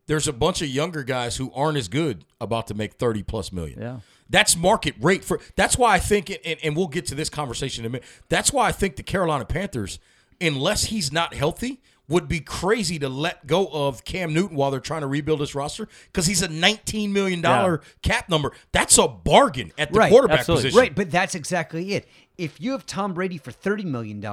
There's 0.08 0.28
a 0.28 0.34
bunch 0.34 0.62
of 0.62 0.70
younger 0.70 1.04
guys 1.04 1.36
who 1.36 1.52
aren't 1.54 1.78
as 1.78 1.90
good 1.90 2.24
about 2.40 2.68
to 2.68 2.74
make 2.74 2.94
thirty 2.94 3.22
plus 3.22 3.52
million. 3.52 3.80
Yeah. 3.82 4.00
That's 4.30 4.56
market 4.56 4.96
rate 5.00 5.24
for. 5.24 5.40
That's 5.56 5.78
why 5.78 5.94
I 5.96 6.00
think, 6.00 6.30
and, 6.46 6.58
and 6.63 6.76
we'll 6.76 6.88
get 6.88 7.06
to 7.08 7.16
this 7.16 7.30
conversation 7.30 7.84
in 7.86 7.92
a 7.92 7.94
minute. 7.94 8.08
That's 8.30 8.52
why 8.52 8.68
I 8.68 8.72
think 8.72 8.96
the 8.96 9.04
Carolina 9.04 9.46
Panthers, 9.46 10.00
unless 10.42 10.86
he's 10.86 11.12
not 11.12 11.34
healthy, 11.34 11.82
would 12.10 12.28
be 12.30 12.40
crazy 12.40 12.98
to 13.00 13.10
let 13.10 13.48
go 13.48 13.68
of 13.68 14.06
Cam 14.06 14.34
Newton 14.34 14.56
while 14.56 14.72
they're 14.72 14.80
trying 14.80 15.02
to 15.02 15.08
rebuild 15.08 15.42
this 15.42 15.54
roster 15.54 15.90
because 16.06 16.26
he's 16.26 16.42
a 16.42 16.48
nineteen 16.48 17.12
million 17.12 17.42
dollar 17.42 17.82
cap 18.02 18.30
number. 18.30 18.54
That's 18.72 18.98
a 18.98 19.08
bargain 19.10 19.74
at 19.78 19.92
the 19.92 20.00
Right, 20.00 20.10
quarterback 20.10 20.40
absolutely. 20.40 20.70
position. 20.70 20.80
Right, 20.80 20.96
but 20.96 21.12
that's 21.12 21.36
exactly 21.36 21.94
it. 21.96 22.08
If 22.38 22.62
you 22.62 22.72
have 22.72 22.86
Tom 22.86 23.13
Brady 23.13 23.38
for 23.38 23.52
$30 23.52 23.84
million, 23.86 24.24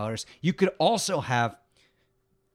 you 0.43 0.53
could 0.53 0.71
also 0.79 1.21
have 1.21 1.57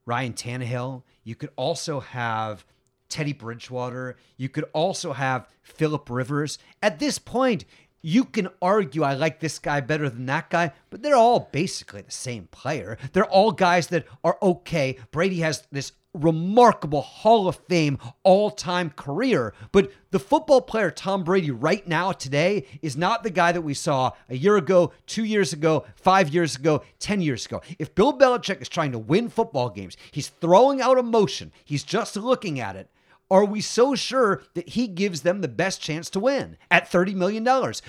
Ryan 0.05 0.33
Tannehill. 0.33 1.03
You 1.23 1.35
could 1.35 1.49
also 1.55 1.99
have 1.99 2.65
Teddy 3.09 3.33
Bridgewater. 3.33 4.17
You 4.37 4.49
could 4.49 4.65
also 4.73 5.13
have 5.13 5.47
Philip 5.61 6.09
Rivers. 6.09 6.57
At 6.81 6.99
this 6.99 7.19
point, 7.19 7.65
you 8.01 8.23
can 8.23 8.47
argue 8.61 9.03
I 9.03 9.13
like 9.13 9.39
this 9.39 9.59
guy 9.59 9.81
better 9.81 10.09
than 10.09 10.25
that 10.27 10.49
guy, 10.49 10.71
but 10.89 11.01
they're 11.01 11.15
all 11.15 11.49
basically 11.51 12.01
the 12.01 12.11
same 12.11 12.47
player. 12.51 12.97
They're 13.11 13.25
all 13.25 13.51
guys 13.51 13.87
that 13.87 14.05
are 14.23 14.37
okay. 14.41 14.97
Brady 15.11 15.39
has 15.41 15.67
this 15.71 15.91
remarkable 16.13 17.01
Hall 17.01 17.47
of 17.47 17.55
Fame 17.67 17.99
all 18.23 18.49
time 18.51 18.89
career. 18.91 19.53
But 19.71 19.91
the 20.11 20.19
football 20.19 20.61
player 20.61 20.91
Tom 20.91 21.23
Brady 21.23 21.51
right 21.51 21.85
now, 21.87 22.11
today, 22.11 22.65
is 22.81 22.97
not 22.97 23.23
the 23.23 23.29
guy 23.29 23.51
that 23.51 23.61
we 23.61 23.73
saw 23.73 24.11
a 24.27 24.35
year 24.35 24.57
ago, 24.57 24.91
two 25.05 25.23
years 25.23 25.53
ago, 25.53 25.85
five 25.95 26.29
years 26.29 26.55
ago, 26.55 26.83
10 26.99 27.21
years 27.21 27.45
ago. 27.45 27.61
If 27.77 27.95
Bill 27.95 28.17
Belichick 28.17 28.61
is 28.61 28.69
trying 28.69 28.91
to 28.93 28.99
win 28.99 29.29
football 29.29 29.69
games, 29.69 29.97
he's 30.11 30.29
throwing 30.29 30.81
out 30.81 30.97
emotion, 30.97 31.51
he's 31.63 31.83
just 31.83 32.15
looking 32.15 32.59
at 32.59 32.75
it. 32.75 32.89
Are 33.31 33.45
we 33.45 33.61
so 33.61 33.95
sure 33.95 34.43
that 34.55 34.69
he 34.69 34.87
gives 34.87 35.21
them 35.21 35.41
the 35.41 35.47
best 35.47 35.81
chance 35.81 36.09
to 36.11 36.19
win 36.19 36.57
at 36.71 36.91
$30 36.91 37.13
million 37.15 37.45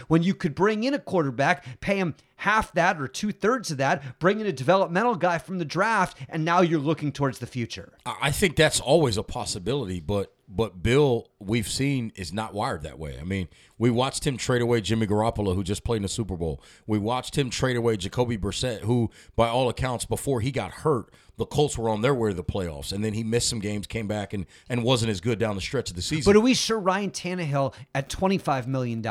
when 0.09 0.23
you 0.23 0.35
could 0.35 0.55
bring 0.55 0.85
in 0.85 0.93
a 0.93 0.99
quarterback, 0.99 1.81
pay 1.81 1.97
him 1.97 2.15
half 2.37 2.73
that 2.73 3.01
or 3.01 3.09
two 3.09 3.33
thirds 3.33 3.71
of 3.71 3.79
that, 3.79 4.19
bring 4.19 4.41
in 4.41 4.47
a 4.47 4.53
developmental 4.53 5.15
guy 5.15 5.39
from 5.39 5.59
the 5.59 5.65
draft, 5.65 6.19
and 6.29 6.45
now 6.45 6.61
you're 6.61 6.79
looking 6.79 7.13
towards 7.13 7.39
the 7.39 7.47
future? 7.47 7.93
I 8.05 8.31
think 8.31 8.57
that's 8.57 8.81
always 8.81 9.17
a 9.17 9.23
possibility, 9.23 10.01
but 10.01 10.33
but 10.53 10.83
Bill, 10.83 11.31
we've 11.39 11.69
seen, 11.69 12.11
is 12.17 12.33
not 12.33 12.53
wired 12.53 12.83
that 12.83 12.99
way. 12.99 13.17
I 13.21 13.25
mean, 13.25 13.49
we 13.79 13.89
watched 13.89 14.27
him 14.27 14.37
trade 14.37 14.61
away 14.61 14.81
Jimmy 14.81 15.07
Garoppolo, 15.07 15.55
who 15.55 15.63
just 15.63 15.85
played 15.85 15.99
in 15.99 16.03
the 16.03 16.09
Super 16.09 16.37
Bowl. 16.37 16.61
We 16.89 16.99
watched 16.99 17.39
him 17.39 17.51
trade 17.51 17.77
away 17.77 17.97
Jacoby 17.97 18.37
Brissett, 18.37 18.81
who, 18.81 19.11
by 19.37 19.49
all 19.49 19.69
accounts, 19.69 20.05
before 20.07 20.41
he 20.41 20.51
got 20.51 20.73
hurt, 20.73 21.15
the 21.41 21.47
Colts 21.47 21.77
were 21.77 21.89
on 21.89 22.03
their 22.03 22.15
way 22.15 22.31
to 22.31 22.35
the 22.37 22.45
playoffs, 22.45 22.93
and 22.93 23.03
then 23.05 23.15
he 23.15 23.25
missed 23.25 23.49
some 23.49 23.59
games, 23.59 23.87
came 23.89 24.07
back, 24.07 24.33
and 24.33 24.47
and 24.69 24.85
wasn't 24.85 25.11
as 25.11 25.21
good 25.21 25.39
down 25.41 25.57
the 25.57 25.61
stretch 25.61 25.91
of 25.91 25.97
the 25.97 26.03
season. 26.03 26.31
But 26.31 26.37
are 26.37 26.41
we 26.41 26.55
sure 26.55 26.79
Ryan 26.79 27.11
Tannehill 27.11 27.75
at 27.95 28.09
$25 28.09 28.67
million, 28.67 29.03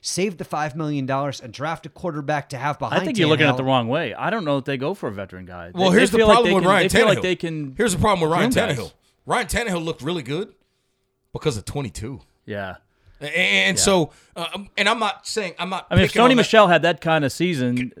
saved 0.00 0.38
the 0.38 0.44
$5 0.44 0.74
million 0.74 1.08
and 1.10 1.52
draft 1.52 1.86
a 1.86 1.88
quarterback 1.90 2.48
to 2.48 2.56
have 2.56 2.78
behind 2.78 3.02
I 3.02 3.04
think 3.04 3.18
you're 3.18 3.28
looking 3.28 3.46
at 3.46 3.54
Tannehill? 3.54 3.56
the 3.58 3.64
wrong 3.64 3.88
way. 3.88 4.14
I 4.14 4.30
don't 4.30 4.44
know 4.44 4.58
if 4.58 4.64
they 4.64 4.76
go 4.76 4.94
for 4.94 5.08
a 5.08 5.12
veteran 5.12 5.44
guy. 5.46 5.70
well, 5.74 5.90
They- 5.90 5.98
here's 5.98 6.10
they 6.10 6.16
the 6.16 6.18
feel 6.20 6.26
like 6.28 6.34
problem 6.36 6.50
they 6.50 6.54
with 6.54 6.62
can- 6.64 6.70
Ryan 6.70 6.82
They 6.82 6.88
feel 6.88 7.06
Tannehill. 7.06 7.08
like 7.08 7.22
they 7.22 7.36
can. 7.36 7.74
Here's 7.76 7.92
the 7.92 8.00
problem 8.00 8.28
with 8.28 8.36
Ryan 8.36 8.50
groom 8.50 8.66
guys. 8.66 8.78
Tannehill. 8.78 8.92
Ryan 9.26 9.46
Tannehill 9.46 9.84
looked 9.84 10.02
really 10.02 10.22
good 10.22 10.54
because 11.32 11.56
of 11.56 11.64
22. 11.64 12.20
Yeah. 12.46 12.76
And, 13.20 13.30
and 13.30 13.78
so, 13.78 14.10
uh, 14.36 14.46
and 14.76 14.88
I'm 14.88 14.98
not 14.98 15.26
saying 15.26 15.54
I'm 15.58 15.70
not. 15.70 15.86
I 15.90 15.94
mean, 15.94 16.04
if 16.04 16.12
picking 16.12 16.28
Sony 16.28 16.36
Michel 16.36 16.66
had 16.66 16.82
that 16.82 17.00
kind 17.00 17.24
of 17.24 17.32
season, 17.32 17.92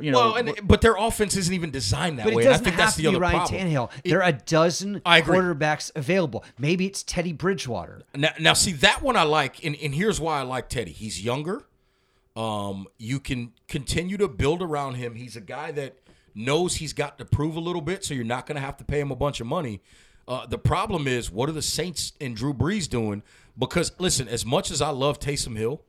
you 0.00 0.10
know, 0.10 0.18
well, 0.18 0.34
and, 0.36 0.58
but 0.64 0.80
their 0.80 0.96
offense 0.96 1.36
isn't 1.36 1.52
even 1.52 1.70
designed 1.70 2.18
that 2.18 2.24
But 2.24 2.34
way. 2.34 2.42
it 2.42 2.46
and 2.46 2.48
I 2.48 2.52
doesn't 2.52 2.64
think 2.64 2.76
have 2.76 2.86
that's 2.86 2.96
to 2.96 3.02
the 3.02 3.08
be 3.10 3.14
other 3.14 3.20
Ryan 3.20 3.36
problem. 3.38 3.60
Tannehill. 3.60 3.90
There 4.04 4.22
are 4.22 4.28
a 4.28 4.32
dozen 4.32 5.00
quarterbacks 5.00 5.92
available. 5.94 6.44
Maybe 6.58 6.86
it's 6.86 7.02
Teddy 7.02 7.32
Bridgewater. 7.32 8.02
Now, 8.16 8.30
now, 8.40 8.52
see 8.54 8.72
that 8.72 9.02
one 9.02 9.16
I 9.16 9.24
like, 9.24 9.64
and, 9.64 9.76
and 9.82 9.94
here's 9.94 10.20
why 10.20 10.40
I 10.40 10.42
like 10.42 10.68
Teddy. 10.68 10.92
He's 10.92 11.22
younger. 11.22 11.64
Um, 12.34 12.86
you 12.96 13.20
can 13.20 13.52
continue 13.68 14.16
to 14.16 14.26
build 14.28 14.62
around 14.62 14.94
him. 14.94 15.14
He's 15.14 15.36
a 15.36 15.40
guy 15.40 15.70
that 15.72 15.98
knows 16.34 16.76
he's 16.76 16.94
got 16.94 17.18
to 17.18 17.26
prove 17.26 17.56
a 17.56 17.60
little 17.60 17.82
bit, 17.82 18.04
so 18.04 18.14
you're 18.14 18.24
not 18.24 18.46
going 18.46 18.56
to 18.56 18.62
have 18.62 18.78
to 18.78 18.84
pay 18.84 19.00
him 19.00 19.10
a 19.10 19.16
bunch 19.16 19.40
of 19.40 19.46
money. 19.46 19.82
Uh, 20.26 20.46
the 20.46 20.58
problem 20.58 21.06
is, 21.06 21.30
what 21.30 21.48
are 21.48 21.52
the 21.52 21.60
Saints 21.60 22.12
and 22.20 22.36
Drew 22.36 22.54
Brees 22.54 22.88
doing? 22.88 23.22
Because 23.58 23.92
listen, 23.98 24.28
as 24.28 24.46
much 24.46 24.70
as 24.70 24.80
I 24.80 24.90
love 24.90 25.18
Taysom 25.18 25.56
Hill, 25.56 25.82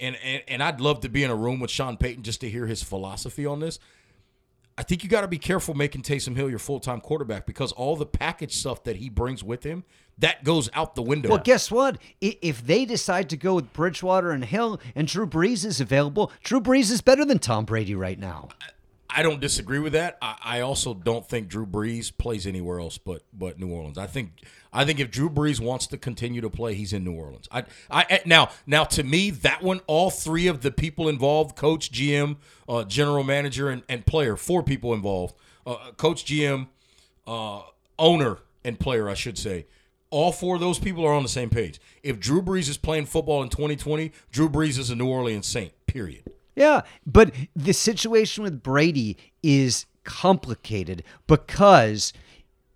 and 0.00 0.16
and, 0.16 0.42
and 0.48 0.62
I'd 0.62 0.80
love 0.80 1.00
to 1.00 1.08
be 1.08 1.22
in 1.22 1.30
a 1.30 1.36
room 1.36 1.60
with 1.60 1.70
Sean 1.70 1.96
Payton 1.96 2.22
just 2.22 2.40
to 2.40 2.50
hear 2.50 2.66
his 2.66 2.82
philosophy 2.82 3.46
on 3.46 3.60
this. 3.60 3.78
I 4.78 4.82
think 4.82 5.02
you 5.02 5.08
got 5.08 5.22
to 5.22 5.28
be 5.28 5.38
careful 5.38 5.72
making 5.72 6.02
Taysom 6.02 6.36
Hill 6.36 6.50
your 6.50 6.58
full 6.58 6.80
time 6.80 7.00
quarterback 7.00 7.46
because 7.46 7.72
all 7.72 7.96
the 7.96 8.06
package 8.06 8.54
stuff 8.54 8.84
that 8.84 8.96
he 8.96 9.08
brings 9.08 9.42
with 9.42 9.64
him 9.64 9.84
that 10.18 10.44
goes 10.44 10.68
out 10.74 10.94
the 10.94 11.02
window. 11.02 11.30
Well, 11.30 11.38
guess 11.38 11.70
what? 11.70 11.98
If 12.20 12.66
they 12.66 12.84
decide 12.84 13.30
to 13.30 13.36
go 13.36 13.54
with 13.54 13.72
Bridgewater 13.72 14.30
and 14.30 14.44
Hill 14.44 14.80
and 14.94 15.08
Drew 15.08 15.26
Brees 15.26 15.64
is 15.64 15.80
available, 15.80 16.30
Drew 16.42 16.60
Brees 16.60 16.90
is 16.90 17.00
better 17.00 17.24
than 17.24 17.38
Tom 17.38 17.64
Brady 17.64 17.94
right 17.94 18.18
now. 18.18 18.48
I 19.08 19.22
don't 19.22 19.40
disagree 19.40 19.78
with 19.78 19.92
that. 19.92 20.18
I, 20.20 20.36
I 20.44 20.60
also 20.60 20.94
don't 20.94 21.26
think 21.26 21.48
Drew 21.48 21.66
Brees 21.66 22.16
plays 22.16 22.46
anywhere 22.46 22.80
else 22.80 22.98
but 22.98 23.22
but 23.32 23.58
New 23.58 23.70
Orleans. 23.70 23.98
I 23.98 24.06
think 24.06 24.42
I 24.72 24.84
think 24.84 25.00
if 25.00 25.10
Drew 25.10 25.30
Brees 25.30 25.60
wants 25.60 25.86
to 25.88 25.96
continue 25.96 26.40
to 26.40 26.50
play, 26.50 26.74
he's 26.74 26.92
in 26.92 27.04
New 27.04 27.14
Orleans. 27.14 27.48
I 27.50 27.64
I 27.90 28.20
now 28.26 28.50
now 28.66 28.84
to 28.84 29.02
me 29.02 29.30
that 29.30 29.62
one, 29.62 29.80
all 29.86 30.10
three 30.10 30.46
of 30.46 30.62
the 30.62 30.70
people 30.70 31.08
involved, 31.08 31.56
coach, 31.56 31.90
GM, 31.90 32.36
uh, 32.68 32.84
general 32.84 33.24
manager, 33.24 33.68
and, 33.68 33.82
and 33.88 34.04
player, 34.06 34.36
four 34.36 34.62
people 34.62 34.92
involved, 34.92 35.34
uh, 35.66 35.92
coach, 35.96 36.24
GM, 36.24 36.68
uh, 37.26 37.62
owner, 37.98 38.38
and 38.64 38.78
player, 38.78 39.08
I 39.08 39.14
should 39.14 39.38
say. 39.38 39.66
All 40.10 40.30
four 40.30 40.54
of 40.54 40.60
those 40.60 40.78
people 40.78 41.04
are 41.04 41.12
on 41.12 41.22
the 41.22 41.28
same 41.28 41.50
page. 41.50 41.80
If 42.02 42.20
Drew 42.20 42.40
Brees 42.40 42.68
is 42.68 42.78
playing 42.78 43.06
football 43.06 43.42
in 43.42 43.48
2020, 43.48 44.12
Drew 44.30 44.48
Brees 44.48 44.78
is 44.78 44.88
a 44.88 44.94
New 44.94 45.08
Orleans 45.08 45.46
Saint. 45.46 45.72
Period. 45.86 46.30
Yeah, 46.56 46.82
but 47.06 47.32
the 47.54 47.72
situation 47.72 48.42
with 48.42 48.62
Brady 48.62 49.18
is 49.42 49.86
complicated 50.04 51.04
because 51.26 52.12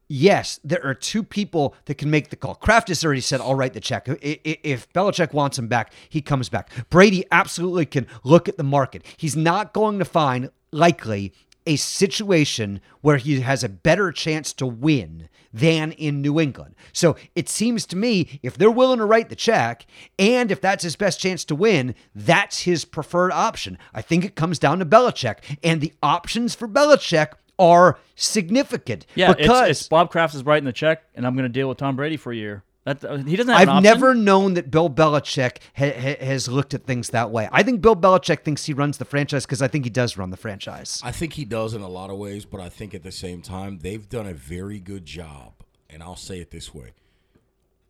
yes, 0.07 0.61
there 0.63 0.85
are 0.85 0.93
two 0.93 1.23
people 1.23 1.75
that 1.87 1.95
can 1.95 2.11
make 2.11 2.29
the 2.29 2.37
call. 2.37 2.57
Kraft 2.57 2.89
has 2.89 3.05
already 3.05 3.21
said, 3.23 3.41
"I'll 3.41 3.55
write 3.55 3.73
the 3.73 3.81
check." 3.81 4.07
If 4.21 4.93
Belichick 4.93 5.33
wants 5.33 5.59
him 5.59 5.69
back, 5.69 5.93
he 6.09 6.21
comes 6.21 6.49
back. 6.49 6.71
Brady 6.91 7.25
absolutely 7.33 7.87
can 7.87 8.07
look 8.23 8.49
at 8.49 8.59
the 8.59 8.65
market. 8.65 9.03
He's 9.17 9.37
not 9.37 9.73
going 9.73 9.99
to 9.99 10.05
find 10.05 10.51
likely 10.73 11.33
a 11.67 11.77
situation 11.77 12.81
where 13.01 13.17
he 13.17 13.41
has 13.41 13.63
a 13.63 13.69
better 13.69 14.13
chance 14.13 14.53
to 14.55 14.67
win 14.67 15.29
than 15.53 15.93
in 15.93 16.23
New 16.23 16.39
England. 16.41 16.75
So 16.93 17.17
it 17.35 17.49
seems 17.49 17.87
to 17.87 17.97
me 17.97 18.41
if 18.43 18.57
they're 18.57 18.71
willing 18.71 18.99
to 18.99 19.05
write 19.05 19.29
the 19.29 19.37
check 19.37 19.87
and 20.19 20.51
if 20.51 20.61
that's 20.61 20.85
his 20.85 20.97
best 20.97 21.21
chance 21.21 21.45
to 21.47 21.55
win, 21.55 21.95
that's 22.15 22.63
his 22.63 22.85
preferred 22.85 23.33
option. 23.33 23.79
I 23.93 24.03
think 24.03 24.25
it 24.25 24.37
comes 24.37 24.59
down 24.59 24.79
to 24.79 24.87
Belichick. 24.87 25.39
And 25.63 25.81
the 25.81 25.93
options 26.03 26.55
for 26.55 26.69
Belichick 26.69 27.33
are 27.59 27.99
significant. 28.15 29.07
yeah, 29.15 29.33
because 29.33 29.69
it's, 29.69 29.81
it's 29.81 29.89
Bob 29.89 30.11
Kraft 30.11 30.35
is 30.35 30.45
writing 30.45 30.65
the 30.65 30.73
check, 30.73 31.03
and 31.15 31.27
I'm 31.27 31.35
going 31.35 31.45
to 31.45 31.53
deal 31.53 31.69
with 31.69 31.79
Tom 31.79 31.95
Brady 31.95 32.17
for 32.17 32.33
a 32.33 32.37
year. 32.37 32.65
That 32.85 33.05
uh, 33.05 33.17
he 33.19 33.37
doesn't 33.37 33.53
have. 33.53 33.61
I've 33.61 33.69
option. 33.69 33.83
never 33.83 34.15
known 34.15 34.55
that 34.55 34.71
Bill 34.71 34.89
Belichick 34.89 35.59
ha- 35.77 35.93
ha- 35.93 36.25
has 36.25 36.49
looked 36.49 36.73
at 36.73 36.85
things 36.85 37.11
that 37.11 37.31
way. 37.31 37.49
I 37.53 37.63
think 37.63 37.83
Bill 37.83 37.97
Belichick 37.97 38.43
thinks 38.43 38.65
he 38.65 38.73
runs 38.73 38.97
the 38.99 39.05
franchise 39.05 39.45
because 39.45 39.61
I 39.61 39.69
think 39.69 39.85
he 39.85 39.91
does 39.91 40.17
run 40.17 40.31
the 40.31 40.39
franchise. 40.39 41.01
I 41.05 41.13
think 41.13 41.35
he 41.35 41.45
does 41.45 41.75
in 41.75 41.83
a 41.83 41.89
lot 41.89 42.09
of 42.09 42.17
ways, 42.17 42.47
but 42.47 42.61
I 42.61 42.71
think 42.71 42.95
at 42.95 43.03
the 43.03 43.13
same 43.13 43.43
time 43.43 43.81
they've 43.81 44.09
done 44.09 44.27
a 44.27 44.33
very 44.35 44.81
good 44.81 45.05
job. 45.05 45.53
And 45.91 46.03
I'll 46.03 46.17
say 46.17 46.41
it 46.41 46.51
this 46.51 46.75
way: 46.75 46.93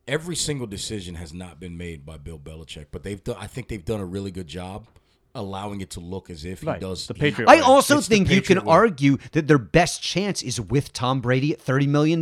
every 0.09 0.37
single 0.37 0.67
decision 0.67 1.15
has 1.15 1.33
not 1.33 1.61
been 1.61 1.77
made 1.77 2.05
by 2.05 2.17
Bill 2.17 2.39
Belichick, 2.39 2.87
but 2.91 3.05
they've 3.05 3.23
done. 3.23 3.37
I 3.39 3.47
think 3.47 3.69
they've 3.69 3.85
done 3.85 4.01
a 4.01 4.07
really 4.07 4.33
good 4.33 4.49
job 4.49 4.87
allowing 5.35 5.81
it 5.81 5.91
to 5.91 6.01
look 6.01 6.29
as 6.31 6.45
if 6.45 6.65
Right, 6.65 6.75
he 6.77 6.81
does 6.81 7.07
the 7.07 7.15
he- 7.15 7.21
Patriot 7.21 7.49
I 7.49 7.61
also 7.61 8.01
think 8.01 8.29
you 8.31 8.43
can 8.43 8.59
way. 8.59 8.65
argue 8.73 9.17
that 9.33 9.47
their 9.47 9.59
best 9.59 10.03
chance 10.03 10.43
is 10.43 10.61
with 10.61 10.93
Tom 10.93 11.21
Brady 11.21 11.53
at 11.53 11.65
$30 11.65 11.87
million. 11.89 12.21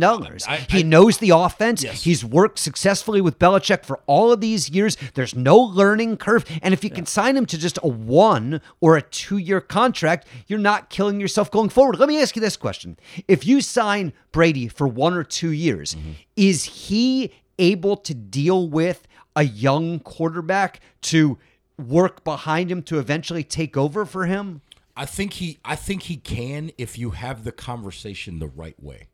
He 0.69 0.79
I- 0.79 0.81
knows 0.83 1.17
the 1.17 1.31
offense. 1.31 1.83
Yes. 1.83 2.03
He's 2.03 2.23
worked 2.23 2.59
successfully 2.59 3.21
with 3.21 3.39
Belichick 3.39 3.83
for 3.85 3.99
all 4.05 4.31
of 4.31 4.41
these 4.41 4.69
years. 4.69 4.95
There's 5.15 5.33
no 5.35 5.57
learning 5.57 6.17
curve. 6.17 6.45
And 6.61 6.73
if 6.73 6.83
you 6.83 6.89
can 6.89 7.05
sign 7.05 7.35
him 7.35 7.45
to 7.47 7.57
just 7.57 7.79
a 7.83 7.87
one 7.87 8.61
or 8.79 8.95
a 8.97 9.01
two 9.01 9.37
year 9.37 9.61
contract, 9.61 10.27
you're 10.47 10.59
not 10.59 10.89
killing 10.89 11.19
yourself 11.19 11.49
going 11.49 11.69
forward. 11.69 11.99
Let 11.99 12.09
me 12.09 12.21
ask 12.21 12.35
you 12.35 12.41
this 12.41 12.57
question. 12.57 12.97
If 13.27 13.45
you 13.47 13.61
sign 13.61 14.13
Brady 14.31 14.67
for 14.67 14.87
one 14.87 15.13
or 15.13 15.23
two 15.23 15.51
years, 15.51 15.95
Mm-hmm. 15.95 16.11
is 16.35 16.63
he 16.63 17.31
able 17.57 17.97
to 17.97 18.13
deal 18.13 18.69
with 18.69 19.05
a 19.35 19.43
young 19.43 19.99
quarterback 19.99 20.79
to 21.01 21.37
work 21.79 22.23
behind 22.23 22.71
him 22.71 22.81
to 22.83 22.99
eventually 22.99 23.43
take 23.43 23.75
over 23.77 24.05
for 24.05 24.25
him? 24.25 24.61
I 24.95 25.05
think 25.05 25.33
he. 25.33 25.59
I 25.63 25.75
think 25.75 26.03
he 26.03 26.17
can 26.17 26.71
if 26.77 26.97
you 26.97 27.11
have 27.11 27.43
the 27.45 27.51
conversation 27.53 28.39
the 28.39 28.47
right 28.47 28.81
way. 28.83 29.07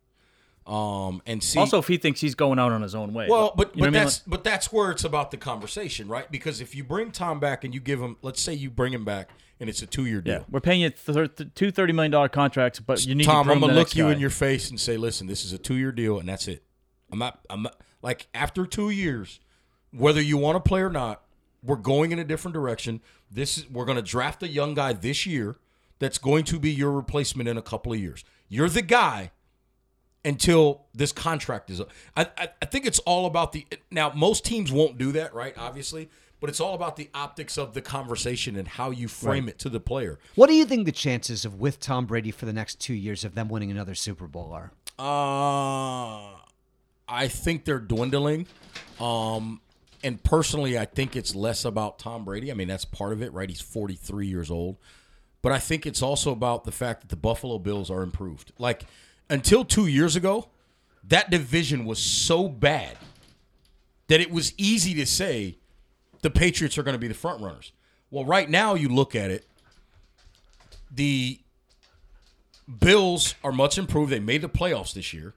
Um, 0.68 1.22
and 1.28 1.44
see 1.44 1.60
Also, 1.60 1.78
if 1.78 1.88
he 1.88 1.98
thinks 1.98 2.22
he's 2.22 2.34
going 2.34 2.58
out 2.58 2.72
on 2.72 2.82
his 2.82 2.96
own 2.96 3.14
way. 3.14 3.28
Well, 3.30 3.54
but 3.56 3.76
You 3.76 3.82
know 3.84 3.86
but 3.86 3.86
what 3.86 3.86
I 3.88 3.92
mean? 3.92 4.04
that's 4.06 4.20
but 4.20 4.44
that's 4.44 4.74
where 4.74 4.90
it's 4.90 5.04
about 5.04 5.30
the 5.30 5.38
conversation, 5.38 6.08
right? 6.08 6.30
Because 6.32 6.60
if 6.60 6.74
you 6.74 6.84
bring 6.84 7.12
Tom 7.12 7.40
back 7.40 7.64
and 7.64 7.72
you 7.72 7.80
give 7.80 8.02
him, 8.02 8.18
let's 8.24 8.42
say 8.42 8.54
you 8.56 8.72
bring 8.72 8.92
him 8.92 9.06
back 9.06 9.30
and 9.60 9.70
it's 9.70 9.84
a 9.84 9.86
two 9.86 10.08
year 10.08 10.24
Yeah, 10.26 10.38
deal. 10.40 10.46
we're 10.50 10.62
paying 10.62 10.82
you 10.82 10.90
thir- 10.90 11.28
th- 11.28 11.52
two 11.54 11.70
thirty 11.70 11.94
million 11.94 12.12
dollar 12.12 12.30
contracts, 12.30 12.80
but 12.80 13.06
you 13.06 13.14
need 13.14 13.26
Tom, 13.26 13.46
to 13.46 13.52
I'm 13.54 13.60
gonna 13.60 13.74
look 13.74 13.96
you 13.96 14.06
guy. 14.06 14.14
in 14.14 14.20
your 14.20 14.32
face 14.32 14.72
and 14.72 14.80
say, 14.80 14.98
listen, 14.98 15.28
this 15.28 15.46
is 15.46 15.54
a 15.54 15.60
two 15.60 15.76
year 15.76 15.92
deal 15.92 16.18
and 16.18 16.28
that's 16.28 16.48
it. 16.48 16.64
I'm 17.12 17.20
not. 17.20 17.46
I'm 17.48 17.62
not 17.62 17.80
like 18.02 18.26
after 18.34 18.66
two 18.66 18.90
years, 18.90 19.40
whether 19.92 20.20
you 20.20 20.38
want 20.38 20.56
to 20.56 20.68
play 20.68 20.82
or 20.82 20.90
not, 20.90 21.22
we're 21.66 21.76
going 21.76 22.12
in 22.12 22.20
a 22.20 22.24
different 22.24 22.54
direction. 22.54 23.02
This 23.32 23.58
is 23.58 23.70
we're 23.70 23.86
gonna 23.86 24.02
draft 24.02 24.44
a 24.44 24.48
young 24.48 24.74
guy 24.74 24.94
this 24.94 25.26
year 25.26 25.56
that's 26.00 26.18
going 26.18 26.44
to 26.46 26.60
be 26.60 26.72
your 26.72 26.92
replacement 26.92 27.48
in 27.50 27.58
a 27.58 27.62
couple 27.62 27.94
of 27.94 28.00
years. 28.00 28.24
You're 28.50 28.70
the 28.70 28.82
guy 28.82 29.32
until 30.24 30.86
this 30.94 31.12
contract 31.12 31.70
is 31.70 31.80
up. 31.80 31.90
I, 32.18 32.28
I, 32.38 32.50
I 32.62 32.66
think 32.66 32.86
it's 32.86 33.00
all 33.00 33.26
about 33.26 33.52
the 33.52 33.66
now 33.92 34.12
most 34.14 34.44
teams 34.44 34.72
won't 34.72 34.98
do 34.98 35.12
that, 35.14 35.34
right? 35.34 35.54
Obviously, 35.58 36.10
but 36.42 36.50
it's 36.50 36.60
all 36.60 36.74
about 36.74 36.96
the 36.96 37.10
optics 37.14 37.58
of 37.58 37.74
the 37.74 37.82
conversation 37.82 38.56
and 38.56 38.68
how 38.68 38.92
you 38.92 39.08
frame 39.08 39.48
it 39.48 39.58
to 39.60 39.70
the 39.70 39.80
player. 39.80 40.20
What 40.36 40.48
do 40.48 40.54
you 40.54 40.66
think 40.66 40.86
the 40.86 40.92
chances 40.92 41.46
of 41.46 41.60
with 41.60 41.80
Tom 41.80 42.06
Brady 42.06 42.32
for 42.32 42.46
the 42.46 42.54
next 42.54 42.80
two 42.80 42.94
years 42.94 43.24
of 43.24 43.36
them 43.36 43.48
winning 43.50 43.72
another 43.72 43.96
Super 43.96 44.28
Bowl 44.28 44.52
are? 44.52 44.72
Uh 45.00 46.36
I 47.08 47.28
think 47.28 47.66
they're 47.66 47.80
dwindling. 47.80 48.48
Um 49.00 49.62
and 50.04 50.24
personally 50.24 50.78
I 50.78 50.86
think 50.86 51.16
it's 51.16 51.36
less 51.36 51.66
about 51.66 52.00
Tom 52.00 52.26
Brady. 52.26 52.52
I 52.52 52.56
mean, 52.56 52.68
that's 52.68 52.86
part 52.86 53.14
of 53.14 53.22
it, 53.22 53.34
right? 53.34 53.50
He's 53.50 53.62
43 53.62 54.28
years 54.28 54.52
old. 54.52 54.78
But 55.42 55.52
I 55.52 55.60
think 55.60 55.86
it's 55.86 56.02
also 56.02 56.32
about 56.32 56.64
the 56.64 56.72
fact 56.72 57.02
that 57.02 57.10
the 57.10 57.16
Buffalo 57.16 57.60
Bills 57.60 57.92
are 57.92 58.02
improved. 58.02 58.52
Like 58.58 58.86
until 59.30 59.64
2 59.64 59.86
years 59.86 60.16
ago, 60.16 60.50
that 61.08 61.30
division 61.30 61.86
was 61.86 62.00
so 62.00 62.48
bad 62.50 62.98
that 64.08 64.22
it 64.22 64.32
was 64.32 64.54
easy 64.58 64.96
to 64.96 65.06
say 65.06 65.58
the 66.22 66.32
Patriots 66.32 66.78
are 66.80 66.84
going 66.84 66.96
to 66.96 67.00
be 67.00 67.08
the 67.08 67.14
front 67.14 67.42
runners. 67.42 67.72
Well, 68.10 68.26
right 68.26 68.50
now 68.50 68.74
you 68.74 68.90
look 68.90 69.16
at 69.16 69.30
it, 69.30 69.46
the 70.90 71.40
Bills 72.80 73.36
are 73.44 73.52
much 73.52 73.78
improved. 73.78 74.12
They 74.12 74.20
made 74.20 74.42
the 74.42 74.50
playoffs 74.50 74.94
this 74.94 75.14
year. 75.14 75.36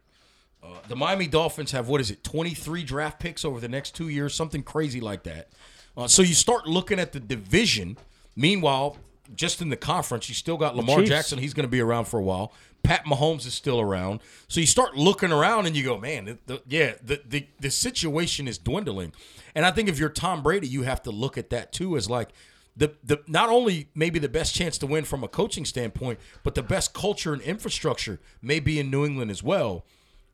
Uh, 0.63 0.69
the 0.89 0.97
Miami 0.97 1.27
Dolphins 1.27 1.71
have 1.73 1.89
what 1.89 2.01
is 2.01 2.11
it, 2.11 2.25
23 2.25 2.85
draft 2.85 3.21
picks 3.21 3.45
over 3.45 3.61
the 3.61 3.69
next 3.69 3.95
two 3.95 4.09
years, 4.09 4.35
something 4.35 4.63
crazy 4.63 5.01
like 5.01 5.23
that. 5.25 5.49
Uh, 5.97 6.07
so 6.07 6.23
you 6.23 6.35
start 6.35 6.67
looking 6.67 6.99
at 6.99 7.13
the 7.13 7.21
division. 7.21 7.97
Meanwhile, 8.37 8.97
just 9.35 9.61
in 9.61 9.69
the 9.69 9.77
conference, 9.77 10.29
you 10.29 10.35
still 10.35 10.57
got 10.57 10.77
Lamar 10.77 10.99
Chiefs. 10.99 11.09
Jackson. 11.09 11.39
He's 11.39 11.55
going 11.55 11.67
to 11.67 11.71
be 11.71 11.81
around 11.81 12.07
for 12.07 12.19
a 12.19 12.23
while. 12.23 12.53
Pat 12.83 13.05
Mahomes 13.05 13.47
is 13.47 13.55
still 13.55 13.81
around. 13.81 14.21
So 14.47 14.61
you 14.61 14.67
start 14.67 14.97
looking 14.97 15.33
around 15.33 15.67
and 15.67 15.77
you 15.77 15.85
go, 15.85 15.99
man, 15.99 16.25
the, 16.25 16.39
the, 16.47 16.63
yeah, 16.69 16.95
the, 17.03 17.21
the 17.29 17.47
the 17.61 17.71
situation 17.71 18.49
is 18.49 18.59
dwindling. 18.59 19.13
And 19.55 19.67
I 19.67 19.71
think 19.71 19.89
if 19.89 19.99
you're 19.99 20.09
Tom 20.09 20.43
Brady, 20.43 20.69
you 20.69 20.83
have 20.83 21.03
to 21.03 21.11
look 21.11 21.37
at 21.37 21.51
that 21.51 21.73
too 21.73 21.97
as 21.97 22.09
like 22.09 22.31
the 22.77 22.95
the 23.03 23.21
not 23.27 23.49
only 23.49 23.89
maybe 23.95 24.19
the 24.19 24.29
best 24.29 24.55
chance 24.55 24.79
to 24.79 24.87
win 24.87 25.05
from 25.05 25.25
a 25.25 25.29
coaching 25.29 25.65
standpoint, 25.65 26.21
but 26.45 26.55
the 26.55 26.63
best 26.63 26.95
culture 26.95 27.33
and 27.33 27.43
infrastructure 27.43 28.21
may 28.41 28.61
be 28.61 28.79
in 28.79 28.91
New 28.91 29.05
England 29.05 29.31
as 29.31 29.43
well. 29.43 29.85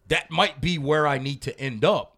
That 0.08 0.30
might 0.30 0.60
be 0.60 0.78
where 0.78 1.06
I 1.06 1.18
need 1.18 1.42
to 1.42 1.58
end 1.58 1.84
up 1.84 2.16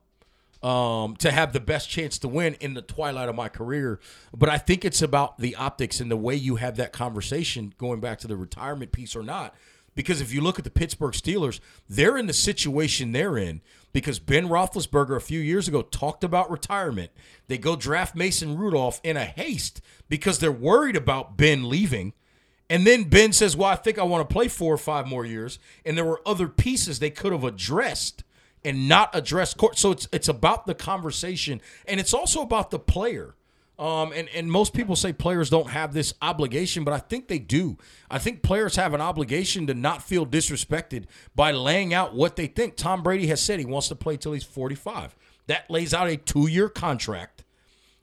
um, 0.62 1.16
to 1.16 1.30
have 1.30 1.52
the 1.52 1.60
best 1.60 1.88
chance 1.88 2.18
to 2.18 2.28
win 2.28 2.54
in 2.54 2.74
the 2.74 2.82
twilight 2.82 3.28
of 3.28 3.34
my 3.34 3.48
career. 3.48 4.00
But 4.36 4.48
I 4.48 4.58
think 4.58 4.84
it's 4.84 5.02
about 5.02 5.38
the 5.38 5.54
optics 5.54 6.00
and 6.00 6.10
the 6.10 6.16
way 6.16 6.34
you 6.34 6.56
have 6.56 6.76
that 6.76 6.92
conversation 6.92 7.74
going 7.78 8.00
back 8.00 8.18
to 8.20 8.28
the 8.28 8.36
retirement 8.36 8.92
piece 8.92 9.14
or 9.14 9.22
not. 9.22 9.54
Because 9.94 10.20
if 10.20 10.32
you 10.32 10.42
look 10.42 10.58
at 10.58 10.64
the 10.64 10.70
Pittsburgh 10.70 11.14
Steelers, 11.14 11.58
they're 11.88 12.18
in 12.18 12.26
the 12.26 12.34
situation 12.34 13.12
they're 13.12 13.38
in 13.38 13.62
because 13.92 14.18
Ben 14.18 14.48
Roethlisberger 14.48 15.16
a 15.16 15.22
few 15.22 15.40
years 15.40 15.68
ago 15.68 15.80
talked 15.80 16.22
about 16.22 16.50
retirement. 16.50 17.10
They 17.48 17.56
go 17.56 17.76
draft 17.76 18.14
Mason 18.14 18.58
Rudolph 18.58 19.00
in 19.02 19.16
a 19.16 19.24
haste 19.24 19.80
because 20.10 20.38
they're 20.38 20.52
worried 20.52 20.96
about 20.96 21.38
Ben 21.38 21.68
leaving. 21.70 22.12
And 22.68 22.86
then 22.86 23.04
Ben 23.04 23.32
says, 23.32 23.56
Well, 23.56 23.68
I 23.68 23.76
think 23.76 23.98
I 23.98 24.02
want 24.02 24.28
to 24.28 24.32
play 24.32 24.48
four 24.48 24.74
or 24.74 24.78
five 24.78 25.06
more 25.06 25.24
years. 25.24 25.58
And 25.84 25.96
there 25.96 26.04
were 26.04 26.20
other 26.26 26.48
pieces 26.48 26.98
they 26.98 27.10
could 27.10 27.32
have 27.32 27.44
addressed 27.44 28.24
and 28.64 28.88
not 28.88 29.10
addressed 29.14 29.56
court. 29.56 29.78
So 29.78 29.92
it's 29.92 30.08
it's 30.12 30.28
about 30.28 30.66
the 30.66 30.74
conversation 30.74 31.60
and 31.86 32.00
it's 32.00 32.14
also 32.14 32.42
about 32.42 32.70
the 32.70 32.78
player. 32.78 33.34
Um, 33.78 34.12
and, 34.14 34.28
and 34.30 34.50
most 34.50 34.72
people 34.72 34.96
say 34.96 35.12
players 35.12 35.50
don't 35.50 35.68
have 35.68 35.92
this 35.92 36.14
obligation, 36.22 36.82
but 36.82 36.94
I 36.94 36.98
think 36.98 37.28
they 37.28 37.38
do. 37.38 37.76
I 38.10 38.18
think 38.18 38.42
players 38.42 38.76
have 38.76 38.94
an 38.94 39.02
obligation 39.02 39.66
to 39.66 39.74
not 39.74 40.02
feel 40.02 40.24
disrespected 40.24 41.04
by 41.34 41.52
laying 41.52 41.92
out 41.92 42.14
what 42.14 42.36
they 42.36 42.46
think. 42.46 42.76
Tom 42.76 43.02
Brady 43.02 43.26
has 43.26 43.40
said 43.42 43.58
he 43.58 43.66
wants 43.66 43.88
to 43.88 43.94
play 43.94 44.16
till 44.16 44.32
he's 44.32 44.44
45. 44.44 45.14
That 45.46 45.70
lays 45.70 45.92
out 45.92 46.08
a 46.08 46.16
two 46.16 46.48
year 46.48 46.70
contract. 46.70 47.44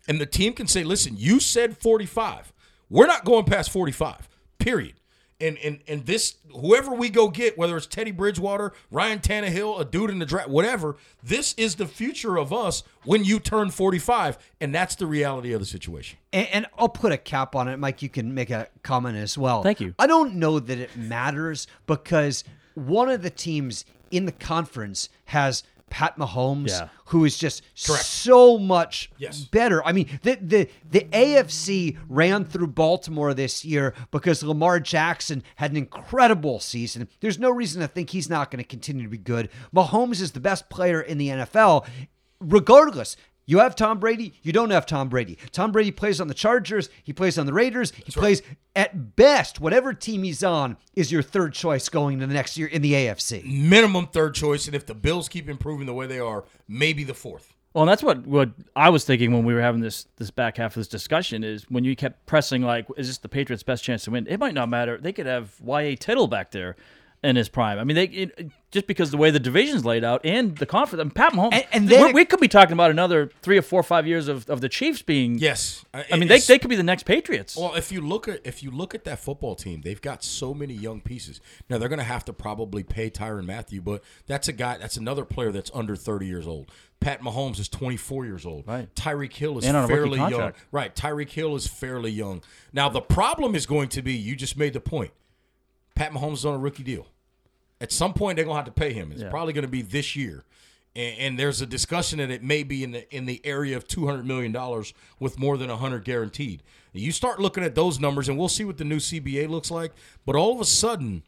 And 0.08 0.22
the 0.22 0.26
team 0.26 0.54
can 0.54 0.68
say, 0.68 0.84
listen, 0.84 1.16
you 1.18 1.40
said 1.40 1.78
45. 1.78 2.54
We're 2.90 3.08
not 3.08 3.26
going 3.26 3.46
past 3.46 3.72
45, 3.72 4.30
period. 4.60 4.96
And, 5.42 5.58
and 5.58 5.80
and 5.88 6.06
this 6.06 6.36
whoever 6.52 6.94
we 6.94 7.10
go 7.10 7.28
get, 7.28 7.58
whether 7.58 7.76
it's 7.76 7.88
Teddy 7.88 8.12
Bridgewater, 8.12 8.72
Ryan 8.92 9.20
Tannehill, 9.20 9.82
a 9.82 9.84
dude 9.84 10.10
in 10.10 10.20
the 10.20 10.26
draft, 10.26 10.48
whatever, 10.48 10.96
this 11.22 11.54
is 11.56 11.76
the 11.76 11.88
future 11.88 12.38
of 12.38 12.54
us 12.54 12.84
when 13.04 13.26
you 13.26 13.40
turn 13.40 13.70
45, 13.72 14.38
and 14.62 14.74
that's 14.74 14.96
the 14.96 15.08
reality 15.08 15.52
of 15.52 15.60
the 15.60 15.66
situation. 15.66 16.20
And, 16.32 16.48
and 16.54 16.66
I'll 16.78 16.88
put 16.88 17.12
a 17.12 17.18
cap 17.18 17.56
on 17.56 17.68
it, 17.68 17.78
Mike. 17.78 18.02
You 18.02 18.10
can 18.10 18.34
make 18.34 18.52
a 18.52 18.68
comment 18.84 19.18
as 19.18 19.38
well. 19.38 19.64
Thank 19.64 19.82
you. 19.82 19.96
I 20.00 20.08
don't 20.08 20.36
know 20.36 20.60
that 20.60 20.78
it 20.78 20.96
matters 20.96 21.68
because 21.88 22.46
one 22.76 23.10
of 23.10 23.22
the 23.22 23.32
teams 23.32 23.84
in 24.12 24.26
the 24.26 24.32
conference 24.32 25.10
has 25.26 25.64
Pat 25.94 26.18
Mahomes, 26.18 26.70
Yeah. 26.70 26.88
who 27.06 27.24
is 27.24 27.38
just 27.38 27.62
Correct. 27.86 28.04
so 28.04 28.58
much 28.58 29.12
Yes. 29.20 29.42
better. 29.44 29.86
I 29.86 29.92
mean, 29.92 30.08
the, 30.24 30.40
the 30.42 30.68
the 30.90 31.02
AFC 31.14 31.98
ran 32.10 32.46
through 32.46 32.68
Baltimore 32.68 33.36
this 33.36 33.64
year 33.64 33.94
because 34.10 34.42
Lamar 34.42 34.80
Jackson 34.80 35.44
had 35.58 35.70
an 35.70 35.78
incredible 35.78 36.60
season. 36.60 37.08
There's 37.20 37.38
no 37.38 37.52
reason 37.52 37.80
to 37.82 37.88
think 37.88 38.10
he's 38.10 38.28
not 38.28 38.50
going 38.50 38.64
to 38.64 38.68
continue 38.68 39.04
to 39.04 39.10
be 39.10 39.20
good. 39.20 39.50
Mahomes 39.72 40.20
is 40.20 40.32
the 40.32 40.40
best 40.40 40.68
player 40.68 41.00
in 41.00 41.20
the 41.20 41.30
NFL, 41.30 41.86
regardless. 42.40 43.16
You 43.46 43.60
have 43.60 43.76
Tom 43.76 44.00
Brady, 44.00 44.34
you 44.42 44.54
don't 44.54 44.70
have 44.70 44.86
Tom 44.86 45.10
Brady. 45.10 45.38
Tom 45.52 45.72
Brady 45.72 45.92
plays 45.92 46.22
on 46.22 46.28
the 46.28 46.34
Chargers, 46.34 46.90
he 47.04 47.12
plays 47.12 47.38
on 47.38 47.46
the 47.46 47.54
Raiders, 47.54 47.92
he 47.92 48.12
plays 48.12 48.42
at 48.76 49.16
best, 49.16 49.60
whatever 49.60 49.94
team 49.94 50.24
he's 50.24 50.44
on 50.44 50.78
is 50.96 51.12
your 51.12 51.22
third 51.22 51.54
choice 51.54 51.90
going 51.90 52.16
into 52.16 52.28
the 52.28 52.34
next 52.34 52.58
year 52.58 52.68
in 52.68 52.82
the 52.82 52.94
AFC. 52.94 53.44
Minimum 53.44 54.08
third 54.08 54.34
choice, 54.34 54.66
and 54.66 54.76
if 54.76 54.86
the 54.86 54.96
Bills 54.96 55.28
keep 55.28 55.50
improving 55.50 55.86
the 55.86 55.94
way 55.94 56.08
they 56.08 56.20
are, 56.20 56.46
maybe 56.68 57.04
the 57.04 57.14
fourth. 57.14 57.54
Well, 57.74 57.84
and 57.84 57.90
that's 57.90 58.04
what, 58.04 58.26
what 58.28 58.52
I 58.76 58.90
was 58.90 59.04
thinking 59.04 59.34
when 59.34 59.46
we 59.46 59.54
were 59.54 59.62
having 59.62 59.82
this 59.82 60.06
this 60.18 60.30
back 60.30 60.58
half 60.58 60.74
of 60.74 60.76
this 60.76 60.88
discussion 60.88 61.44
is 61.44 61.64
when 61.70 61.84
you 61.84 61.96
kept 61.96 62.26
pressing 62.28 62.62
like, 62.62 62.86
is 62.98 63.08
this 63.08 63.18
the 63.18 63.30
Patriots' 63.30 63.64
best 63.64 63.84
chance 63.84 64.04
to 64.04 64.12
win? 64.12 64.28
It 64.28 64.40
might 64.40 64.54
not 64.54 64.70
matter. 64.70 65.00
They 65.02 65.12
could 65.12 65.26
have 65.26 65.60
Y.A. 65.60 65.96
Tittle 65.96 66.28
back 66.28 66.52
there 66.52 66.76
in 67.24 67.36
his 67.36 67.48
prime. 67.48 67.80
I 67.80 67.84
mean, 67.84 67.96
they 67.96 68.06
it, 68.06 68.52
just 68.72 68.86
because 68.86 69.12
the 69.12 69.18
way 69.18 69.32
the 69.32 69.40
division's 69.40 69.86
laid 69.86 70.04
out 70.04 70.22
and 70.26 70.58
the 70.58 70.66
conference, 70.66 71.02
and 71.02 71.14
Pat 71.14 71.34
Mahomes, 71.34 71.54
And- 71.54 71.66
and 71.72 71.84
we- 71.90 71.96
then- 71.96 72.14
we, 72.14 72.26
could 72.26 72.40
be 72.40 72.48
talking 72.48 72.74
about 72.74 72.92
another 72.92 73.32
three 73.42 73.58
or 73.58 73.62
four 73.62 73.80
or 73.80 73.84
five 73.84 74.06
years 74.06 74.28
of, 74.28 74.50
of 74.50 74.62
the 74.62 74.70
Chiefs 74.70 75.02
being. 75.02 75.38
Yes, 75.38 75.86
I 75.94 76.06
uh, 76.12 76.18
mean, 76.18 76.28
they, 76.28 76.40
they 76.40 76.60
could 76.60 76.70
be 76.70 76.76
the 76.76 76.84
next 76.84 77.04
Patriots. 77.04 77.56
Well, 77.56 77.76
if 77.76 77.92
you 77.92 78.02
look 78.02 78.28
at 78.28 78.42
if 78.46 78.62
you 78.62 78.72
look 78.72 78.94
at 78.94 79.06
that 79.06 79.20
football 79.20 79.56
team, 79.56 79.82
they've 79.82 80.02
got 80.02 80.24
so 80.24 80.54
many 80.54 80.74
young 80.74 81.02
pieces. 81.02 81.40
Now 81.70 81.78
they're 81.78 81.90
going 81.90 82.00
to 82.00 82.06
have 82.06 82.26
to 82.26 82.34
probably 82.34 82.84
pay 82.84 83.10
Tyrann 83.10 83.46
Mathieu, 83.46 83.82
but 83.82 84.04
that's 84.28 84.48
a 84.48 84.54
guy. 84.54 84.78
That's 84.78 84.98
another 84.98 85.24
player 85.26 85.52
that's 85.52 85.72
under 85.74 85.96
thirty 85.96 86.28
years 86.28 86.48
old. 86.48 86.72
Pat 87.00 87.22
Mahomes 87.22 87.60
is 87.60 87.70
twenty 87.70 87.98
four 87.98 88.26
years 88.26 88.46
old. 88.46 88.68
Right. 88.68 88.94
Tyreek 88.96 89.34
Hill 89.34 89.58
is 89.60 89.66
And 89.66 89.78
on 89.78 89.84
a 89.84 89.88
rookie 89.88 90.18
fairly 90.18 90.32
young. 90.32 90.54
Right. 90.72 90.96
Tyreek 90.96 91.30
Hill 91.30 91.56
is 91.56 91.68
fairly 91.68 92.12
young. 92.12 92.42
Now 92.72 92.90
the 92.90 93.02
problem 93.02 93.56
is 93.56 93.66
going 93.66 93.90
to 93.90 94.02
be. 94.02 94.14
You 94.14 94.36
just 94.36 94.58
made 94.58 94.74
the 94.74 94.82
point. 94.82 95.12
Pat 95.96 96.12
Mahomes 96.12 96.34
is 96.34 96.46
on 96.46 96.56
a 96.56 96.58
rookie 96.58 96.84
deal. 96.84 97.08
At 97.84 97.92
some 97.92 98.14
point, 98.14 98.38
they're 98.38 98.46
going 98.46 98.56
to 98.56 98.64
have 98.64 98.74
to 98.74 98.80
pay 98.80 98.94
him. 98.94 99.12
It's 99.12 99.22
Yeah. 99.22 99.30
probably 99.30 99.52
going 99.54 99.64
to 99.66 99.68
be 99.80 99.82
this 99.84 100.16
year. 100.16 100.46
And, 100.96 101.18
and 101.20 101.40
there's 101.40 101.62
a 101.62 101.66
discussion 101.66 102.20
that 102.20 102.32
it 102.32 102.42
may 102.42 102.64
be 102.64 102.84
in 102.84 102.92
the 102.92 103.16
in 103.16 103.26
the 103.26 103.42
area 103.44 103.76
of 103.78 103.88
two 103.88 104.08
hundred 104.08 104.26
million 104.26 104.52
dollars 104.52 104.94
with 105.20 105.38
more 105.38 105.58
than 105.58 105.70
hundred 105.70 106.06
guaranteed. 106.06 106.64
You 106.94 107.12
start 107.12 107.40
looking 107.40 107.64
at 107.64 107.76
those 107.76 108.00
numbers, 108.00 108.30
and 108.30 108.38
we'll 108.38 108.48
see 108.50 108.64
what 108.64 108.78
the 108.78 108.86
new 108.86 108.98
CBA 109.00 109.50
looks 109.50 109.70
like. 109.70 109.92
But 110.26 110.36
all 110.36 110.54
of 110.54 110.62
a 110.62 110.66
sudden, 110.66 111.24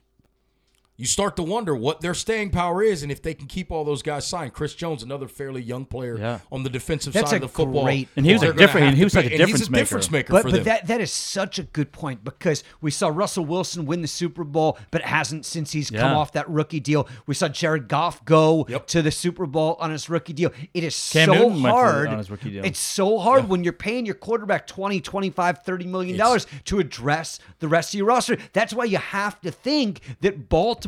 you 0.98 1.06
start 1.06 1.36
to 1.36 1.43
wonder 1.43 1.76
what 1.76 2.00
their 2.02 2.14
staying 2.14 2.52
power 2.52 2.82
is, 2.82 3.04
and 3.04 3.12
if 3.12 3.22
they 3.22 3.34
can 3.34 3.48
keep 3.48 3.72
all 3.72 3.84
those 3.84 4.02
guys 4.02 4.26
signed. 4.26 4.54
Chris 4.54 4.74
Jones, 4.76 5.04
another 5.04 5.28
fairly 5.28 5.62
young 5.62 5.84
player 5.86 6.18
Yeah. 6.18 6.39
on 6.52 6.64
the 6.64 6.70
defensive 6.70 7.12
That's 7.12 7.30
side 7.32 7.38
of 7.38 7.41
the 7.41 7.48
football, 7.50 7.84
great 7.84 8.08
And 8.16 8.26
he 8.26 8.32
was 8.34 8.43
a 8.43 8.54
different- 8.54 8.88
and 8.88 8.98
he 8.98 9.04
was 9.04 9.14
like 9.14 9.26
a 9.26 9.30
pay- 9.30 9.36
and 9.36 9.41
he's 9.41 9.52
difference 9.60 9.70
maker. 9.70 9.82
difference 9.82 10.12
maker 10.12 10.32
But 10.34 10.41
for 10.43 10.50
but 10.52 10.56
them. 10.56 10.64
that 10.64 10.88
that 10.88 11.02
is 11.02 11.12
such 11.12 11.60
a 11.60 11.64
good 11.64 11.91
point 11.91 12.24
because 12.24 12.64
we 12.80 12.91
saw 12.91 13.10
Russell 13.10 13.43
Wilson 13.46 13.86
win 13.86 14.02
the 14.02 14.08
Super 14.08 14.46
Bowl, 14.46 14.78
but 14.91 15.02
hasn't 15.02 15.46
since 15.46 15.74
he's 15.74 15.89
come 15.89 16.14
off 16.16 16.32
that 16.32 16.50
rookie 16.50 16.80
deal. 16.80 17.08
We 17.28 17.36
saw 17.36 17.50
Jared 17.50 17.89
Goff 17.89 18.24
go 18.24 18.66
Yep. 18.70 18.88
to 18.88 19.02
the 19.02 19.12
Super 19.12 19.46
Bowl 19.46 19.76
on 19.82 19.91
his 19.91 20.10
rookie 20.10 20.32
deal. 20.34 20.52
It 20.74 20.86
is 20.86 21.10
Cam 21.12 21.28
so 21.28 21.34
Newton 21.34 21.48
went 21.48 21.58
for 21.58 21.62
the- 21.68 21.72
hard. 21.72 22.08
on 22.08 22.18
his 22.20 22.32
rookie 22.32 22.52
deal. 22.52 22.64
It's 22.64 22.80
so 22.80 23.20
hard 23.20 23.50
when 23.50 23.64
you're 23.66 23.74
paying 23.74 24.06
your 24.06 24.16
quarterback 24.16 24.66
20, 24.66 25.02
25, 25.02 25.60
30 25.66 25.86
million 25.88 26.16
dollars 26.18 26.48
to 26.66 26.80
address 26.80 27.39
the 27.60 27.68
rest 27.68 27.93
of 27.93 27.98
your 27.98 28.08
roster. 28.08 28.38
That's 28.54 28.74
why 28.74 28.86
you 28.86 28.98
have 28.98 29.41
to 29.41 29.52
think 29.52 30.00
that 30.22 30.48
Baltimore 30.48 30.85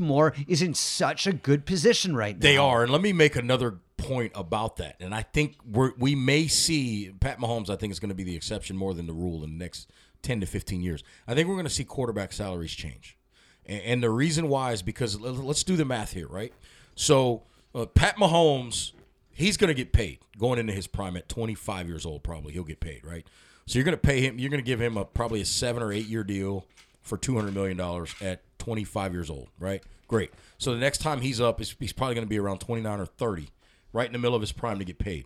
is 0.47 0.61
in 0.61 0.73
such 0.73 1.27
a 1.27 1.33
good 1.33 1.65
position 1.65 2.15
right 2.15 2.35
now. 2.35 2.41
They 2.41 2.57
are, 2.57 2.83
and 2.83 2.91
let 2.91 3.01
me 3.01 3.13
make 3.13 3.35
another 3.35 3.79
point 3.97 4.31
about 4.35 4.77
that. 4.77 4.95
And 4.99 5.13
I 5.13 5.23
think 5.23 5.55
we're, 5.65 5.93
we 5.97 6.15
may 6.15 6.47
see 6.47 7.11
Pat 7.19 7.39
Mahomes. 7.39 7.69
I 7.69 7.75
think 7.75 7.91
is 7.91 7.99
going 7.99 8.09
to 8.09 8.15
be 8.15 8.23
the 8.23 8.35
exception 8.35 8.77
more 8.77 8.93
than 8.93 9.07
the 9.07 9.13
rule 9.13 9.43
in 9.43 9.57
the 9.57 9.63
next 9.63 9.89
ten 10.21 10.39
to 10.39 10.45
fifteen 10.45 10.81
years. 10.81 11.03
I 11.27 11.33
think 11.33 11.47
we're 11.47 11.55
going 11.55 11.65
to 11.65 11.71
see 11.71 11.83
quarterback 11.83 12.33
salaries 12.33 12.73
change, 12.73 13.17
and, 13.65 13.81
and 13.81 14.03
the 14.03 14.09
reason 14.09 14.49
why 14.49 14.71
is 14.71 14.81
because 14.81 15.19
let- 15.19 15.35
let's 15.35 15.63
do 15.63 15.75
the 15.75 15.85
math 15.85 16.13
here, 16.13 16.27
right? 16.27 16.53
So 16.95 17.43
uh, 17.75 17.85
Pat 17.85 18.17
Mahomes, 18.17 18.91
he's 19.31 19.57
going 19.57 19.69
to 19.69 19.73
get 19.73 19.93
paid 19.93 20.19
going 20.37 20.59
into 20.59 20.73
his 20.73 20.87
prime 20.87 21.17
at 21.17 21.27
twenty 21.29 21.55
five 21.55 21.87
years 21.87 22.05
old. 22.05 22.23
Probably 22.23 22.53
he'll 22.53 22.63
get 22.63 22.79
paid, 22.79 23.05
right? 23.05 23.25
So 23.65 23.77
you're 23.77 23.85
going 23.85 23.97
to 23.97 24.01
pay 24.01 24.21
him. 24.21 24.39
You're 24.39 24.49
going 24.49 24.63
to 24.63 24.65
give 24.65 24.81
him 24.81 24.95
a 24.95 25.05
probably 25.05 25.41
a 25.41 25.45
seven 25.45 25.83
or 25.83 25.91
eight 25.91 26.07
year 26.07 26.23
deal 26.23 26.65
for 27.01 27.17
two 27.17 27.35
hundred 27.35 27.53
million 27.53 27.77
dollars 27.77 28.13
at 28.21 28.41
25 28.59 29.13
years 29.13 29.29
old, 29.29 29.47
right? 29.59 29.83
Great. 30.07 30.31
So 30.57 30.71
the 30.73 30.79
next 30.79 30.99
time 30.99 31.21
he's 31.21 31.39
up, 31.41 31.59
he's, 31.59 31.75
he's 31.79 31.93
probably 31.93 32.15
going 32.15 32.25
to 32.25 32.29
be 32.29 32.39
around 32.39 32.59
29 32.59 32.99
or 32.99 33.05
30, 33.05 33.49
right 33.93 34.05
in 34.07 34.13
the 34.13 34.19
middle 34.19 34.35
of 34.35 34.41
his 34.41 34.51
prime 34.51 34.79
to 34.79 34.85
get 34.85 34.97
paid. 34.97 35.25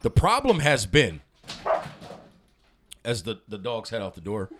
The 0.00 0.10
problem 0.10 0.60
has 0.60 0.86
been, 0.86 1.20
as 3.04 3.22
the 3.22 3.40
the 3.48 3.58
dogs 3.58 3.90
head 3.90 4.02
out 4.02 4.14
the 4.14 4.20
door, 4.20 4.50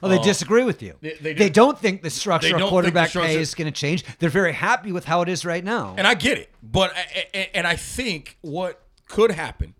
Well, 0.00 0.10
they 0.10 0.18
disagree 0.18 0.64
with 0.64 0.82
you. 0.82 0.92
Uh, 0.92 0.96
they- 1.00 1.14
they 1.20 1.32
They, 1.34 1.48
do. 1.48 1.50
don't 1.50 1.78
think 1.78 2.02
the 2.02 2.10
structure 2.10 2.48
of 2.48 2.52
don't 2.52 2.60
think 2.60 2.66
the 2.66 2.70
quarterback 2.70 3.08
structure- 3.10 3.28
pay 3.34 3.40
is 3.40 3.54
going 3.54 3.70
to 3.70 3.78
change. 3.78 4.04
They're 4.18 4.30
very 4.30 4.52
happy 4.52 4.92
with 4.92 5.04
how 5.04 5.20
it 5.22 5.28
is 5.28 5.44
right 5.44 5.62
now. 5.64 5.94
and 5.98 6.06
I 6.06 6.14
get 6.14 6.38
it, 6.38 6.50
but 6.62 6.92
and- 7.34 7.48
and 7.54 7.66
I 7.66 7.76
think 7.76 8.36
what 8.40 8.82
could 9.08 9.30
happen 9.30 9.74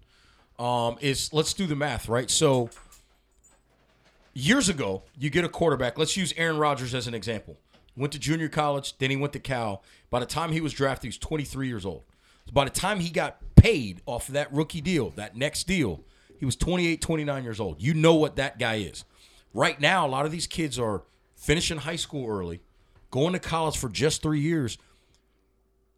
um, 0.59 0.96
is 1.01 1.32
let's 1.32 1.55
do 1.55 1.66
the 1.66 1.76
math, 1.76 2.09
right? 2.09 2.30
So 2.30 2.68
years 4.34 4.68
ago, 4.68 5.03
you 5.18 5.30
get 5.30 5.44
a 5.44 5.48
quarterback. 5.48 5.98
Let's 5.98 6.16
use 6.16 6.32
Aaron 6.36 6.59
Rodgers 6.59 6.94
as 6.94 7.07
an 7.07 7.14
example. 7.14 7.57
Went 7.97 8.12
to 8.12 8.18
junior 8.18 8.49
college, 8.49 8.97
then 8.99 9.11
he 9.11 9.16
went 9.16 9.32
to 9.34 9.41
Cal. 9.41 9.82
By 10.11 10.20
the 10.20 10.26
time 10.26 10.53
he 10.53 10.61
was 10.61 10.72
drafted, 10.72 11.05
he 11.05 11.09
was 11.09 11.18
23 11.18 11.68
years 11.68 11.84
old. 11.84 12.05
By 12.53 12.64
the 12.64 12.70
time 12.70 13.01
he 13.01 13.11
got 13.11 13.38
paid 13.57 14.01
off 14.07 14.28
of 14.28 14.34
that 14.34 14.53
rookie 14.53 14.80
deal, 14.80 15.11
that 15.11 15.36
next 15.36 15.66
deal, 15.66 16.05
he 16.38 16.47
was 16.47 16.57
28, 16.57 17.01
29 17.01 17.45
years 17.45 17.61
old. 17.61 17.80
You 17.80 17.95
know 17.95 18.14
what 18.14 18.36
that 18.36 18.59
guy 18.59 18.76
is. 18.76 19.05
Right 19.53 19.80
now, 19.80 20.07
a 20.07 20.09
lot 20.09 20.26
of 20.26 20.32
these 20.32 20.47
kids 20.47 20.78
are 20.78 21.03
finishing 21.36 21.78
high 21.78 21.97
school 21.97 22.28
early, 22.28 22.61
going 23.11 23.32
to 23.32 23.38
college 23.38 23.76
for 23.76 23.88
just 23.88 24.22
three 24.22 24.41
years. 24.41 24.78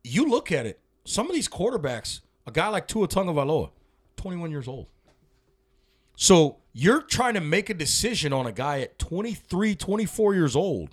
You 0.03 0.29
look 0.29 0.51
at 0.51 0.67
it, 0.67 0.81
some 1.05 1.29
of 1.29 1.35
these 1.35 1.49
quarterbacks, 1.49 2.21
a 2.47 2.51
guy 2.51 2.69
like 2.69 2.89
Tua 2.89 3.09
Tagovailoa, 3.09 3.71
21 4.17 4.51
years 4.51 4.69
old. 4.69 4.87
So 6.17 6.59
you're 6.73 7.03
trying 7.03 7.35
to 7.35 7.41
make 7.41 7.71
a 7.71 7.75
decision 7.75 8.33
on 8.33 8.47
a 8.47 8.53
guy 8.53 8.81
at 8.81 8.99
23, 8.99 9.75
24 9.75 10.35
years 10.35 10.57
old, 10.57 10.91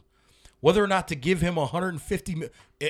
whether 0.62 0.84
or 0.84 0.88
not 0.88 1.08
to 1.10 1.16
give 1.16 1.42
him 1.42 1.56
150. 1.56 2.32
e- 2.34 2.48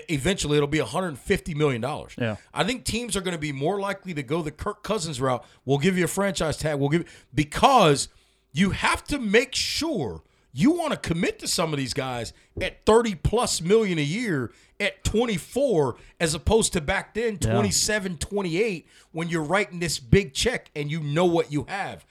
Eventually, 0.10 0.58
it'll 0.58 0.68
be 0.68 0.80
150 0.80 1.54
million 1.56 1.82
dollars. 1.82 2.14
Yeah. 2.18 2.38
I 2.54 2.64
think 2.64 2.84
teams 2.86 3.16
are 3.16 3.22
going 3.22 3.36
to 3.36 3.40
be 3.40 3.52
more 3.52 3.80
likely 3.80 4.14
to 4.14 4.24
go 4.24 4.42
the 4.42 4.52
Kirk 4.52 4.84
Cousins 4.84 5.20
route. 5.22 5.44
We'll 5.66 5.78
give 5.78 5.98
you 5.98 6.06
a 6.06 6.08
franchise 6.08 6.58
tag. 6.58 6.80
We'll 6.80 6.90
give 6.90 7.06
because 7.34 8.10
you 8.52 8.72
have 8.72 9.04
to 9.06 9.20
make 9.20 9.54
sure 9.56 10.24
you 10.52 10.72
want 10.72 10.92
to 10.94 10.98
commit 10.98 11.38
to 11.40 11.48
some 11.48 11.72
of 11.74 11.78
these 11.78 11.94
guys 11.94 12.34
at 12.60 12.84
30 12.86 13.14
plus 13.16 13.62
million 13.62 14.00
a 14.00 14.04
year 14.04 14.52
at 14.80 15.04
24 15.04 15.96
as 16.20 16.34
opposed 16.34 16.74
to 16.74 16.82
back 16.82 17.14
then 17.14 17.38
27 17.38 18.18
28 18.18 18.88
when 19.12 19.28
you're 19.30 19.44
writing 19.44 19.80
this 19.80 20.00
big 20.00 20.34
check 20.34 20.72
and 20.76 20.90
you 20.90 21.02
know 21.02 21.26
what 21.26 21.52
you 21.52 21.66
have 21.68 22.04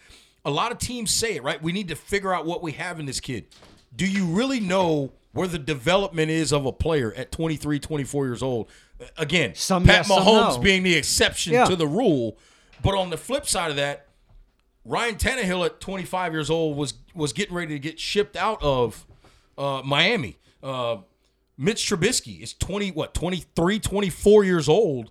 a 0.44 0.50
lot 0.50 0.70
of 0.70 0.78
teams 0.78 1.10
say 1.10 1.34
it 1.34 1.42
right 1.42 1.60
we 1.62 1.72
need 1.72 1.88
to 1.88 1.96
figure 1.96 2.32
out 2.32 2.46
what 2.46 2.62
we 2.62 2.72
have 2.72 3.00
in 3.00 3.06
this 3.06 3.18
kid 3.20 3.46
do 3.96 4.06
you 4.06 4.24
really 4.26 4.60
know 4.60 5.10
where 5.38 5.48
the 5.48 5.58
development 5.58 6.30
is 6.30 6.52
of 6.52 6.66
a 6.66 6.72
player 6.72 7.12
at 7.14 7.30
23 7.32 7.78
24 7.78 8.26
years 8.26 8.42
old 8.42 8.68
again 9.16 9.54
Some 9.54 9.84
pat 9.84 9.98
yes, 9.98 10.08
some 10.08 10.22
mahomes 10.24 10.56
no. 10.56 10.58
being 10.62 10.82
the 10.82 10.94
exception 10.94 11.52
Yeah. 11.52 11.64
to 11.66 11.76
the 11.76 11.86
rule 11.86 12.36
but 12.82 12.94
on 12.94 13.10
the 13.10 13.16
flip 13.16 13.46
side 13.46 13.70
of 13.70 13.76
that 13.76 14.06
Ryan 14.84 15.16
Tannehill 15.16 15.66
at 15.66 15.80
25 15.80 16.32
years 16.32 16.48
old 16.50 16.76
was 16.76 16.94
was 17.14 17.32
getting 17.32 17.54
ready 17.54 17.74
to 17.74 17.78
get 17.78 18.00
shipped 18.00 18.36
out 18.36 18.62
of 18.62 19.06
uh, 19.58 19.82
Miami. 19.84 20.38
Uh, 20.62 20.98
Mitch 21.58 21.84
Trubisky 21.90 22.40
is 22.40 22.54
20 22.54 22.92
what 22.92 23.12
23 23.12 23.78
24 23.80 24.44
years 24.44 24.68
old 24.68 25.10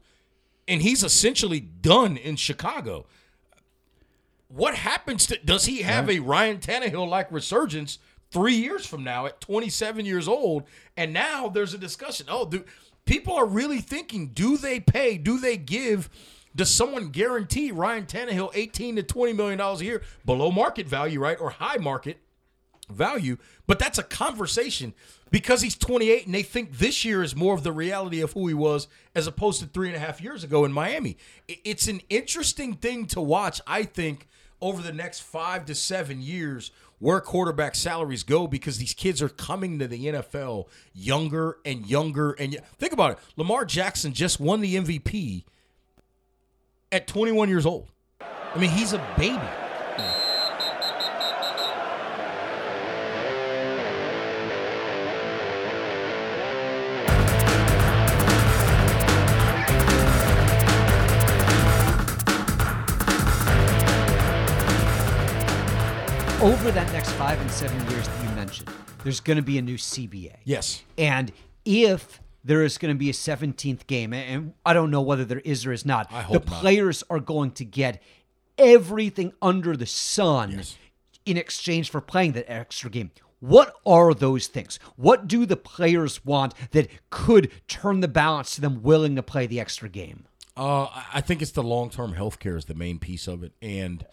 and 0.67 0.81
he's 0.81 1.03
essentially 1.03 1.59
done 1.59 2.17
in 2.17 2.35
Chicago. 2.37 3.05
What 4.47 4.75
happens 4.75 5.25
to 5.27 5.37
does 5.37 5.65
he 5.65 5.81
have 5.81 6.09
a 6.09 6.19
Ryan 6.19 6.57
Tannehill 6.57 7.07
like 7.07 7.31
resurgence 7.31 7.99
3 8.31 8.53
years 8.53 8.85
from 8.85 9.03
now 9.03 9.25
at 9.25 9.39
27 9.41 10.05
years 10.05 10.27
old 10.27 10.63
and 10.95 11.13
now 11.13 11.47
there's 11.49 11.73
a 11.73 11.77
discussion 11.77 12.25
oh 12.29 12.45
do 12.45 12.63
people 13.05 13.33
are 13.33 13.45
really 13.45 13.79
thinking 13.79 14.27
do 14.27 14.57
they 14.57 14.79
pay 14.79 15.17
do 15.17 15.39
they 15.39 15.57
give 15.57 16.09
does 16.55 16.73
someone 16.73 17.09
guarantee 17.09 17.71
Ryan 17.71 18.05
Tannehill 18.05 18.49
18 18.53 18.95
to 18.95 19.03
20 19.03 19.33
million 19.33 19.57
dollars 19.59 19.81
a 19.81 19.85
year 19.85 20.01
below 20.25 20.51
market 20.51 20.87
value 20.87 21.19
right 21.19 21.39
or 21.39 21.51
high 21.51 21.77
market 21.77 22.19
value, 22.89 23.37
but 23.65 23.79
that's 23.79 23.97
a 23.97 24.03
conversation 24.03 24.93
because 25.29 25.61
he's 25.61 25.75
28 25.75 26.25
and 26.25 26.33
they 26.33 26.43
think 26.43 26.77
this 26.77 27.03
year 27.03 27.21
is 27.21 27.35
more 27.35 27.53
of 27.53 27.63
the 27.63 27.71
reality 27.71 28.21
of 28.21 28.33
who 28.33 28.47
he 28.47 28.53
was 28.53 28.87
as 29.13 29.27
opposed 29.27 29.59
to 29.59 29.67
three 29.67 29.87
and 29.87 29.95
a 29.95 29.99
half 29.99 30.21
years 30.21 30.43
ago 30.43 30.63
in 30.65 30.71
Miami. 30.71 31.17
It's 31.47 31.87
an 31.87 32.01
interesting 32.09 32.73
thing 32.73 33.05
to 33.07 33.21
watch, 33.21 33.61
I 33.67 33.83
think, 33.83 34.27
over 34.61 34.81
the 34.81 34.93
next 34.93 35.19
five 35.19 35.65
to 35.65 35.75
seven 35.75 36.21
years 36.21 36.71
where 36.99 37.19
quarterback 37.19 37.75
salaries 37.75 38.23
go 38.23 38.47
because 38.47 38.77
these 38.77 38.93
kids 38.93 39.21
are 39.21 39.29
coming 39.29 39.79
to 39.79 39.87
the 39.87 40.05
NFL 40.07 40.65
younger 40.93 41.57
and 41.65 41.85
younger. 41.85 42.31
And 42.33 42.53
y- 42.53 42.59
think 42.77 42.93
about 42.93 43.11
it 43.11 43.19
Lamar 43.35 43.65
Jackson 43.65 44.13
just 44.13 44.39
won 44.39 44.61
the 44.61 44.75
MVP 44.75 45.43
at 46.91 47.07
21 47.07 47.49
years 47.49 47.65
old. 47.65 47.89
I 48.21 48.57
mean, 48.57 48.69
he's 48.71 48.93
a 48.93 49.15
baby. 49.17 49.47
Over 66.41 66.69
that 66.69 66.91
next 66.93 67.09
five 67.13 67.41
and 67.41 67.49
seven 67.49 67.77
years 67.89 68.07
that 68.07 68.23
you 68.23 68.29
mentioned, 68.35 68.69
there's 69.03 69.19
going 69.19 69.37
to 69.37 69.43
be 69.43 69.57
a 69.57 69.61
new 69.61 69.75
CBA. 69.75 70.35
Yes. 70.45 70.83
And 70.95 71.31
if 71.65 72.21
there 72.43 72.61
is 72.63 72.77
going 72.77 72.93
to 72.93 72.97
be 72.97 73.09
a 73.09 73.13
17th 73.13 73.87
game, 73.87 74.13
and 74.13 74.53
I 74.63 74.73
don't 74.73 74.91
know 74.91 75.01
whether 75.01 75.25
there 75.25 75.39
is 75.39 75.65
or 75.65 75.71
is 75.73 75.83
not, 75.83 76.07
I 76.11 76.17
the 76.21 76.23
hope 76.27 76.49
not. 76.49 76.59
players 76.61 77.03
are 77.09 77.19
going 77.19 77.51
to 77.53 77.65
get 77.65 78.01
everything 78.59 79.33
under 79.41 79.75
the 79.75 79.87
sun 79.87 80.61
in 81.25 81.37
exchange 81.37 81.89
for 81.89 82.01
playing 82.01 82.33
that 82.33 82.49
extra 82.51 82.91
game. 82.91 83.09
What 83.39 83.73
are 83.85 84.13
those 84.13 84.45
things? 84.45 84.77
What 84.95 85.27
do 85.27 85.45
the 85.47 85.57
players 85.57 86.23
want 86.23 86.53
that 86.71 86.87
could 87.09 87.51
turn 87.67 88.01
the 88.01 88.07
balance 88.07 88.53
to 88.55 88.61
them 88.61 88.83
willing 88.83 89.15
to 89.15 89.23
play 89.23 89.47
the 89.47 89.59
extra 89.59 89.89
game? 89.89 90.25
Uh, 90.55 90.83
I- 90.83 91.05
I 91.15 91.21
think 91.21 91.41
it's 91.41 91.51
the 91.51 91.63
long 91.63 91.89
term 91.89 92.13
health 92.13 92.37
care 92.39 92.55
is 92.57 92.65
the 92.65 92.73
main 92.75 92.99
piece 92.99 93.27
of 93.27 93.43
it, 93.43 93.53
and 93.61 94.05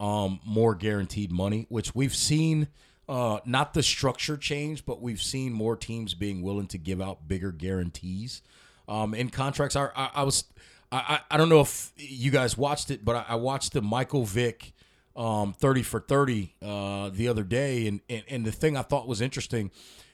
um, 0.00 0.40
more 0.44 0.74
guaranteed 0.74 1.32
money, 1.32 1.66
which 1.68 1.94
we've 1.94 2.14
seen. 2.14 2.68
Uh, 3.08 3.38
not 3.44 3.72
the 3.72 3.84
structure 3.84 4.36
change, 4.36 4.84
but 4.84 5.00
we've 5.00 5.22
seen 5.22 5.52
more 5.52 5.76
teams 5.76 6.12
being 6.12 6.42
willing 6.42 6.66
to 6.66 6.76
give 6.76 7.00
out 7.00 7.28
bigger 7.28 7.52
guarantees 7.52 8.42
um, 8.88 9.14
in 9.14 9.30
contracts. 9.30 9.76
I, 9.76 9.90
I, 9.94 10.10
I 10.16 10.22
was, 10.24 10.42
I, 10.90 11.20
I 11.30 11.36
don't 11.36 11.48
know 11.48 11.60
if 11.60 11.92
you 11.96 12.32
guys 12.32 12.58
watched 12.58 12.90
it, 12.90 13.04
but 13.04 13.14
I, 13.14 13.24
I 13.28 13.34
watched 13.36 13.74
the 13.74 13.80
Michael 13.82 14.24
Vick 14.24 14.72
um, 15.16 15.52
30 15.52 15.82
for 15.82 16.00
30 16.00 16.54
uh, 16.62 17.10
the 17.10 17.28
other 17.28 17.42
day. 17.42 17.86
And, 17.86 18.00
and, 18.08 18.22
and 18.28 18.44
the 18.44 18.52
thing 18.52 18.76
I 18.76 18.82
thought 18.82 19.08
was 19.08 19.20
interesting 19.20 19.70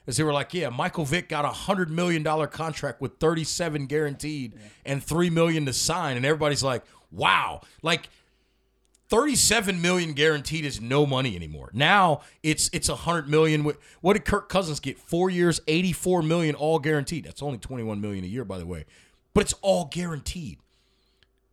is 0.07 0.17
they 0.17 0.25
were 0.25 0.33
like, 0.33 0.55
yeah, 0.55 0.69
Michael 0.69 1.05
Vick 1.05 1.29
got 1.29 1.45
a 1.45 1.49
$100 1.49 1.89
million 1.89 2.25
contract 2.49 3.01
with 3.01 3.19
37 3.19 3.87
guaranteed 3.87 4.55
and 4.85 5.03
3 5.03 5.31
million 5.31 5.67
to 5.67 5.73
sign. 5.73 6.17
And 6.17 6.27
everybody's 6.27 6.63
like, 6.63 6.85
wow. 7.11 7.61
Like, 7.83 8.09
37 9.13 9.83
million 9.83 10.15
guaranteed 10.15 10.65
is 10.65 10.81
no 10.81 11.05
money 11.05 11.37
anymore. 11.37 11.69
Now 11.75 12.23
it's 12.43 12.71
it's 12.73 12.89
100 12.89 13.29
million. 13.29 13.71
What 14.01 14.15
did 14.15 14.25
Kirk 14.25 14.49
Cousins 14.49 14.81
get? 14.81 14.99
4 14.99 15.29
years, 15.29 15.61
84 15.69 16.23
million 16.23 16.55
all 16.55 16.79
guaranteed. 16.79 17.25
That's 17.27 17.43
only 17.43 17.59
21 17.59 18.01
million 18.01 18.25
a 18.25 18.27
year 18.27 18.47
by 18.47 18.57
the 18.57 18.65
way. 18.65 18.87
But 19.35 19.43
it's 19.43 19.55
all 19.61 19.85
guaranteed. 19.85 20.61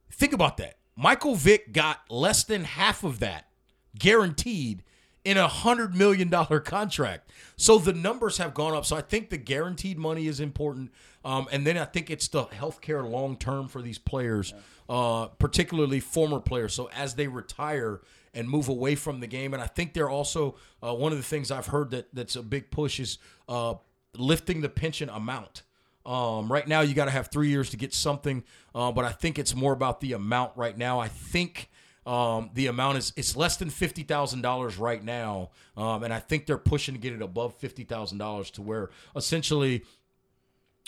Think 0.10 0.32
about 0.32 0.56
that. 0.56 0.78
Michael 0.96 1.36
Vick 1.36 1.74
got 1.74 2.00
less 2.10 2.46
than 2.46 2.64
half 2.64 3.04
of 3.04 3.20
that 3.20 3.50
guaranteed 3.98 4.82
in 5.26 5.36
a 5.36 5.50
hundred 5.50 5.94
million 5.94 6.30
dollar 6.30 6.62
contract. 6.62 7.30
So 7.58 7.78
the 7.78 7.92
numbers 7.92 8.38
have 8.38 8.54
gone 8.54 8.74
up. 8.74 8.86
So 8.86 8.96
I 8.96 9.02
think 9.02 9.30
the 9.30 9.38
guaranteed 9.38 9.98
money 9.98 10.28
is 10.28 10.40
important. 10.40 10.94
Um, 11.26 11.48
and 11.52 11.66
then 11.68 11.78
I 11.78 11.86
think 11.86 12.10
it's 12.10 12.28
the 12.28 12.46
healthcare 12.46 13.10
long 13.10 13.38
term 13.38 13.68
for 13.68 13.82
these 13.82 13.98
players, 13.98 14.54
uh, 14.88 15.28
particularly 15.28 16.00
former 16.00 16.40
players. 16.40 16.74
So 16.74 16.90
as 16.96 17.16
they 17.16 17.28
retire 17.28 18.02
and 18.34 18.50
move 18.50 18.70
away 18.70 18.96
from 18.96 19.20
the 19.20 19.28
game, 19.28 19.54
and 19.54 19.62
I 19.62 19.68
think 19.68 19.94
they're 19.94 20.10
also 20.10 20.56
uh, 20.82 20.94
one 20.94 21.12
of 21.12 21.18
the 21.18 21.24
things 21.24 21.52
I've 21.52 21.68
heard 21.68 21.92
that 21.92 22.08
that's 22.14 22.36
a 22.36 22.44
big 22.44 22.72
push 22.72 23.00
is 23.00 23.18
uh, 23.48 23.76
lifting 24.16 24.62
the 24.62 24.70
pension 24.70 25.10
amount. 25.10 25.64
Um, 26.06 26.52
right 26.52 26.68
now, 26.68 26.82
you 26.82 26.94
got 26.94 27.06
to 27.06 27.12
have 27.12 27.28
three 27.28 27.50
years 27.50 27.70
to 27.72 27.78
get 27.78 27.94
something, 27.94 28.44
uh, 28.74 28.92
but 28.92 29.06
I 29.06 29.12
think 29.12 29.38
it's 29.38 29.54
more 29.54 29.74
about 29.74 30.00
the 30.00 30.14
amount 30.14 30.54
right 30.56 30.78
now. 30.78 31.00
I 31.00 31.08
think 31.08 31.70
um, 32.06 32.50
the 32.54 32.68
amount 32.68 32.98
is 32.98 33.14
it's 33.16 33.36
less 33.36 33.58
than 33.58 33.70
fifty 33.70 34.04
thousand 34.04 34.42
dollars 34.42 34.78
right 34.78 35.04
now, 35.04 35.52
um, 35.78 36.04
and 36.04 36.12
I 36.12 36.20
think 36.20 36.46
they're 36.48 36.58
pushing 36.58 36.96
to 36.96 37.00
get 37.00 37.14
it 37.14 37.22
above 37.22 37.56
fifty 37.56 37.84
thousand 37.84 38.18
dollars 38.18 38.50
to 38.52 38.62
where 38.62 38.90
essentially, 39.16 39.84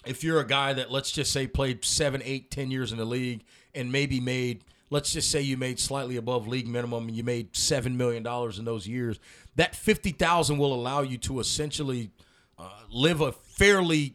if 0.05 0.23
you're 0.23 0.39
a 0.39 0.47
guy 0.47 0.73
that 0.73 0.91
let's 0.91 1.11
just 1.11 1.31
say 1.31 1.47
played 1.47 1.85
seven, 1.85 2.21
eight, 2.23 2.51
ten 2.51 2.71
years 2.71 2.91
in 2.91 2.97
the 2.97 3.05
league 3.05 3.43
and 3.73 3.91
maybe 3.91 4.19
made 4.19 4.63
let's 4.91 5.13
just 5.13 5.31
say 5.31 5.41
you 5.41 5.57
made 5.57 5.79
slightly 5.79 6.17
above 6.17 6.47
league 6.47 6.67
minimum 6.67 7.07
and 7.07 7.15
you 7.15 7.23
made 7.23 7.55
seven 7.55 7.97
million 7.97 8.21
dollars 8.21 8.59
in 8.59 8.65
those 8.65 8.87
years, 8.87 9.19
that 9.55 9.75
fifty 9.75 10.11
thousand 10.11 10.59
will 10.59 10.73
allow 10.73 11.01
you 11.01 11.17
to 11.17 11.39
essentially 11.39 12.11
uh, 12.59 12.69
live 12.91 13.21
a 13.21 13.31
fairly 13.31 14.13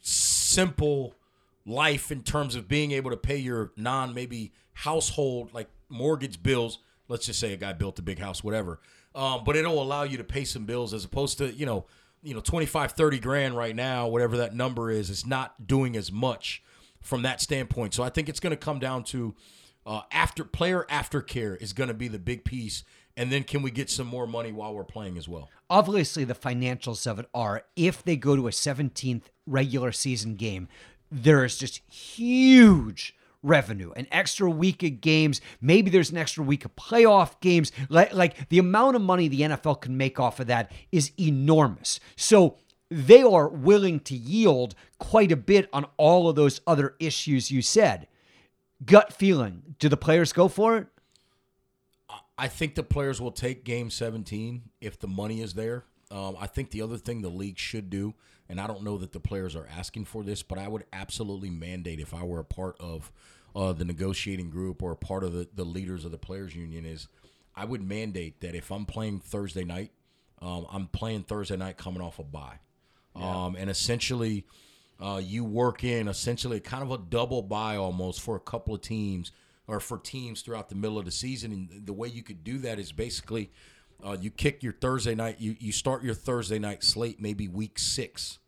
simple 0.00 1.14
life 1.66 2.10
in 2.10 2.22
terms 2.22 2.54
of 2.54 2.68
being 2.68 2.92
able 2.92 3.10
to 3.10 3.16
pay 3.16 3.36
your 3.36 3.72
non 3.76 4.14
maybe 4.14 4.52
household 4.72 5.52
like 5.52 5.68
mortgage 5.88 6.42
bills. 6.42 6.78
Let's 7.08 7.26
just 7.26 7.40
say 7.40 7.52
a 7.52 7.56
guy 7.56 7.74
built 7.74 7.98
a 7.98 8.02
big 8.02 8.18
house, 8.18 8.42
whatever. 8.42 8.80
Um, 9.14 9.44
but 9.44 9.56
it'll 9.56 9.82
allow 9.82 10.02
you 10.02 10.16
to 10.16 10.24
pay 10.24 10.44
some 10.44 10.64
bills 10.64 10.92
as 10.92 11.04
opposed 11.04 11.38
to, 11.38 11.52
you 11.52 11.66
know, 11.66 11.84
you 12.24 12.34
know, 12.34 12.40
25, 12.40 12.92
30 12.92 13.18
grand 13.20 13.56
right 13.56 13.76
now, 13.76 14.08
whatever 14.08 14.38
that 14.38 14.54
number 14.54 14.90
is, 14.90 15.10
is 15.10 15.26
not 15.26 15.66
doing 15.66 15.96
as 15.96 16.10
much 16.10 16.62
from 17.00 17.22
that 17.22 17.40
standpoint. 17.40 17.94
So 17.94 18.02
I 18.02 18.08
think 18.08 18.28
it's 18.28 18.40
going 18.40 18.52
to 18.52 18.56
come 18.56 18.78
down 18.78 19.04
to 19.04 19.34
uh, 19.86 20.00
after 20.10 20.42
player 20.42 20.86
aftercare 20.90 21.60
is 21.60 21.72
going 21.72 21.88
to 21.88 21.94
be 21.94 22.08
the 22.08 22.18
big 22.18 22.44
piece. 22.44 22.82
And 23.16 23.30
then 23.30 23.44
can 23.44 23.62
we 23.62 23.70
get 23.70 23.90
some 23.90 24.06
more 24.06 24.26
money 24.26 24.50
while 24.50 24.74
we're 24.74 24.84
playing 24.84 25.18
as 25.18 25.28
well? 25.28 25.48
Obviously, 25.70 26.24
the 26.24 26.34
financials 26.34 27.06
of 27.06 27.18
it 27.18 27.28
are 27.34 27.64
if 27.76 28.02
they 28.02 28.16
go 28.16 28.34
to 28.34 28.48
a 28.48 28.50
17th 28.50 29.24
regular 29.46 29.92
season 29.92 30.34
game, 30.34 30.66
there 31.12 31.44
is 31.44 31.58
just 31.58 31.78
huge 31.88 33.14
revenue, 33.44 33.92
an 33.94 34.08
extra 34.10 34.50
week 34.50 34.82
of 34.82 35.00
games. 35.00 35.40
Maybe 35.60 35.90
there's 35.90 36.10
an 36.10 36.18
extra 36.18 36.42
week 36.42 36.64
of 36.64 36.74
playoff 36.74 37.38
games. 37.40 37.70
Like, 37.88 38.48
the 38.48 38.58
amount 38.58 38.96
of 38.96 39.02
money 39.02 39.28
the 39.28 39.42
NFL 39.42 39.82
can 39.82 39.96
make 39.96 40.18
off 40.18 40.40
of 40.40 40.48
that 40.48 40.72
is 40.90 41.12
enormous. 41.18 42.00
So 42.16 42.56
they 42.90 43.22
are 43.22 43.48
willing 43.48 44.00
to 44.00 44.16
yield 44.16 44.74
quite 44.98 45.30
a 45.30 45.36
bit 45.36 45.68
on 45.72 45.86
all 45.96 46.28
of 46.28 46.36
those 46.36 46.60
other 46.66 46.96
issues 46.98 47.50
you 47.50 47.62
said. 47.62 48.08
Gut 48.84 49.12
feeling, 49.12 49.76
do 49.78 49.88
the 49.88 49.96
players 49.96 50.32
go 50.32 50.48
for 50.48 50.76
it? 50.78 50.86
I 52.36 52.48
think 52.48 52.74
the 52.74 52.82
players 52.82 53.20
will 53.20 53.30
take 53.30 53.64
Game 53.64 53.90
17 53.90 54.62
if 54.80 54.98
the 54.98 55.06
money 55.06 55.40
is 55.40 55.54
there. 55.54 55.84
Um, 56.10 56.36
I 56.38 56.46
think 56.46 56.70
the 56.70 56.82
other 56.82 56.98
thing 56.98 57.22
the 57.22 57.28
league 57.28 57.58
should 57.58 57.90
do, 57.90 58.14
and 58.48 58.60
I 58.60 58.66
don't 58.66 58.82
know 58.82 58.98
that 58.98 59.12
the 59.12 59.20
players 59.20 59.56
are 59.56 59.66
asking 59.66 60.04
for 60.04 60.22
this, 60.22 60.42
but 60.42 60.58
I 60.58 60.68
would 60.68 60.84
absolutely 60.92 61.50
mandate 61.50 62.00
if 62.00 62.12
I 62.12 62.22
were 62.24 62.40
a 62.40 62.44
part 62.44 62.76
of 62.78 63.10
uh, 63.54 63.72
the 63.72 63.84
negotiating 63.84 64.50
group 64.50 64.82
or 64.82 64.94
part 64.94 65.24
of 65.24 65.32
the, 65.32 65.48
the 65.54 65.64
leaders 65.64 66.04
of 66.04 66.10
the 66.10 66.18
players 66.18 66.54
union 66.54 66.84
is 66.84 67.08
I 67.54 67.64
would 67.64 67.82
mandate 67.82 68.40
that 68.40 68.54
if 68.54 68.70
I'm 68.70 68.84
playing 68.84 69.20
Thursday 69.20 69.64
night, 69.64 69.92
um, 70.42 70.66
I'm 70.72 70.88
playing 70.88 71.24
Thursday 71.24 71.56
night 71.56 71.76
coming 71.76 72.02
off 72.02 72.18
a 72.18 72.24
bye. 72.24 72.58
Um, 73.14 73.54
and 73.56 73.70
essentially, 73.70 74.44
uh, 75.00 75.20
you 75.22 75.44
work 75.44 75.84
in 75.84 76.08
essentially 76.08 76.60
kind 76.60 76.82
of 76.82 76.90
a 76.90 76.98
double 76.98 77.42
bye 77.42 77.76
almost 77.76 78.20
for 78.20 78.36
a 78.36 78.40
couple 78.40 78.74
of 78.74 78.80
teams 78.80 79.30
or 79.66 79.80
for 79.80 79.98
teams 79.98 80.42
throughout 80.42 80.68
the 80.68 80.74
middle 80.74 80.98
of 80.98 81.04
the 81.04 81.10
season. 81.10 81.52
And 81.52 81.86
the 81.86 81.92
way 81.92 82.08
you 82.08 82.22
could 82.22 82.42
do 82.44 82.58
that 82.58 82.78
is 82.78 82.92
basically 82.92 83.50
uh, 84.04 84.16
you 84.20 84.30
kick 84.30 84.62
your 84.62 84.72
Thursday 84.72 85.14
night, 85.14 85.36
you, 85.38 85.56
you 85.58 85.72
start 85.72 86.02
your 86.02 86.14
Thursday 86.14 86.58
night 86.58 86.82
slate 86.82 87.20
maybe 87.20 87.48
week 87.48 87.78
six 87.78 88.38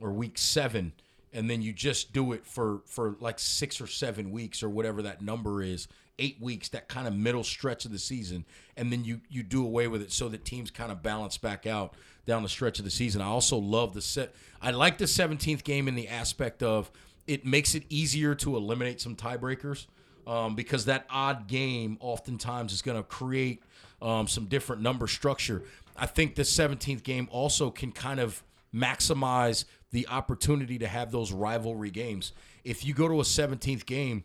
or 0.00 0.12
week 0.12 0.38
seven, 0.38 0.92
and 1.36 1.50
then 1.50 1.60
you 1.60 1.72
just 1.72 2.12
do 2.12 2.32
it 2.32 2.46
for 2.46 2.80
for 2.86 3.16
like 3.20 3.38
six 3.38 3.80
or 3.80 3.86
seven 3.86 4.30
weeks 4.30 4.62
or 4.62 4.68
whatever 4.68 5.02
that 5.02 5.20
number 5.20 5.62
is, 5.62 5.86
eight 6.18 6.40
weeks, 6.40 6.70
that 6.70 6.88
kind 6.88 7.06
of 7.06 7.14
middle 7.14 7.44
stretch 7.44 7.84
of 7.84 7.92
the 7.92 7.98
season, 7.98 8.44
and 8.76 8.90
then 8.90 9.04
you 9.04 9.20
you 9.28 9.42
do 9.42 9.64
away 9.64 9.86
with 9.86 10.00
it 10.00 10.10
so 10.10 10.28
that 10.30 10.44
teams 10.44 10.70
kind 10.70 10.90
of 10.90 11.02
balance 11.02 11.36
back 11.36 11.66
out 11.66 11.94
down 12.24 12.42
the 12.42 12.48
stretch 12.48 12.78
of 12.78 12.84
the 12.84 12.90
season. 12.90 13.20
I 13.20 13.26
also 13.26 13.58
love 13.58 13.92
the 13.92 14.02
set. 14.02 14.34
I 14.60 14.70
like 14.70 14.98
the 14.98 15.04
17th 15.04 15.62
game 15.62 15.86
in 15.86 15.94
the 15.94 16.08
aspect 16.08 16.62
of 16.62 16.90
it 17.26 17.44
makes 17.44 17.74
it 17.74 17.84
easier 17.88 18.34
to 18.36 18.56
eliminate 18.56 19.00
some 19.00 19.14
tiebreakers. 19.14 19.86
Um, 20.26 20.56
because 20.56 20.86
that 20.86 21.06
odd 21.08 21.46
game 21.46 21.98
oftentimes 22.00 22.72
is 22.72 22.82
going 22.82 22.96
to 22.96 23.04
create 23.04 23.62
um, 24.02 24.26
some 24.26 24.46
different 24.46 24.82
number 24.82 25.06
structure. 25.06 25.62
I 25.96 26.06
think 26.06 26.34
the 26.34 26.42
17th 26.42 27.04
game 27.04 27.28
also 27.30 27.70
can 27.70 27.92
kind 27.92 28.18
of 28.18 28.42
maximize 28.74 29.66
the 29.96 30.06
opportunity 30.08 30.78
to 30.78 30.86
have 30.86 31.10
those 31.10 31.32
rivalry 31.32 31.90
games. 31.90 32.34
If 32.64 32.84
you 32.84 32.92
go 32.92 33.08
to 33.08 33.14
a 33.20 33.22
17th 33.22 33.86
game, 33.86 34.24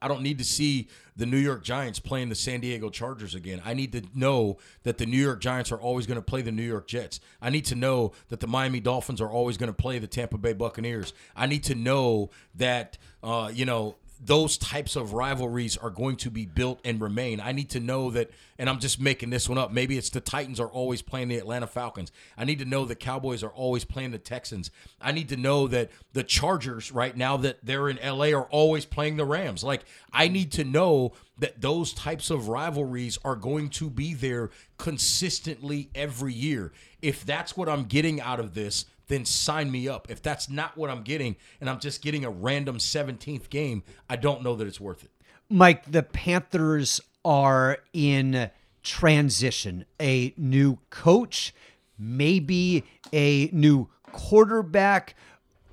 I 0.00 0.06
don't 0.06 0.22
need 0.22 0.38
to 0.38 0.44
see 0.44 0.86
the 1.16 1.26
New 1.26 1.38
York 1.38 1.64
Giants 1.64 1.98
playing 1.98 2.28
the 2.28 2.36
San 2.36 2.60
Diego 2.60 2.88
Chargers 2.88 3.34
again. 3.34 3.60
I 3.64 3.74
need 3.74 3.90
to 3.90 4.04
know 4.14 4.58
that 4.84 4.98
the 4.98 5.06
New 5.06 5.20
York 5.20 5.40
Giants 5.40 5.72
are 5.72 5.80
always 5.80 6.06
going 6.06 6.20
to 6.20 6.22
play 6.22 6.42
the 6.42 6.52
New 6.52 6.62
York 6.62 6.86
Jets. 6.86 7.18
I 7.42 7.50
need 7.50 7.64
to 7.64 7.74
know 7.74 8.12
that 8.28 8.38
the 8.38 8.46
Miami 8.46 8.78
Dolphins 8.78 9.20
are 9.20 9.28
always 9.28 9.56
going 9.56 9.66
to 9.66 9.76
play 9.76 9.98
the 9.98 10.06
Tampa 10.06 10.38
Bay 10.38 10.52
Buccaneers. 10.52 11.12
I 11.34 11.46
need 11.46 11.64
to 11.64 11.74
know 11.74 12.30
that, 12.54 12.98
uh, 13.24 13.50
you 13.52 13.64
know, 13.64 13.96
those 14.20 14.58
types 14.58 14.96
of 14.96 15.12
rivalries 15.12 15.76
are 15.76 15.90
going 15.90 16.16
to 16.16 16.30
be 16.30 16.44
built 16.44 16.80
and 16.84 17.00
remain. 17.00 17.40
I 17.40 17.52
need 17.52 17.70
to 17.70 17.80
know 17.80 18.10
that, 18.10 18.30
and 18.58 18.68
I'm 18.68 18.80
just 18.80 19.00
making 19.00 19.30
this 19.30 19.48
one 19.48 19.58
up. 19.58 19.72
Maybe 19.72 19.96
it's 19.96 20.10
the 20.10 20.20
Titans 20.20 20.58
are 20.58 20.68
always 20.68 21.02
playing 21.02 21.28
the 21.28 21.36
Atlanta 21.36 21.66
Falcons. 21.66 22.10
I 22.36 22.44
need 22.44 22.58
to 22.58 22.64
know 22.64 22.84
the 22.84 22.94
Cowboys 22.94 23.42
are 23.42 23.50
always 23.50 23.84
playing 23.84 24.10
the 24.10 24.18
Texans. 24.18 24.70
I 25.00 25.12
need 25.12 25.28
to 25.28 25.36
know 25.36 25.68
that 25.68 25.90
the 26.12 26.24
Chargers, 26.24 26.90
right 26.90 27.16
now 27.16 27.36
that 27.38 27.58
they're 27.62 27.88
in 27.88 27.98
LA, 28.04 28.26
are 28.36 28.48
always 28.50 28.84
playing 28.84 29.16
the 29.16 29.24
Rams. 29.24 29.62
Like, 29.62 29.84
I 30.12 30.28
need 30.28 30.52
to 30.52 30.64
know 30.64 31.12
that 31.38 31.60
those 31.60 31.92
types 31.92 32.30
of 32.30 32.48
rivalries 32.48 33.18
are 33.24 33.36
going 33.36 33.68
to 33.70 33.88
be 33.88 34.14
there 34.14 34.50
consistently 34.76 35.90
every 35.94 36.34
year. 36.34 36.72
If 37.00 37.24
that's 37.24 37.56
what 37.56 37.68
I'm 37.68 37.84
getting 37.84 38.20
out 38.20 38.40
of 38.40 38.54
this, 38.54 38.86
then 39.08 39.24
sign 39.24 39.70
me 39.70 39.88
up. 39.88 40.10
If 40.10 40.22
that's 40.22 40.48
not 40.48 40.76
what 40.76 40.90
I'm 40.90 41.02
getting 41.02 41.36
and 41.60 41.68
I'm 41.68 41.80
just 41.80 42.02
getting 42.02 42.24
a 42.24 42.30
random 42.30 42.78
17th 42.78 43.50
game, 43.50 43.82
I 44.08 44.16
don't 44.16 44.42
know 44.42 44.54
that 44.56 44.66
it's 44.66 44.80
worth 44.80 45.04
it. 45.04 45.10
Mike, 45.50 45.90
the 45.90 46.02
Panthers 46.02 47.00
are 47.24 47.78
in 47.92 48.50
transition. 48.82 49.84
A 50.00 50.32
new 50.36 50.78
coach, 50.90 51.54
maybe 51.98 52.84
a 53.12 53.46
new 53.46 53.88
quarterback. 54.12 55.14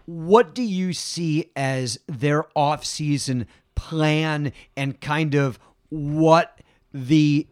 What 0.06 0.56
do 0.56 0.64
you 0.64 0.94
see 0.94 1.52
as 1.56 2.00
their 2.08 2.44
offseason 2.56 3.48
plan 3.76 4.54
and 4.78 5.00
kind 5.02 5.36
of 5.36 5.60
what 5.90 6.60
the 6.94 7.48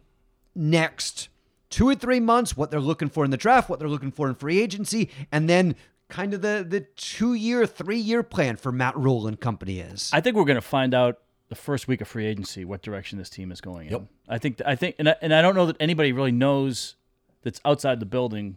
next 0.54 1.28
two 1.74 1.88
or 1.88 1.94
three 1.94 2.20
months, 2.20 2.56
what 2.56 2.70
they're 2.70 2.80
looking 2.80 3.08
for 3.08 3.24
in 3.24 3.30
the 3.30 3.36
draft, 3.36 3.68
what 3.68 3.78
they're 3.80 3.88
looking 3.88 4.12
for 4.12 4.28
in 4.28 4.34
free 4.34 4.60
agency, 4.60 5.10
and 5.32 5.48
then 5.48 5.74
kind 6.08 6.32
of 6.34 6.40
the 6.42 6.64
the 6.68 6.80
two 6.96 7.34
year, 7.34 7.66
three 7.66 7.98
year 7.98 8.22
plan 8.22 8.56
for 8.56 8.70
Matt 8.70 8.96
Rhule 8.96 9.26
and 9.26 9.40
company 9.40 9.80
is. 9.80 10.10
I 10.12 10.20
think 10.20 10.36
we're 10.36 10.44
going 10.44 10.54
to 10.56 10.60
find 10.60 10.94
out 10.94 11.18
the 11.48 11.54
first 11.56 11.88
week 11.88 12.00
of 12.00 12.08
free 12.08 12.26
agency 12.26 12.64
what 12.64 12.82
direction 12.82 13.18
this 13.18 13.28
team 13.30 13.50
is 13.52 13.60
going 13.60 13.90
Yep. 13.90 14.00
in. 14.00 14.08
I 14.28 14.38
think 14.38 14.60
I 14.64 14.76
think 14.76 14.96
and 14.98 15.08
I, 15.08 15.16
and 15.20 15.34
I 15.34 15.42
don't 15.42 15.54
know 15.54 15.66
that 15.66 15.76
anybody 15.80 16.12
really 16.12 16.32
knows 16.32 16.96
that's 17.42 17.60
outside 17.64 17.98
the 18.00 18.06
building 18.06 18.56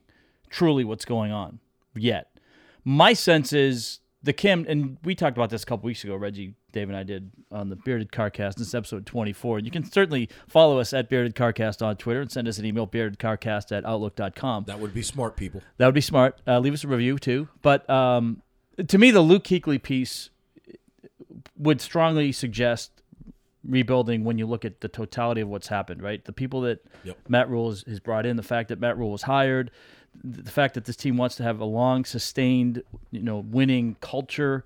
truly 0.50 0.84
what's 0.84 1.06
going 1.06 1.32
on 1.32 1.60
yet. 1.96 2.38
My 2.86 3.14
sense 3.14 3.52
is 3.52 4.00
the 4.28 4.34
Kim 4.34 4.66
and 4.68 4.98
we 5.06 5.16
talked 5.16 5.38
about 5.38 5.50
this 5.50 5.64
a 5.64 5.66
couple 5.66 5.86
weeks 5.88 6.04
ago. 6.04 6.14
Reggie, 6.18 6.54
Dave, 6.74 6.90
and 6.90 6.98
I 6.98 7.04
did 7.04 7.32
on 7.50 7.70
the 7.70 7.78
Bearded 7.78 8.12
Carcast. 8.12 8.56
This 8.56 8.68
is 8.68 8.76
episode 8.76 9.06
twenty 9.06 9.32
four. 9.32 9.58
You 9.60 9.72
can 9.72 9.90
certainly 9.90 10.28
follow 10.50 10.80
us 10.80 10.92
at 10.92 11.10
Bearded 11.10 11.34
Carcast 11.34 11.82
on 11.82 11.96
Twitter 11.96 12.20
and 12.20 12.30
send 12.30 12.46
us 12.48 12.58
an 12.60 12.66
email 12.66 12.86
beardedcarcast 12.86 13.76
at 13.76 13.86
outlook.com. 13.86 14.66
That 14.68 14.80
would 14.80 14.94
be 14.94 15.02
smart, 15.02 15.38
people. 15.38 15.62
That 15.78 15.86
would 15.86 15.96
be 15.96 16.02
smart. 16.02 16.42
Uh, 16.46 16.60
leave 16.60 16.74
us 16.74 16.84
a 16.84 16.90
review 16.90 17.18
too. 17.18 17.48
But 17.62 17.90
um, 17.90 18.42
to 18.86 18.98
me, 18.98 19.12
the 19.12 19.22
Luke 19.22 19.46
Kuechly 19.46 19.82
piece 19.82 20.30
would 21.58 21.80
strongly 21.80 22.34
suggest 22.34 22.92
rebuilding 23.64 24.26
when 24.26 24.38
you 24.38 24.46
look 24.46 24.66
at 24.66 24.82
the 24.82 24.88
totality 24.90 25.40
of 25.42 25.48
what's 25.48 25.68
happened. 25.70 26.02
Right, 26.04 26.24
the 26.24 26.34
people 26.34 26.62
that 26.62 26.80
Yep. 27.06 27.18
Matt 27.30 27.50
Rhule 27.50 27.72
has, 27.72 28.00
brought 28.02 28.26
in, 28.26 28.36
the 28.36 28.44
fact 28.44 28.68
that 28.70 28.80
Matt 28.82 28.98
Rhule 28.98 29.12
was 29.12 29.24
hired, 29.24 29.72
the 30.24 30.52
fact 30.52 30.74
that 30.74 30.86
this 30.86 30.96
team 30.96 31.18
wants 31.18 31.36
to 31.38 31.44
have 31.44 31.60
a 31.60 31.66
long, 31.66 32.06
sustained, 32.06 32.84
you 33.12 33.22
know, 33.22 33.40
winning 33.40 33.96
culture. 34.02 34.66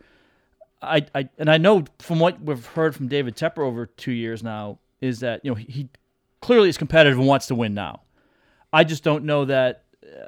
I, 0.81 1.05
I 1.13 1.29
and 1.37 1.49
I 1.49 1.57
know 1.57 1.85
from 1.99 2.19
what 2.19 2.41
we've 2.41 2.65
heard 2.65 2.95
from 2.95 3.07
David 3.07 3.35
Tepper 3.35 3.59
over 3.59 3.85
two 3.85 4.11
years 4.11 4.41
now 4.41 4.79
is 4.99 5.19
that 5.19 5.43
you 5.43 5.51
know 5.51 5.55
he, 5.55 5.65
he 5.65 5.89
clearly 6.41 6.69
is 6.69 6.77
competitive 6.77 7.19
and 7.19 7.27
wants 7.27 7.47
to 7.47 7.55
win 7.55 7.73
now. 7.73 8.01
I 8.73 8.83
just 8.83 9.03
don't 9.03 9.25
know 9.25 9.45
that 9.45 9.83
uh, 10.03 10.25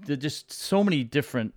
there's 0.00 0.20
just 0.20 0.52
so 0.52 0.82
many 0.82 1.04
different 1.04 1.52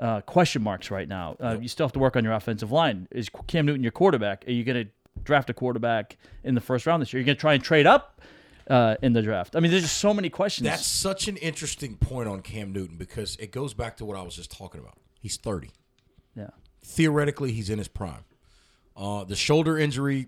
uh, 0.00 0.22
question 0.22 0.62
marks 0.62 0.90
right 0.90 1.06
now. 1.06 1.36
Uh, 1.38 1.58
You 1.60 1.68
still 1.68 1.86
have 1.86 1.92
to 1.92 1.98
work 1.98 2.16
on 2.16 2.24
your 2.24 2.32
offensive 2.32 2.72
line. 2.72 3.06
Is 3.10 3.30
Cam 3.46 3.66
Newton 3.66 3.82
your 3.82 3.92
quarterback? 3.92 4.44
Are 4.48 4.52
you 4.52 4.64
going 4.64 4.86
to 4.86 4.90
draft 5.22 5.48
a 5.50 5.54
quarterback 5.54 6.16
in 6.42 6.54
the 6.54 6.60
first 6.60 6.86
round 6.86 7.02
this 7.02 7.12
year? 7.12 7.20
You're 7.20 7.26
going 7.26 7.36
to 7.36 7.40
try 7.40 7.54
and 7.54 7.62
trade 7.62 7.86
up 7.86 8.20
uh, 8.68 8.96
in 9.02 9.12
the 9.12 9.22
draft? 9.22 9.56
I 9.56 9.60
mean, 9.60 9.70
there's 9.70 9.82
just 9.82 9.98
so 9.98 10.14
many 10.14 10.30
questions. 10.30 10.68
That's 10.68 10.86
such 10.86 11.28
an 11.28 11.36
interesting 11.38 11.96
point 11.96 12.28
on 12.28 12.40
Cam 12.42 12.72
Newton 12.72 12.96
because 12.96 13.36
it 13.36 13.50
goes 13.52 13.74
back 13.74 13.96
to 13.98 14.04
what 14.04 14.16
I 14.16 14.22
was 14.22 14.36
just 14.36 14.50
talking 14.50 14.80
about. 14.80 14.98
He's 15.20 15.36
30. 15.36 15.70
yeah. 16.36 16.50
Theoretically, 16.84 17.52
he's 17.52 17.70
in 17.70 17.78
his 17.78 17.88
prime. 17.88 18.24
Uh, 18.96 19.24
the 19.24 19.36
shoulder 19.36 19.78
injury, 19.78 20.26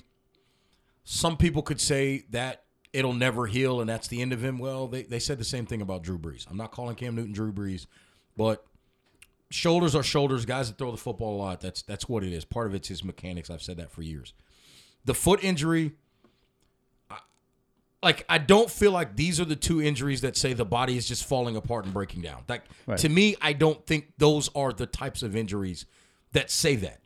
some 1.05 1.37
people 1.37 1.63
could 1.63 1.81
say 1.81 2.25
that 2.31 2.65
it'll 2.93 3.13
never 3.13 3.47
heal 3.47 3.81
and 3.81 3.91
that's 3.91 4.09
the 4.09 4.23
end 4.23 4.33
of 4.33 4.43
him. 4.43 4.59
Well, 4.59 4.89
they, 4.89 5.03
they 5.03 5.19
said 5.19 5.39
the 5.39 5.45
same 5.45 5.67
thing 5.67 5.83
about 5.83 6.03
Drew 6.03 6.19
Brees. 6.19 6.47
I'm 6.51 6.57
not 6.57 6.73
calling 6.73 6.97
Cam 6.97 7.15
Newton 7.15 7.33
Drew 7.33 7.53
Brees, 7.53 7.87
but 8.37 8.65
shoulders 9.51 9.95
are 9.95 10.03
shoulders. 10.03 10.47
Guys 10.47 10.69
that 10.69 10.79
throw 10.79 10.91
the 10.91 10.97
football 10.97 11.37
a 11.37 11.39
lot, 11.39 11.61
that's 11.61 11.83
that's 11.83 12.09
what 12.09 12.25
it 12.25 12.33
is. 12.33 12.45
Part 12.47 12.67
of 12.67 12.75
it's 12.75 12.89
his 12.89 13.05
mechanics. 13.05 13.51
I've 13.51 13.63
said 13.63 13.77
that 13.77 13.91
for 13.91 14.03
years. 14.03 14.33
The 15.05 15.15
foot 15.15 15.45
injury, 15.45 15.93
like 18.03 18.25
I 18.29 18.39
don't 18.39 18.71
feel 18.71 18.93
like 18.93 19.17
these 19.17 19.41
are 19.41 19.45
the 19.45 19.57
two 19.57 19.81
injuries 19.83 20.21
that 20.21 20.37
say 20.37 20.53
the 20.53 20.65
body 20.65 20.97
is 20.97 21.09
just 21.09 21.25
falling 21.25 21.57
apart 21.57 21.85
and 21.85 21.95
breaking 21.95 22.23
down. 22.23 22.45
Like 22.49 22.65
Right. 22.87 22.99
to 22.99 23.09
me, 23.09 23.37
I 23.41 23.53
don't 23.53 23.85
think 23.87 24.13
those 24.19 24.49
are 24.55 24.73
the 24.73 24.87
types 24.87 25.23
of 25.23 25.35
injuries 25.35 25.87
that 26.33 26.51
say 26.51 26.77
that. 26.77 27.01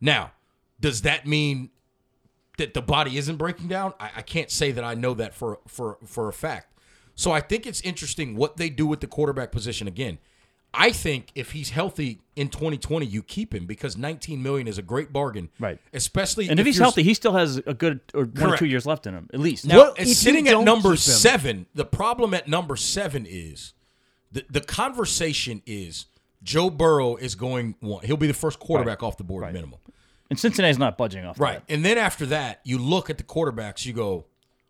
Now, 0.00 0.32
does 0.80 1.02
that 1.02 1.26
mean 1.26 1.70
that 2.58 2.74
the 2.74 2.82
body 2.82 3.16
isn't 3.18 3.36
breaking 3.36 3.68
down? 3.68 3.92
I, 4.00 4.10
I 4.16 4.22
can't 4.22 4.50
say 4.50 4.70
that 4.72 4.84
I 4.84 4.94
know 4.94 5.14
that 5.14 5.34
for 5.34 5.58
for 5.66 5.98
for 6.06 6.28
a 6.28 6.32
fact. 6.32 6.72
So 7.14 7.32
I 7.32 7.40
think 7.40 7.66
it's 7.66 7.80
interesting 7.80 8.36
what 8.36 8.56
they 8.56 8.68
do 8.68 8.86
with 8.86 9.00
the 9.00 9.06
quarterback 9.06 9.50
position 9.50 9.88
again. 9.88 10.18
I 10.78 10.92
think 10.92 11.32
if 11.34 11.52
he's 11.52 11.70
healthy 11.70 12.20
in 12.36 12.48
2020, 12.48 13.06
you 13.06 13.22
keep 13.22 13.54
him 13.54 13.64
because 13.66 13.96
19 13.96 14.42
million 14.42 14.68
is 14.68 14.76
a 14.76 14.82
great 14.82 15.12
bargain. 15.12 15.48
Right. 15.58 15.78
Especially 15.92 16.48
And 16.48 16.60
if, 16.60 16.66
he's 16.66 16.76
healthy, 16.78 17.02
he 17.02 17.14
still 17.14 17.32
has 17.32 17.56
a 17.66 17.72
good 17.72 18.00
or 18.12 18.24
one 18.26 18.52
or 18.52 18.56
two 18.58 18.66
years 18.66 18.84
left 18.84 19.06
in 19.06 19.14
him, 19.14 19.30
at 19.32 19.40
least. 19.40 19.64
Now, 19.66 19.78
What 19.78 20.00
it's 20.00 20.16
sitting 20.18 20.46
at 20.48 20.60
number 20.60 20.94
seven. 20.96 21.66
The 21.74 21.84
problem 21.86 22.34
at 22.34 22.46
number 22.46 22.76
seven 22.76 23.24
is 23.26 23.72
the 24.30 24.44
the 24.50 24.60
conversation 24.60 25.62
is 25.66 26.06
Joe 26.42 26.68
Burrow 26.68 27.16
is 27.16 27.34
going 27.34 27.74
one. 27.80 28.04
He'll 28.04 28.16
be 28.18 28.26
the 28.26 28.34
first 28.34 28.58
quarterback 28.58 29.02
off 29.02 29.16
the 29.16 29.24
board 29.24 29.50
minimum. 29.52 29.80
and 30.28 30.38
Cincinnati's 30.38 30.78
not 30.78 30.98
budging 30.98 31.24
off 31.24 31.40
Right. 31.40 31.66
that. 31.66 31.72
And 31.72 31.84
then 31.84 31.96
after 31.96 32.26
that, 32.26 32.60
you 32.64 32.78
look 32.78 33.08
at 33.08 33.16
the 33.16 33.24
quarterbacks, 33.24 33.86
you 33.86 33.92
go, 33.94 34.26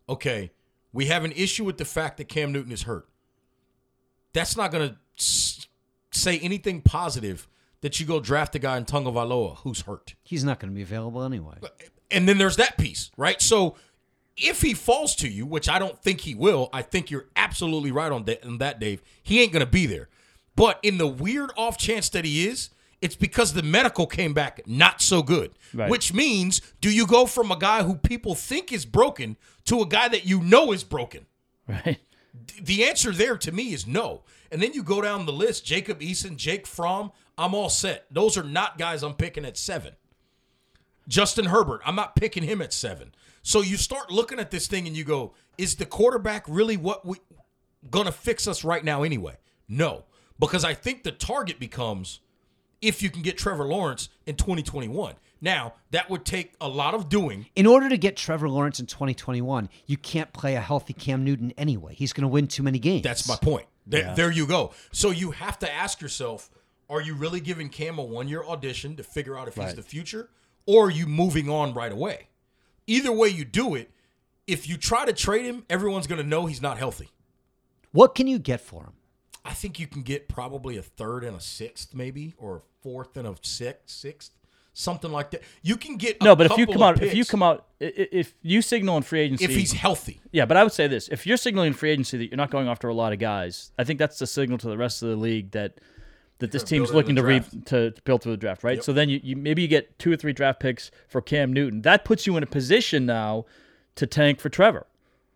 okay, 0.07 0.51
we 0.93 1.07
have 1.07 1.25
an 1.25 1.33
issue 1.33 1.65
with 1.65 1.77
the 1.77 1.85
fact 1.85 2.17
that 2.17 2.29
Cam 2.29 2.51
Newton 2.53 2.71
is 2.71 2.83
hurt. 2.83 3.09
That's 4.33 4.55
not 4.55 4.71
going 4.71 4.89
to 4.89 4.95
s- 5.17 5.46
say 6.17 6.39
anything 6.39 6.81
positive 6.81 7.47
that 7.81 7.99
you 7.99 8.05
go 8.05 8.19
draft 8.19 8.55
a 8.55 8.59
guy 8.59 8.77
in 8.77 8.85
Tagovailoa 8.85 9.57
who's 9.57 9.81
hurt. 9.81 10.15
He's 10.23 10.43
not 10.43 10.59
going 10.59 10.71
to 10.71 10.75
be 10.75 10.81
available 10.81 11.23
anyway. 11.23 11.55
And 12.09 12.27
then 12.27 12.37
there's 12.37 12.55
that 12.55 12.77
piece, 12.77 13.11
right? 13.17 13.41
So 13.41 13.75
if 14.35 14.61
he 14.61 14.73
falls 14.73 15.15
to 15.17 15.27
you, 15.27 15.45
which 15.45 15.67
I 15.69 15.79
don't 15.79 16.01
think 16.01 16.21
he 16.21 16.35
will, 16.35 16.69
I 16.71 16.81
think 16.81 17.11
you're 17.11 17.27
absolutely 17.35 17.91
right 17.91 18.11
on 18.11 18.25
that, 18.25 18.45
on 18.45 18.59
that 18.59 18.79
Dave. 18.79 19.01
He 19.21 19.41
ain't 19.41 19.51
going 19.51 19.65
to 19.65 19.71
be 19.71 19.85
there. 19.85 20.09
But 20.55 20.79
in 20.81 20.97
the 20.97 21.07
weird 21.07 21.51
off 21.57 21.77
chance 21.77 22.09
that 22.09 22.25
he 22.25 22.47
is, 22.47 22.69
it's 23.01 23.15
because 23.15 23.53
the 23.53 23.61
medical 23.61 24.07
came 24.07 24.33
back 24.33 24.61
not 24.65 25.01
so 25.01 25.21
good. 25.21 25.51
Right. 25.73 25.89
Which 25.89 26.13
means, 26.13 26.61
do 26.81 26.91
you 26.91 27.05
go 27.05 27.25
from 27.25 27.51
a 27.51 27.57
guy 27.57 27.83
who 27.83 27.95
people 27.95 28.33
think 28.33 28.71
is 28.71 28.85
broken 28.85 29.37
to 29.65 29.81
a 29.81 29.85
guy 29.85 30.07
that 30.07 30.25
you 30.25 30.41
know 30.41 30.71
is 30.71 30.83
broken? 30.83 31.25
Right. 31.67 31.99
the 32.61 32.85
answer 32.85 33.11
there 33.11 33.37
to 33.37 33.51
me 33.51 33.73
is 33.73 33.85
no. 33.85 34.23
And 34.51 34.61
then 34.61 34.73
you 34.73 34.83
go 34.83 35.01
down 35.01 35.25
the 35.25 35.33
list 35.33 35.65
Jacob 35.65 35.99
Eason, 35.99 36.35
Jake 36.35 36.67
Fromm, 36.67 37.11
I'm 37.37 37.53
all 37.53 37.69
set. 37.69 38.05
Those 38.11 38.37
are 38.37 38.43
not 38.43 38.77
guys 38.77 39.03
I'm 39.03 39.13
picking 39.13 39.45
at 39.45 39.57
seven. 39.57 39.93
Justin 41.07 41.45
Herbert, 41.45 41.81
I'm 41.85 41.95
not 41.95 42.15
picking 42.15 42.43
him 42.43 42.61
at 42.61 42.73
seven. 42.73 43.13
So 43.41 43.61
you 43.61 43.77
start 43.77 44.11
looking 44.11 44.39
at 44.39 44.51
this 44.51 44.67
thing 44.67 44.87
and 44.87 44.97
you 44.97 45.03
go, 45.03 45.33
is 45.57 45.75
the 45.75 45.85
quarterback 45.85 46.45
really 46.47 46.75
what 46.77 47.05
we 47.05 47.17
gonna 47.89 48.11
fix 48.11 48.47
us 48.47 48.63
right 48.63 48.83
now 48.83 49.03
anyway? 49.03 49.37
No. 49.67 50.05
Because 50.39 50.65
I 50.65 50.73
think 50.73 51.03
the 51.03 51.11
target 51.11 51.59
becomes 51.59 52.19
if 52.81 53.01
you 53.01 53.09
can 53.09 53.21
get 53.21 53.37
Trevor 53.37 53.65
Lawrence 53.65 54.09
in 54.25 54.35
2021. 54.35 55.15
Now, 55.39 55.75
that 55.91 56.09
would 56.09 56.25
take 56.25 56.53
a 56.59 56.67
lot 56.67 56.93
of 56.93 57.09
doing. 57.09 57.47
In 57.55 57.67
order 57.67 57.89
to 57.89 57.97
get 57.97 58.17
Trevor 58.17 58.49
Lawrence 58.49 58.79
in 58.79 58.85
2021, 58.85 59.69
you 59.85 59.97
can't 59.97 60.31
play 60.33 60.55
a 60.55 60.61
healthy 60.61 60.93
Cam 60.93 61.23
Newton 61.23 61.53
anyway. 61.57 61.93
He's 61.93 62.13
going 62.13 62.23
to 62.23 62.27
win 62.27 62.47
too 62.47 62.63
many 62.63 62.79
games. 62.79 63.03
That's 63.03 63.27
my 63.27 63.35
point. 63.35 63.67
There, 63.89 64.13
there 64.15 64.31
you 64.31 64.45
go. 64.45 64.73
So 64.91 65.11
you 65.11 65.31
have 65.31 65.57
to 65.59 65.73
ask 65.73 66.01
yourself: 66.01 66.49
Are 66.89 67.01
you 67.01 67.15
really 67.15 67.39
giving 67.39 67.69
Cam 67.69 67.97
a 67.97 68.03
one-year 68.03 68.43
audition 68.43 68.95
to 68.97 69.03
figure 69.03 69.37
out 69.37 69.47
if 69.47 69.55
he's 69.55 69.73
the 69.73 69.83
future, 69.83 70.29
or 70.65 70.87
are 70.87 70.91
you 70.91 71.07
moving 71.07 71.49
on 71.49 71.73
right 71.73 71.91
away? 71.91 72.27
Either 72.85 73.11
way 73.11 73.29
you 73.29 73.45
do 73.45 73.75
it, 73.75 73.91
if 74.45 74.67
you 74.67 74.77
try 74.77 75.05
to 75.05 75.13
trade 75.13 75.45
him, 75.45 75.65
everyone's 75.69 76.07
going 76.07 76.21
to 76.21 76.27
know 76.27 76.45
he's 76.45 76.61
not 76.61 76.77
healthy. 76.77 77.09
What 77.91 78.15
can 78.15 78.27
you 78.27 78.39
get 78.39 78.61
for 78.61 78.83
him? 78.83 78.93
I 79.43 79.53
think 79.53 79.79
you 79.79 79.87
can 79.87 80.01
get 80.01 80.27
probably 80.27 80.77
a 80.77 80.81
third 80.81 81.23
and 81.23 81.35
a 81.35 81.41
sixth, 81.41 81.93
maybe, 81.93 82.33
or 82.37 82.57
a 82.57 82.61
fourth 82.81 83.15
and 83.15 83.27
a 83.27 83.35
sixth, 83.41 83.89
sixth, 83.89 84.31
something 84.79 85.11
like 85.11 85.31
that. 85.31 85.41
You 85.63 85.75
can 85.75 85.97
get 85.97 86.17
a 86.21 86.23
No, 86.23 86.35
but 86.35 86.45
if 86.45 86.57
you 86.57 86.67
come 86.67 86.75
of 86.75 86.81
out, 86.97 87.01
if 87.03 87.15
you 87.15 87.25
come 87.25 87.41
out, 87.41 87.65
i- 87.81 87.85
i- 87.85 88.07
if 88.11 88.33
you 88.43 88.61
signal 88.61 88.95
in 88.97 89.03
free 89.03 89.21
agency, 89.21 89.43
if 89.45 89.51
he's 89.51 89.71
healthy. 89.73 90.21
yeah. 90.31 90.45
But 90.45 90.55
I 90.57 90.63
would 90.63 90.71
say 90.73 90.87
this: 90.87 91.07
if 91.09 91.25
you're 91.25 91.37
signaling 91.37 91.67
in 91.69 91.73
free 91.73 91.89
agency 91.91 92.17
that 92.19 92.27
you're 92.27 92.37
not 92.37 92.51
going 92.51 92.67
after 92.67 92.87
a 92.87 92.93
lot 92.93 93.11
of 93.13 93.19
guys, 93.19 93.71
I 93.79 93.83
think 93.83 93.97
that's 93.99 94.19
the 94.19 94.27
signal 94.27 94.57
to 94.59 94.67
the 94.69 94.77
rest 94.77 95.01
of 95.01 95.09
the 95.09 95.15
league 95.15 95.51
that 95.51 95.79
that 96.39 96.51
this 96.51 96.63
team's 96.63 96.93
looking 96.93 97.15
to 97.15 97.21
the 97.23 97.27
re- 97.27 97.39
to, 97.65 97.89
to 97.91 98.01
build 98.03 98.21
through 98.21 98.33
the 98.33 98.37
draft, 98.37 98.63
right? 98.63 98.75
Yep. 98.75 98.83
So 98.83 98.93
then 98.93 99.09
you, 99.09 99.19
you 99.23 99.35
maybe 99.35 99.63
you 99.63 99.67
get 99.67 99.97
two 99.97 100.11
or 100.11 100.15
three 100.17 100.33
draft 100.33 100.59
picks 100.59 100.91
for 101.07 101.19
Cam 101.21 101.51
Newton. 101.51 101.81
That 101.81 102.05
puts 102.05 102.27
you 102.27 102.37
in 102.37 102.43
a 102.43 102.47
position 102.47 103.07
now 103.07 103.45
to 103.95 104.05
tank 104.05 104.39
for 104.39 104.49
Trevor. 104.49 104.85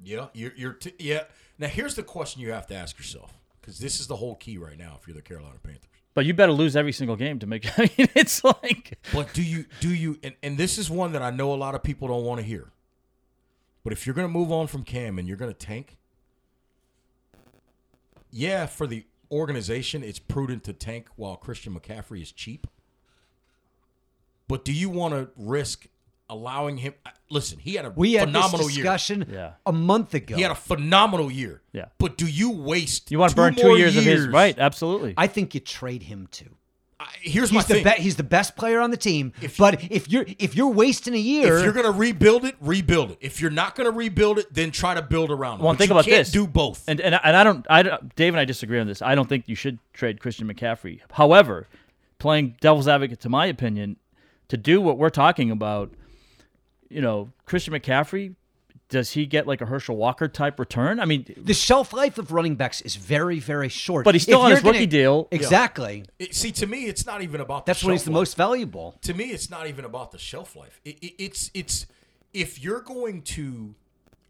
Yeah, 0.03 0.27
you're, 0.33 0.53
you're 0.55 0.73
t- 0.73 0.93
yeah. 0.99 1.23
Now 1.57 1.67
here's 1.67 1.95
the 1.95 2.03
question 2.03 2.41
you 2.43 2.51
have 2.51 2.67
to 2.67 2.75
ask 2.75 2.97
yourself, 2.99 3.33
because 3.59 3.79
this 3.79 3.99
is 3.99 4.05
the 4.07 4.17
whole 4.17 4.35
key 4.35 4.57
right 4.59 4.77
now. 4.77 4.97
If 5.01 5.07
you're 5.07 5.15
the 5.15 5.21
Carolina 5.23 5.55
Panthers. 5.63 5.87
But 6.13 6.25
you 6.25 6.33
better 6.33 6.51
lose 6.51 6.75
every 6.75 6.91
single 6.91 7.15
game 7.15 7.39
to 7.39 7.47
make. 7.47 7.65
I 7.79 7.89
mean, 7.97 8.09
it's 8.15 8.43
like 8.43 8.99
But 9.13 9.33
do 9.33 9.43
you 9.43 9.65
do 9.79 9.93
you 9.93 10.19
and, 10.23 10.35
and 10.43 10.57
this 10.57 10.77
is 10.77 10.89
one 10.89 11.13
that 11.13 11.21
I 11.21 11.29
know 11.31 11.53
a 11.53 11.55
lot 11.55 11.75
of 11.75 11.83
people 11.83 12.07
don't 12.07 12.23
want 12.23 12.39
to 12.39 12.45
hear. 12.45 12.71
But 13.83 13.93
if 13.93 14.05
you're 14.05 14.15
gonna 14.15 14.27
move 14.27 14.51
on 14.51 14.67
from 14.67 14.83
Cam 14.83 15.17
and 15.17 15.27
you're 15.27 15.37
gonna 15.37 15.53
tank, 15.53 15.97
yeah, 18.29 18.65
for 18.65 18.87
the 18.87 19.05
organization, 19.31 20.03
it's 20.03 20.19
prudent 20.19 20.63
to 20.65 20.73
tank 20.73 21.07
while 21.15 21.35
Christian 21.35 21.73
McCaffrey 21.73 22.21
is 22.21 22.31
cheap. 22.31 22.67
But 24.47 24.65
do 24.65 24.73
you 24.73 24.89
want 24.89 25.13
to 25.13 25.29
risk 25.37 25.87
allowing 26.31 26.77
him? 26.77 26.93
Listen, 27.29 27.59
he 27.59 27.75
had 27.75 27.85
a 27.85 27.91
We 27.95 28.13
had 28.13 28.29
phenomenal 28.29 28.65
this 28.67 28.75
year. 28.77 28.83
discussion 28.83 29.25
Yeah. 29.31 29.51
a 29.65 29.71
month 29.71 30.13
ago. 30.15 30.35
He 30.35 30.41
had 30.41 30.51
a 30.51 30.55
phenomenal 30.55 31.31
year. 31.31 31.61
Yeah. 31.73 31.85
But 31.99 32.17
do 32.17 32.25
you 32.25 32.49
waste? 32.49 33.11
you 33.11 33.19
want 33.19 33.29
to 33.31 33.35
two 33.35 33.41
burn 33.41 33.55
two 33.55 33.67
more 33.67 33.77
years, 33.77 33.95
of 33.95 34.03
his 34.03 34.27
right? 34.27 34.57
Absolutely. 34.57 35.13
I 35.17 35.27
think 35.27 35.53
you 35.53 35.59
trade 35.59 36.03
him 36.03 36.27
too. 36.31 36.55
I- 36.99 37.07
Here's 37.21 37.51
my 37.51 37.61
the 37.63 37.75
thing. 37.75 37.83
be- 37.83 38.01
he's 38.03 38.15
the 38.15 38.23
best 38.23 38.55
player 38.55 38.79
on 38.79 38.91
the 38.91 38.97
team. 38.97 39.33
If- 39.41 39.57
but 39.57 39.81
if 39.91 40.07
you're 40.09 40.25
if 40.39 40.55
you're 40.55 40.67
wasting 40.71 41.13
a 41.15 41.17
year, 41.17 41.57
If 41.57 41.63
you're 41.63 41.73
going 41.73 41.85
to 41.85 41.91
rebuild 41.91 42.45
it, 42.45 42.55
rebuild 42.61 43.11
it. 43.11 43.17
If 43.21 43.41
you're 43.41 43.49
not 43.49 43.75
going 43.75 43.89
to 43.91 43.95
rebuild 43.95 44.37
it, 44.39 44.53
then 44.53 44.69
try 44.71 44.93
to 44.93 45.01
build 45.01 45.31
around 45.31 45.59
it. 45.59 45.63
Well, 45.63 45.73
But 45.73 45.79
think 45.79 45.89
you 45.89 45.95
about 45.95 46.05
can't 46.05 46.17
this. 46.25 46.31
Do 46.31 46.45
both. 46.47 46.83
And 46.87 47.01
and 47.01 47.19
and 47.23 47.35
I 47.35 47.43
don't 47.43 47.65
I 47.69 47.81
don't, 47.83 48.15
Dave 48.15 48.33
and 48.33 48.39
I 48.39 48.45
disagree 48.45 48.79
on 48.79 48.87
this. 48.87 49.01
I 49.01 49.15
don't 49.15 49.27
think 49.27 49.47
you 49.49 49.55
should 49.55 49.79
trade 49.93 50.19
Christian 50.19 50.47
McCaffrey. 50.53 50.99
However, 51.13 51.67
playing 52.19 52.55
devil's 52.61 52.87
advocate 52.87 53.19
to 53.21 53.29
my 53.29 53.47
opinion, 53.47 53.95
to 54.49 54.57
do 54.57 54.79
what 54.79 54.99
we're 54.99 55.09
talking 55.09 55.49
about, 55.49 55.91
you 56.91 57.01
know, 57.01 57.31
Christian 57.45 57.73
McCaffrey, 57.73 58.35
does 58.89 59.11
he 59.11 59.25
get 59.25 59.47
like 59.47 59.61
a 59.61 59.65
Herschel 59.65 59.95
Walker 59.95 60.27
type 60.27 60.59
return? 60.59 60.99
I 60.99 61.05
mean, 61.05 61.25
the 61.37 61.53
shelf 61.53 61.93
life 61.93 62.17
of 62.17 62.31
running 62.33 62.55
backs 62.55 62.81
is 62.81 62.95
very 62.97 63.39
very 63.39 63.69
short. 63.69 64.03
But 64.03 64.15
he's 64.15 64.23
still 64.23 64.39
If 64.39 64.43
on 64.43 64.49
you're 64.49 64.57
his 64.57 64.65
rookie 64.65 64.85
deal. 64.85 65.27
Exactly. 65.31 66.03
It- 66.19 66.35
see, 66.35 66.51
to 66.51 66.67
me, 66.67 66.85
it's 66.85 67.05
not 67.05 67.21
even 67.21 67.39
about. 67.41 67.65
That's 67.65 67.79
the 67.81 67.87
when 67.87 67.93
he's 67.93 68.03
the 68.03 68.11
life. 68.11 68.15
most 68.21 68.37
valuable. 68.37 68.95
To 69.03 69.13
me, 69.13 69.25
it's 69.25 69.49
not 69.49 69.67
even 69.67 69.85
about 69.85 70.11
the 70.11 70.17
shelf 70.17 70.55
life. 70.55 70.79
It, 70.83 70.99
it, 71.01 71.13
it's 71.17 71.51
it's 71.53 71.85
if 72.33 72.61
you're 72.61 72.81
going 72.81 73.21
to 73.23 73.75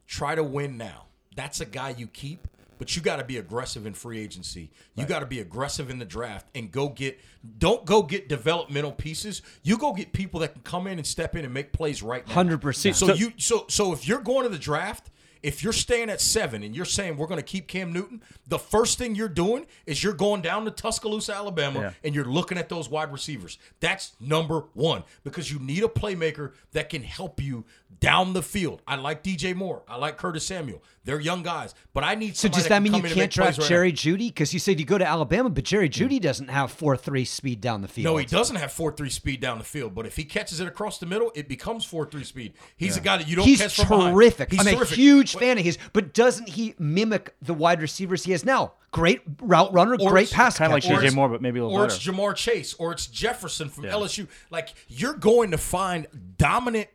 try 0.07 0.35
to 0.35 0.43
win 0.43 0.77
now, 0.77 1.05
that's 1.35 1.59
a 1.59 1.65
guy 1.65 1.89
you 1.97 2.07
keep. 2.07 2.47
But 2.81 2.95
you 2.95 3.03
got 3.03 3.17
to 3.17 3.23
be 3.23 3.37
aggressive 3.37 3.85
in 3.85 3.93
free 3.93 4.17
agency. 4.19 4.71
You 4.95 5.05
got 5.05 5.19
to 5.19 5.27
be 5.27 5.39
aggressive 5.39 5.91
in 5.91 5.99
the 5.99 6.05
draft 6.05 6.47
and 6.55 6.71
go 6.71 6.89
get. 6.89 7.19
Don't 7.59 7.85
go 7.85 8.01
get 8.01 8.27
developmental 8.27 8.91
pieces. 8.91 9.43
You 9.61 9.77
go 9.77 9.93
get 9.93 10.13
people 10.13 10.39
that 10.39 10.53
can 10.53 10.63
come 10.63 10.87
in 10.87 10.97
and 10.97 11.05
step 11.05 11.35
in 11.35 11.45
and 11.45 11.53
make 11.53 11.73
plays 11.73 12.01
right 12.01 12.27
now. 12.27 12.33
Hundred 12.33 12.59
percent. 12.59 12.95
So, 12.95 13.13
you 13.13 13.33
so 13.37 13.65
so 13.69 13.93
if 13.93 14.07
you're 14.07 14.21
going 14.21 14.45
to 14.45 14.49
the 14.49 14.57
draft, 14.57 15.11
if 15.43 15.63
you're 15.63 15.73
staying 15.73 16.09
at 16.09 16.21
seven 16.21 16.63
and 16.63 16.75
you're 16.75 16.85
saying 16.85 17.17
we're 17.17 17.27
going 17.27 17.39
to 17.39 17.45
keep 17.45 17.67
Cam 17.67 17.91
Newton, 17.93 18.21
the 18.47 18.59
first 18.59 18.97
thing 18.97 19.15
you're 19.15 19.27
doing 19.29 19.65
is 19.85 20.03
you're 20.03 20.13
going 20.13 20.41
down 20.41 20.65
to 20.65 20.71
Tuscaloosa, 20.71 21.35
Alabama, 21.35 21.79
Yeah. 21.79 21.91
and 22.03 22.15
you're 22.15 22.25
looking 22.25 22.57
at 22.57 22.69
those 22.69 22.89
wide 22.89 23.11
receivers. 23.11 23.57
That's 23.79 24.13
number 24.19 24.65
one 24.73 25.03
because 25.23 25.51
you 25.51 25.59
need 25.59 25.83
a 25.83 25.87
playmaker 25.87 26.53
that 26.73 26.89
can 26.89 27.03
help 27.03 27.41
you 27.41 27.65
down 27.99 28.33
the 28.33 28.41
field. 28.41 28.81
I 28.87 28.95
like 28.95 29.23
DJ 29.23 29.55
Moore. 29.55 29.83
I 29.87 29.97
like 29.97 30.17
Curtis 30.17 30.45
Samuel. 30.45 30.81
They're 31.03 31.19
young 31.19 31.41
guys, 31.41 31.73
but 31.93 32.03
I 32.03 32.13
need. 32.13 32.37
So 32.37 32.43
somebody 32.43 32.61
does 32.61 32.69
that 32.69 32.75
can 32.75 32.83
mean 32.83 32.93
you 32.93 32.99
come 32.99 33.05
in 33.05 33.11
and 33.11 33.15
can't 33.15 33.23
make 33.23 33.31
draft 33.31 33.57
right 33.57 33.63
now. 33.63 33.67
Jerry 33.69 33.91
Jeudy? 33.91 34.27
Because 34.27 34.53
you 34.53 34.59
said 34.59 34.79
you 34.79 34.85
go 34.85 34.99
to 34.99 35.05
Alabama, 35.05 35.49
but 35.49 35.63
Jerry 35.63 35.87
hmm. 35.87 36.03
Jeudy 36.03 36.21
doesn't 36.21 36.47
have 36.49 36.71
four 36.71 36.95
three 36.95 37.25
speed 37.25 37.59
down 37.59 37.81
the 37.81 37.87
field. 37.87 38.05
No, 38.05 38.17
he 38.17 38.25
doesn't 38.25 38.55
have 38.55 38.71
four 38.71 38.91
three 38.91 39.09
speed 39.09 39.41
down 39.41 39.57
the 39.57 39.63
field, 39.63 39.95
but 39.95 40.05
if 40.05 40.15
he 40.15 40.23
catches 40.23 40.59
it 40.59 40.67
across 40.67 40.99
the 40.99 41.07
middle, 41.07 41.31
it 41.33 41.47
becomes 41.47 41.85
four 41.85 42.05
three 42.05 42.23
speed. 42.23 42.53
He's 42.77 42.97
a 42.97 43.01
guy 43.01 43.17
that 43.17 43.27
you 43.27 43.35
don't 43.35 43.45
He's 43.45 43.61
catch 43.61 43.75
from 43.75 43.87
behind. 43.87 44.15
terrific. 44.15 44.51
He's 44.51 44.59
I'm 44.59 44.75
terrific. 44.75 44.91
a 44.97 45.01
huge 45.01 45.33
But- 45.33 45.39
fan 45.39 45.57
of 45.57 45.63
his. 45.63 45.77
But 45.93 46.13
doesn't 46.13 46.49
he 46.49 46.75
mimic 46.77 47.33
the 47.41 47.53
wide 47.53 47.81
receivers 47.81 48.23
he 48.23 48.31
has 48.33 48.45
now? 48.45 48.73
Great 48.91 49.21
route 49.41 49.73
runner, 49.73 49.95
Or 49.99 50.09
great 50.09 50.29
pass 50.29 50.57
kind 50.57 50.71
of 50.71 50.73
like 50.75 50.83
catcher. 50.83 51.01
DJ 51.01 51.15
Moore, 51.15 51.29
but 51.29 51.41
maybe 51.41 51.59
a 51.59 51.63
little 51.63 51.77
or 51.79 51.87
better. 51.87 51.95
it's 51.95 52.05
Ja'Marr 52.05 52.35
Chase, 52.35 52.73
or 52.73 52.91
it's 52.91 53.07
Jefferson 53.07 53.69
from 53.69 53.85
Yeah. 53.85 53.91
LSU. 53.93 54.27
Like 54.49 54.73
you're 54.89 55.13
going 55.13 55.51
to 55.51 55.57
find 55.57 56.07
dominant 56.37 56.89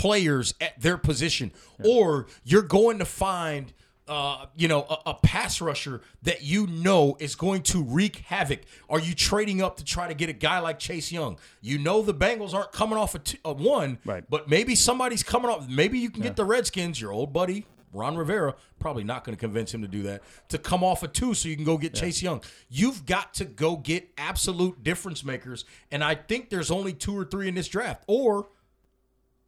players 0.00 0.54
at 0.60 0.80
their 0.80 0.96
position, 0.96 1.52
or 1.84 2.26
you're 2.44 2.62
going 2.62 2.98
to 2.98 3.04
find. 3.04 3.72
Uh, 4.08 4.46
you 4.56 4.66
know, 4.66 4.84
a, 4.90 5.10
a 5.10 5.14
pass 5.14 5.60
rusher 5.60 6.00
that 6.22 6.42
you 6.42 6.66
know 6.66 7.16
is 7.20 7.36
going 7.36 7.62
to 7.62 7.80
wreak 7.80 8.16
havoc. 8.16 8.58
Are 8.88 8.98
you 8.98 9.14
trading 9.14 9.62
up 9.62 9.76
to 9.76 9.84
try 9.84 10.08
to 10.08 10.14
get 10.14 10.28
a 10.28 10.32
guy 10.32 10.58
like 10.58 10.80
Chase 10.80 11.12
Young? 11.12 11.38
You 11.60 11.78
know 11.78 12.02
the 12.02 12.12
Bengals 12.12 12.52
aren't 12.52 12.72
coming 12.72 12.98
off 12.98 13.14
a, 13.14 13.20
two, 13.20 13.38
a 13.44 13.52
one, 13.52 13.98
Right. 14.04 14.24
But 14.28 14.48
maybe 14.48 14.74
somebody's 14.74 15.22
coming 15.22 15.48
off. 15.48 15.68
Maybe 15.68 16.00
you 16.00 16.10
can 16.10 16.22
get 16.22 16.34
the 16.34 16.44
Redskins, 16.44 17.00
your 17.00 17.12
old 17.12 17.32
buddy 17.32 17.66
Ron 17.92 18.16
Rivera. 18.16 18.54
Probably 18.78 19.04
not 19.04 19.24
going 19.24 19.36
to 19.36 19.40
convince 19.40 19.72
him 19.72 19.82
to 19.82 19.88
do 19.88 20.02
that. 20.04 20.22
To 20.48 20.58
come 20.58 20.82
off 20.82 21.02
a 21.02 21.08
two, 21.08 21.34
so 21.34 21.48
you 21.48 21.56
can 21.56 21.64
go 21.64 21.78
get 21.78 21.94
Chase 21.94 22.22
Young. 22.22 22.42
You've 22.68 23.06
got 23.06 23.34
to 23.34 23.44
go 23.44 23.76
get 23.76 24.08
absolute 24.18 24.82
difference 24.82 25.24
makers, 25.24 25.64
and 25.90 26.02
I 26.02 26.14
think 26.14 26.50
there's 26.50 26.70
only 26.70 26.92
two 26.92 27.16
or 27.16 27.24
three 27.24 27.48
in 27.48 27.54
this 27.54 27.68
draft. 27.68 28.04
Or 28.06 28.48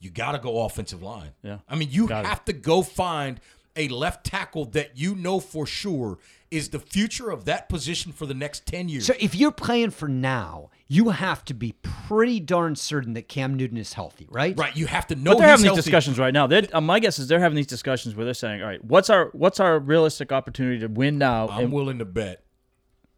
you 0.03 0.11
got 0.11 0.33
to 0.33 0.39
go 0.39 0.65
offensive 0.65 1.03
line. 1.03 1.31
Yeah. 1.43 1.59
I 1.69 1.77
mean, 1.77 1.89
you 1.91 2.07
Got 2.09 2.25
it. 2.25 2.29
have 2.29 2.45
to 2.47 2.53
go 2.53 2.83
find 2.83 3.41
a 3.77 3.89
left 3.89 4.27
tackle 4.27 4.67
that 4.67 4.99
you 4.99 5.15
know 5.15 5.41
for 5.41 5.65
sure 5.65 6.19
is 6.51 6.69
the 6.69 6.79
future 6.79 7.31
of 7.31 7.47
that 7.47 7.71
position 7.71 8.13
for 8.13 8.27
the 8.27 8.35
next 8.35 8.67
10 8.67 8.91
years. 8.91 9.07
So 9.07 9.15
if 9.19 9.35
you're 9.35 9.51
playing 9.53 9.91
for 9.91 10.07
now, 10.09 10.69
you 10.89 11.09
have 11.09 11.43
to 11.47 11.55
be 11.55 11.73
pretty 11.81 12.39
darn 12.41 12.77
certain 12.77 13.15
that 13.15 13.29
Cam 13.29 13.55
Newton 13.55 13.79
is 13.79 13.95
healthy, 13.95 14.27
right? 14.31 14.59
right. 14.59 14.77
You 14.77 14.87
have 14.89 15.07
to 15.07 15.15
know 15.15 15.31
But 15.31 15.39
they're 15.39 15.51
he's 15.53 15.61
having 15.63 15.75
these 15.77 15.85
discussions 15.85 16.19
right 16.19 16.35
now. 16.35 16.47
They're, 16.47 16.65
uh, 16.75 16.83
my 16.83 16.99
guess 17.01 17.19
is 17.19 17.29
they're 17.29 17.41
having 17.41 17.57
these 17.57 17.67
discussions 17.67 18.15
where 18.15 18.27
they're 18.27 18.35
saying, 18.35 18.61
"All 18.61 18.69
right, 18.69 18.85
what's 18.85 19.09
our 19.09 19.31
what's 19.33 19.59
our 19.61 19.79
realistic 19.79 20.33
opportunity 20.33 20.81
to 20.81 20.89
win 20.89 21.17
now?" 21.17 21.49
I'm 21.49 21.65
And- 21.65 21.73
willing 21.73 21.99
to 22.01 22.05
bet 22.05 22.45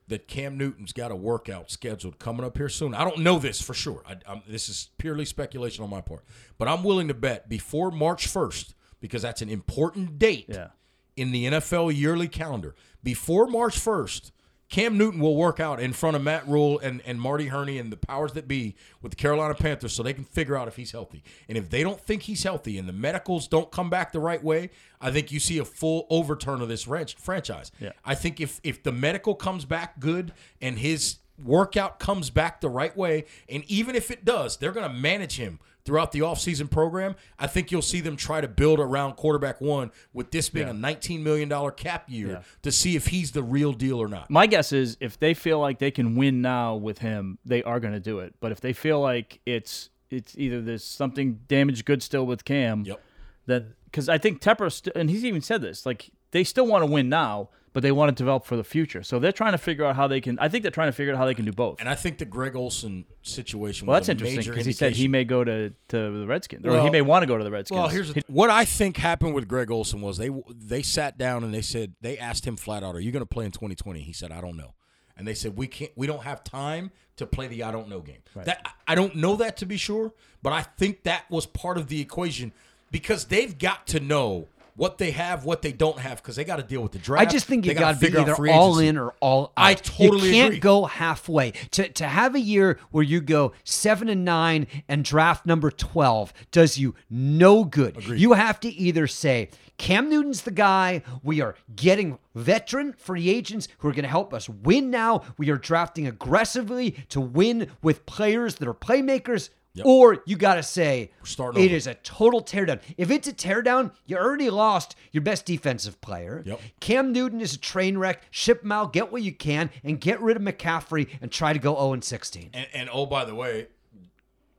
that 0.08 0.28
Cam 0.28 0.58
Newton's 0.58 0.92
got 0.92 1.10
a 1.10 1.16
workout 1.16 1.70
scheduled 1.70 2.18
coming 2.18 2.44
up 2.44 2.56
here 2.58 2.68
soon. 2.68 2.94
I 2.94 3.04
don't 3.04 3.20
know 3.20 3.38
this 3.38 3.60
for 3.62 3.72
sure. 3.74 4.02
I, 4.06 4.16
I'm, 4.28 4.42
this 4.46 4.68
is 4.68 4.90
purely 4.98 5.24
speculation 5.24 5.82
on 5.82 5.90
my 5.90 6.00
part, 6.02 6.24
but 6.58 6.68
I'm 6.68 6.84
willing 6.84 7.08
to 7.08 7.14
bet 7.14 7.48
before 7.48 7.90
March 7.90 8.28
1st 8.28 8.74
because 9.00 9.22
that's 9.22 9.40
an 9.42 9.48
important 9.48 10.18
date 10.18 10.46
Yeah. 10.48 10.68
in 11.16 11.32
the 11.32 11.46
NFL 11.46 11.94
yearly 11.96 12.28
calendar. 12.28 12.74
Before 13.02 13.46
March 13.46 13.76
1st, 13.78 14.30
Cam 14.74 14.98
Newton 14.98 15.20
will 15.20 15.36
work 15.36 15.60
out 15.60 15.78
in 15.78 15.92
front 15.92 16.16
of 16.16 16.22
Matt 16.22 16.48
Rhule 16.48 16.80
and, 16.80 17.00
and 17.06 17.20
Marty 17.20 17.46
Hurney 17.46 17.78
and 17.78 17.92
the 17.92 17.96
powers 17.96 18.32
that 18.32 18.48
be 18.48 18.74
with 19.02 19.12
the 19.12 19.16
Carolina 19.16 19.54
Panthers 19.54 19.92
so 19.92 20.02
they 20.02 20.12
can 20.12 20.24
figure 20.24 20.56
out 20.56 20.66
if 20.66 20.74
he's 20.74 20.90
healthy. 20.90 21.22
And 21.48 21.56
if 21.56 21.70
they 21.70 21.84
don't 21.84 22.00
think 22.00 22.22
he's 22.22 22.42
healthy 22.42 22.76
and 22.76 22.88
the 22.88 22.92
medicals 22.92 23.46
don't 23.46 23.70
come 23.70 23.88
back 23.88 24.10
the 24.10 24.18
right 24.18 24.42
way, 24.42 24.70
I 25.00 25.12
think 25.12 25.30
you 25.30 25.38
see 25.38 25.58
a 25.58 25.64
full 25.64 26.08
overturn 26.10 26.60
of 26.60 26.66
this 26.66 26.88
ranch, 26.88 27.14
franchise. 27.14 27.70
Yeah. 27.78 27.92
I 28.04 28.16
think 28.16 28.40
if 28.40 28.60
if 28.64 28.82
the 28.82 28.90
medical 28.90 29.36
comes 29.36 29.64
back 29.64 30.00
good 30.00 30.32
and 30.60 30.76
his 30.76 31.18
workout 31.42 31.98
comes 31.98 32.30
back 32.30 32.60
the 32.60 32.68
right 32.68 32.96
way, 32.96 33.24
and 33.48 33.64
even 33.66 33.94
if 33.94 34.10
it 34.10 34.24
does, 34.24 34.56
they're 34.56 34.72
going 34.72 34.88
to 34.88 34.94
manage 34.94 35.36
him 35.36 35.58
throughout 35.84 36.12
the 36.12 36.20
offseason 36.20 36.70
program. 36.70 37.14
I 37.38 37.46
think 37.46 37.70
you'll 37.70 37.82
see 37.82 38.00
them 38.00 38.16
try 38.16 38.40
to 38.40 38.48
build 38.48 38.80
around 38.80 39.16
quarterback 39.16 39.60
one 39.60 39.90
with 40.14 40.30
this 40.30 40.48
being 40.48 40.66
Yeah. 40.66 40.72
a 40.72 40.76
$19 40.76 41.20
million 41.22 41.70
cap 41.72 42.04
year 42.08 42.28
Yeah. 42.28 42.42
to 42.62 42.72
see 42.72 42.96
if 42.96 43.08
he's 43.08 43.32
the 43.32 43.42
real 43.42 43.72
deal 43.72 43.98
or 44.00 44.08
not. 44.08 44.30
My 44.30 44.46
guess 44.46 44.72
is 44.72 44.96
if 45.00 45.18
they 45.18 45.34
feel 45.34 45.58
like 45.60 45.78
they 45.80 45.90
can 45.90 46.16
win 46.16 46.40
now 46.40 46.74
with 46.76 46.98
him, 47.00 47.38
they 47.44 47.62
are 47.64 47.80
going 47.80 47.92
to 47.92 48.00
do 48.00 48.20
it. 48.20 48.34
But 48.40 48.50
if 48.52 48.60
they 48.60 48.72
feel 48.72 49.00
like 49.00 49.40
it's 49.44 49.90
it's 50.10 50.36
either 50.38 50.62
there's 50.62 50.84
something 50.84 51.40
damaged 51.48 51.84
good 51.86 52.02
still 52.02 52.24
with 52.24 52.44
Cam, 52.44 52.84
Yep. 52.84 53.00
then 53.46 53.74
because 53.86 54.08
I 54.08 54.16
think 54.16 54.40
Tepper 54.40 54.70
st- 54.72 54.94
and 54.96 55.10
he's 55.10 55.24
even 55.24 55.42
said 55.42 55.60
this 55.60 55.84
like 55.84 56.10
they 56.30 56.44
still 56.44 56.66
want 56.66 56.82
to 56.84 56.90
win 56.90 57.08
now, 57.08 57.48
but 57.74 57.82
they 57.82 57.92
want 57.92 58.08
to 58.08 58.14
develop 58.14 58.46
for 58.46 58.56
the 58.56 58.64
future. 58.64 59.02
So 59.02 59.18
they're 59.18 59.32
trying 59.32 59.52
to 59.52 59.58
figure 59.58 59.84
out 59.84 59.96
how 59.96 60.06
they 60.06 60.20
can. 60.20 60.38
I 60.38 60.48
think 60.48 60.62
they're 60.62 60.70
trying 60.70 60.88
to 60.88 60.92
figure 60.92 61.12
out 61.12 61.18
how 61.18 61.26
they 61.26 61.34
can 61.34 61.44
do 61.44 61.52
both. 61.52 61.80
And 61.80 61.88
I 61.88 61.96
think 61.96 62.18
the 62.18 62.24
Greg 62.24 62.54
Olsen 62.54 63.04
situation 63.22 63.86
Well, 63.86 63.98
was 63.98 64.06
that's 64.06 64.20
a 64.20 64.24
interesting 64.24 64.52
because 64.52 64.64
he 64.64 64.72
said 64.72 64.92
he 64.92 65.08
may 65.08 65.24
go 65.24 65.42
to, 65.42 65.70
to 65.88 66.20
the 66.20 66.26
Redskins, 66.26 66.64
or 66.64 66.80
he 66.80 66.88
may 66.88 67.02
want 67.02 67.24
to 67.24 67.26
go 67.26 67.36
to 67.36 67.42
the 67.42 67.50
Redskins. 67.50 67.76
Well, 67.76 67.88
here's 67.88 68.14
the, 68.14 68.22
what 68.28 68.48
I 68.48 68.64
think 68.64 68.96
happened 68.96 69.34
with 69.34 69.48
Greg 69.48 69.72
Olsen 69.72 70.00
was 70.00 70.16
they 70.16 70.30
they 70.48 70.82
sat 70.82 71.18
down 71.18 71.42
and 71.42 71.52
they 71.52 71.62
said 71.62 71.94
they 72.00 72.16
asked 72.16 72.46
him 72.46 72.56
flat 72.56 72.84
out, 72.84 72.94
"Are 72.94 73.00
you 73.00 73.10
going 73.10 73.22
to 73.22 73.26
play 73.26 73.44
in 73.44 73.50
2020?" 73.50 74.00
He 74.00 74.12
said, 74.12 74.30
"I 74.30 74.40
don't 74.40 74.56
know." 74.56 74.74
And 75.16 75.26
they 75.26 75.34
said, 75.34 75.56
"We 75.56 75.66
can't. 75.66 75.90
We 75.96 76.06
don't 76.06 76.22
have 76.22 76.44
time 76.44 76.92
to 77.16 77.26
play 77.26 77.48
the 77.48 77.64
I 77.64 77.72
don't 77.72 77.88
know 77.88 78.00
game." 78.00 78.22
That 78.36 78.64
I 78.86 78.94
don't 78.94 79.16
know 79.16 79.34
that 79.36 79.56
to 79.58 79.66
be 79.66 79.76
sure, 79.76 80.12
but 80.44 80.52
I 80.52 80.62
think 80.62 81.02
that 81.02 81.28
was 81.28 81.44
part 81.44 81.76
of 81.76 81.88
the 81.88 82.00
equation 82.00 82.52
because 82.92 83.24
they've 83.24 83.58
got 83.58 83.88
to 83.88 83.98
know 83.98 84.46
what 84.76 84.98
they 84.98 85.12
have, 85.12 85.44
what 85.44 85.62
they 85.62 85.72
don't 85.72 85.98
have, 85.98 86.22
because 86.22 86.36
they 86.36 86.44
got 86.44 86.56
to 86.56 86.62
deal 86.62 86.82
with 86.82 86.92
the 86.92 86.98
draft. 86.98 87.28
I 87.28 87.30
just 87.30 87.46
think 87.46 87.64
you 87.64 87.74
got 87.74 88.00
be 88.00 88.06
figure 88.06 88.20
out 88.20 88.28
either 88.28 88.48
all 88.52 88.78
in 88.78 88.96
or 88.96 89.14
all 89.20 89.44
out. 89.44 89.52
I 89.56 89.74
totally 89.74 90.28
You 90.28 90.34
can't 90.34 90.48
agree. 90.48 90.60
go 90.60 90.84
halfway. 90.84 91.52
To 91.72 91.88
to 91.88 92.06
have 92.08 92.34
a 92.34 92.40
year 92.40 92.78
where 92.90 93.04
you 93.04 93.20
go 93.20 93.52
seven 93.62 94.08
and 94.08 94.24
nine 94.24 94.66
and 94.88 95.04
draft 95.04 95.46
number 95.46 95.70
twelve 95.70 96.32
does 96.50 96.78
you 96.78 96.94
no 97.08 97.64
good. 97.64 98.04
You 98.04 98.32
have 98.32 98.58
to 98.60 98.68
either 98.68 99.06
say 99.06 99.50
Cam 99.78 100.08
Newton's 100.08 100.42
the 100.42 100.50
guy. 100.50 101.02
We 101.22 101.40
are 101.40 101.54
getting 101.74 102.18
veteran 102.34 102.94
free 102.94 103.28
agents 103.28 103.68
who 103.78 103.88
are 103.88 103.92
going 103.92 104.04
to 104.04 104.08
help 104.08 104.34
us 104.34 104.48
win 104.48 104.90
now. 104.90 105.22
We 105.38 105.50
are 105.50 105.56
drafting 105.56 106.06
aggressively 106.06 106.92
to 107.10 107.20
win 107.20 107.70
with 107.82 108.06
players 108.06 108.56
that 108.56 108.68
are 108.68 108.74
playmakers. 108.74 109.50
Or 109.82 110.22
you 110.24 110.36
got 110.36 110.54
to 110.54 110.62
say 110.62 111.10
it 111.24 111.40
over. 111.40 111.58
is 111.58 111.86
a 111.88 111.94
total 111.94 112.40
teardown. 112.42 112.80
If 112.96 113.10
it's 113.10 113.26
a 113.26 113.32
teardown, 113.32 113.90
you 114.06 114.16
already 114.16 114.48
lost 114.50 114.94
your 115.10 115.22
best 115.22 115.46
defensive 115.46 116.00
player. 116.00 116.44
Yep. 116.46 116.60
Cam 116.80 117.12
Newton 117.12 117.40
is 117.40 117.54
a 117.54 117.58
train 117.58 117.98
wreck. 117.98 118.22
Ship 118.30 118.62
him 118.62 118.70
out, 118.70 118.92
get 118.92 119.10
what 119.10 119.22
you 119.22 119.32
can, 119.32 119.70
and 119.82 120.00
get 120.00 120.20
rid 120.20 120.36
of 120.36 120.42
McCaffrey 120.44 121.08
and 121.20 121.32
try 121.32 121.52
to 121.52 121.58
go 121.58 121.74
0 121.74 121.94
and 121.94 122.04
16. 122.04 122.50
And, 122.54 122.66
and 122.72 122.90
oh, 122.92 123.06
by 123.06 123.24
the 123.24 123.34
way, 123.34 123.66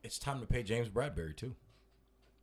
it's 0.03 0.19
time 0.19 0.41
to 0.41 0.45
pay 0.45 0.63
James 0.63 0.89
Bradberry 0.89 1.35
too. 1.35 1.55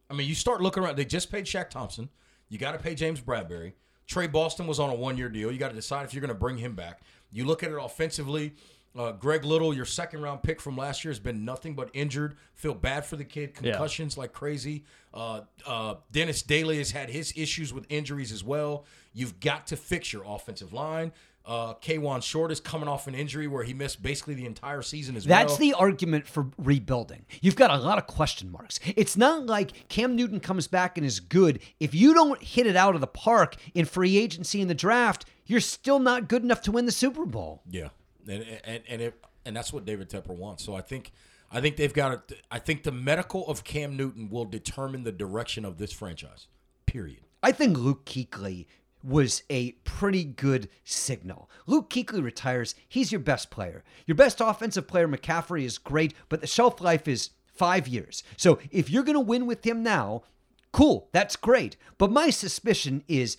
I 0.08 0.14
mean, 0.14 0.26
you 0.26 0.34
start 0.34 0.62
looking 0.62 0.82
around. 0.82 0.96
They 0.96 1.04
just 1.04 1.30
paid 1.30 1.44
Shaq 1.44 1.68
Thompson. 1.68 2.08
You 2.48 2.58
got 2.58 2.72
to 2.72 2.78
pay 2.78 2.94
James 2.94 3.20
Bradberry. 3.20 3.72
Tre 4.06 4.26
Boston 4.26 4.66
was 4.66 4.78
on 4.78 4.90
a 4.90 4.94
one-year 4.94 5.28
deal. 5.28 5.50
You 5.52 5.58
got 5.58 5.68
to 5.68 5.74
decide 5.74 6.04
if 6.04 6.12
you're 6.12 6.20
going 6.20 6.28
to 6.28 6.34
bring 6.34 6.58
him 6.58 6.74
back. 6.74 7.00
You 7.30 7.44
look 7.44 7.62
at 7.62 7.70
it 7.70 7.78
offensively. 7.80 8.54
Uh, 8.94 9.12
Greg 9.12 9.44
Little, 9.44 9.72
your 9.72 9.84
second-round 9.86 10.42
pick 10.42 10.60
from 10.60 10.76
last 10.76 11.04
year, 11.04 11.10
has 11.10 11.18
been 11.18 11.44
nothing 11.44 11.74
but 11.74 11.88
injured. 11.94 12.36
Feel 12.54 12.74
bad 12.74 13.06
for 13.06 13.16
the 13.16 13.24
kid. 13.24 13.52
Yeah. 13.60 13.72
Concussions 13.72 14.18
like 14.18 14.32
crazy. 14.32 14.84
Uh, 15.14 15.42
uh, 15.66 15.94
Dennis 16.10 16.42
Daley 16.42 16.78
has 16.78 16.90
had 16.90 17.08
his 17.08 17.32
issues 17.36 17.72
with 17.72 17.86
injuries 17.88 18.32
as 18.32 18.44
well. 18.44 18.84
You've 19.14 19.40
got 19.40 19.66
to 19.68 19.76
fix 19.76 20.12
your 20.12 20.22
offensive 20.26 20.72
line. 20.72 21.12
Uh, 21.44 21.74
Kawann 21.74 22.22
Short 22.22 22.52
is 22.52 22.60
coming 22.60 22.88
off 22.88 23.08
an 23.08 23.16
injury 23.16 23.48
where 23.48 23.64
he 23.64 23.74
missed 23.74 24.00
basically 24.00 24.34
the 24.34 24.46
entire 24.46 24.80
season 24.80 25.16
as 25.16 25.24
That's 25.24 25.52
well. 25.52 25.58
the 25.58 25.74
argument 25.74 26.28
for 26.28 26.46
rebuilding. 26.56 27.24
You've 27.40 27.56
got 27.56 27.70
a 27.72 27.78
lot 27.78 27.98
of 27.98 28.06
question 28.06 28.52
marks. 28.52 28.78
It's 28.94 29.16
not 29.16 29.46
like 29.46 29.88
Cam 29.88 30.14
Newton 30.14 30.38
comes 30.38 30.68
back 30.68 30.96
and 30.96 31.04
is 31.04 31.18
good. 31.18 31.58
If 31.80 31.94
you 31.96 32.14
don't 32.14 32.40
hit 32.40 32.68
it 32.68 32.76
out 32.76 32.94
of 32.94 33.00
the 33.00 33.08
park 33.08 33.56
in 33.74 33.86
free 33.86 34.18
agency 34.18 34.60
in 34.60 34.68
the 34.68 34.74
draft, 34.74 35.24
you're 35.44 35.58
still 35.60 35.98
not 35.98 36.28
good 36.28 36.44
enough 36.44 36.62
to 36.62 36.72
win 36.72 36.86
the 36.86 36.92
Super 36.92 37.26
Bowl. 37.26 37.62
Yeah, 37.68 37.88
and 38.28 38.44
and 38.64 38.82
and 38.88 39.02
it, 39.02 39.24
and 39.44 39.56
that's 39.56 39.72
what 39.72 39.84
David 39.84 40.08
Tepper 40.08 40.36
wants. 40.36 40.64
So 40.64 40.74
I 40.74 40.80
think 40.80 41.12
I 41.50 41.60
think 41.60 41.76
they've 41.76 41.92
got 41.92 42.28
to. 42.28 42.36
I 42.50 42.58
think 42.58 42.82
the 42.82 42.92
medical 42.92 43.46
of 43.46 43.64
Cam 43.64 43.96
Newton 43.96 44.30
will 44.30 44.44
determine 44.44 45.04
the 45.04 45.12
direction 45.12 45.64
of 45.64 45.78
this 45.78 45.92
franchise. 45.92 46.46
Period. 46.86 47.20
I 47.42 47.52
think 47.52 47.76
Luke 47.76 48.04
Kuechly 48.04 48.66
was 49.02 49.42
a 49.50 49.72
pretty 49.84 50.24
good 50.24 50.68
signal. 50.84 51.50
Luke 51.66 51.90
Kuechly 51.90 52.22
retires. 52.22 52.74
He's 52.88 53.10
your 53.10 53.20
best 53.20 53.50
player. 53.50 53.82
Your 54.06 54.14
best 54.14 54.40
offensive 54.40 54.86
player, 54.86 55.08
McCaffrey, 55.08 55.64
is 55.64 55.78
great, 55.78 56.14
but 56.28 56.40
the 56.40 56.46
shelf 56.46 56.80
life 56.80 57.08
is 57.08 57.30
five 57.52 57.88
years. 57.88 58.22
So 58.36 58.58
if 58.70 58.90
you're 58.90 59.02
going 59.02 59.14
to 59.14 59.20
win 59.20 59.46
with 59.46 59.66
him 59.66 59.82
now, 59.82 60.22
cool, 60.72 61.08
that's 61.12 61.36
great. 61.36 61.76
But 61.98 62.12
my 62.12 62.30
suspicion 62.30 63.02
is 63.08 63.36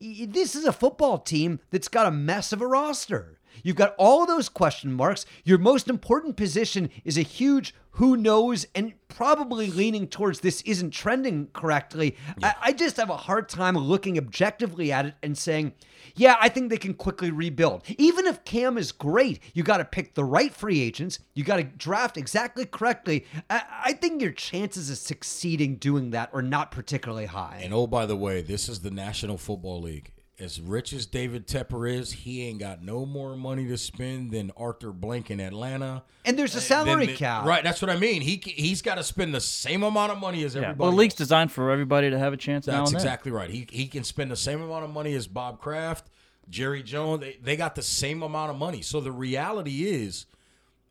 this 0.00 0.56
is 0.56 0.64
a 0.64 0.72
football 0.72 1.18
team 1.18 1.60
that's 1.70 1.88
got 1.88 2.06
a 2.06 2.10
mess 2.10 2.52
of 2.52 2.60
a 2.60 2.66
roster. 2.66 3.38
You've 3.62 3.76
got 3.76 3.94
all 3.98 4.26
those 4.26 4.48
question 4.48 4.92
marks. 4.92 5.26
Your 5.44 5.58
most 5.58 5.88
important 5.88 6.36
position 6.36 6.90
is 7.04 7.18
a 7.18 7.22
huge 7.22 7.74
who 7.96 8.16
knows 8.16 8.66
and 8.74 8.94
probably 9.08 9.70
leaning 9.70 10.06
towards 10.06 10.40
this 10.40 10.62
isn't 10.62 10.92
trending 10.92 11.48
correctly. 11.52 12.16
I, 12.42 12.54
I 12.62 12.72
just 12.72 12.96
have 12.96 13.10
a 13.10 13.16
hard 13.16 13.50
time 13.50 13.76
looking 13.76 14.16
objectively 14.16 14.90
at 14.90 15.04
it 15.04 15.14
and 15.22 15.36
saying, 15.36 15.74
yeah, 16.14 16.36
I 16.40 16.48
think 16.48 16.70
they 16.70 16.78
can 16.78 16.94
quickly 16.94 17.30
rebuild. 17.30 17.82
Even 17.98 18.26
if 18.26 18.44
Cam 18.44 18.78
is 18.78 18.92
great, 18.92 19.40
you 19.52 19.62
got 19.62 19.76
to 19.76 19.84
pick 19.84 20.14
the 20.14 20.24
right 20.24 20.54
free 20.54 20.80
agents. 20.80 21.18
You 21.34 21.44
got 21.44 21.56
to 21.56 21.64
draft 21.64 22.16
exactly 22.16 22.64
correctly. 22.64 23.26
I, 23.50 23.62
I 23.84 23.92
think 23.92 24.22
your 24.22 24.32
chances 24.32 24.88
of 24.88 24.96
succeeding 24.96 25.76
doing 25.76 26.10
that 26.10 26.30
are 26.32 26.42
not 26.42 26.70
particularly 26.70 27.26
high. 27.26 27.60
And 27.62 27.74
oh, 27.74 27.86
by 27.86 28.06
the 28.06 28.16
way, 28.16 28.40
this 28.40 28.70
is 28.70 28.80
the 28.80 28.90
National 28.90 29.36
Football 29.36 29.82
League. 29.82 30.12
As 30.42 30.60
rich 30.60 30.92
as 30.92 31.06
David 31.06 31.46
Tepper 31.46 31.88
is, 31.88 32.10
he 32.10 32.42
ain't 32.48 32.58
got 32.58 32.82
no 32.82 33.06
more 33.06 33.36
money 33.36 33.64
to 33.68 33.78
spend 33.78 34.32
than 34.32 34.50
Arthur 34.56 34.90
Blank 34.90 35.30
in 35.30 35.38
Atlanta. 35.38 36.02
And 36.24 36.36
there's 36.36 36.56
a 36.56 36.60
salary 36.60 37.06
the- 37.06 37.14
cap. 37.14 37.44
Right, 37.44 37.62
that's 37.62 37.80
what 37.80 37.90
I 37.90 37.96
mean. 37.96 38.22
He 38.22 38.42
he's 38.44 38.82
got 38.82 38.96
to 38.96 39.04
spend 39.04 39.32
the 39.32 39.40
same 39.40 39.84
amount 39.84 40.10
of 40.10 40.18
money 40.18 40.42
as 40.42 40.56
yeah. 40.56 40.62
everybody. 40.62 40.78
Well, 40.80 40.90
the 40.90 40.96
league's 40.96 41.14
designed 41.14 41.52
for 41.52 41.70
everybody 41.70 42.10
to 42.10 42.18
have 42.18 42.32
a 42.32 42.36
chance 42.36 42.66
now 42.66 42.78
That's 42.78 42.90
and 42.90 42.98
then. 42.98 43.06
exactly 43.06 43.30
right. 43.30 43.50
He 43.50 43.68
he 43.70 43.86
can 43.86 44.02
spend 44.02 44.32
the 44.32 44.36
same 44.36 44.60
amount 44.60 44.84
of 44.84 44.90
money 44.90 45.14
as 45.14 45.28
Bob 45.28 45.60
Kraft, 45.60 46.10
Jerry 46.50 46.82
Jones. 46.82 47.20
They, 47.20 47.38
they 47.40 47.56
got 47.56 47.76
the 47.76 47.82
same 47.82 48.24
amount 48.24 48.50
of 48.50 48.56
money. 48.56 48.82
So 48.82 49.00
the 49.00 49.12
reality 49.12 49.86
is, 49.86 50.26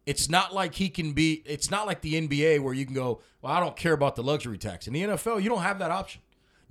it's 0.05 0.29
not 0.29 0.53
like 0.53 0.75
he 0.75 0.87
can 0.87 1.11
be. 1.11 1.43
It's 1.45 1.69
not 1.69 1.85
like 1.87 1.99
the 1.99 2.13
NBA 2.25 2.61
where 2.61 2.73
you 2.73 2.85
can 2.85 2.95
go. 2.95 3.19
Well, 3.41 3.51
I 3.51 3.59
don't 3.59 3.75
care 3.75 3.93
about 3.93 4.15
the 4.15 4.23
luxury 4.23 4.57
tax. 4.57 4.87
In 4.87 4.93
the 4.93 5.01
NFL, 5.01 5.43
you 5.43 5.49
don't 5.49 5.61
have 5.61 5.79
that 5.79 5.91
option. 5.91 6.21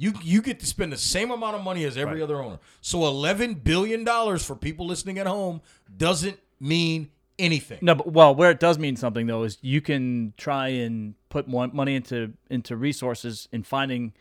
You 0.01 0.15
you 0.23 0.41
get 0.41 0.59
to 0.61 0.67
spend 0.67 0.95
the 0.95 0.97
same 0.97 1.31
amount 1.31 1.57
of 1.57 1.63
money 1.63 1.85
as 1.85 1.99
every 1.99 2.23
other 2.23 2.41
owner. 2.43 2.59
So 2.81 3.07
eleven 3.07 3.53
billion 3.53 4.03
dollars 4.03 4.43
for 4.43 4.57
people 4.57 4.87
listening 4.87 5.19
at 5.19 5.27
home 5.27 5.61
doesn't 5.95 6.39
mean 6.59 7.11
anything. 7.39 7.81
No, 7.83 7.95
but 7.95 8.11
well, 8.11 8.35
where 8.35 8.51
it 8.51 8.61
does 8.61 8.79
mean 8.79 8.97
something 8.97 9.27
though 9.27 9.43
is 9.43 9.59
you 9.61 9.83
can 9.83 10.33
try 10.39 10.69
and 10.69 11.17
put 11.29 11.47
more 11.47 11.69
money 11.69 11.97
into 11.97 12.33
into 12.49 12.77
resources 12.77 13.47
in 13.53 13.63
finding 13.63 14.15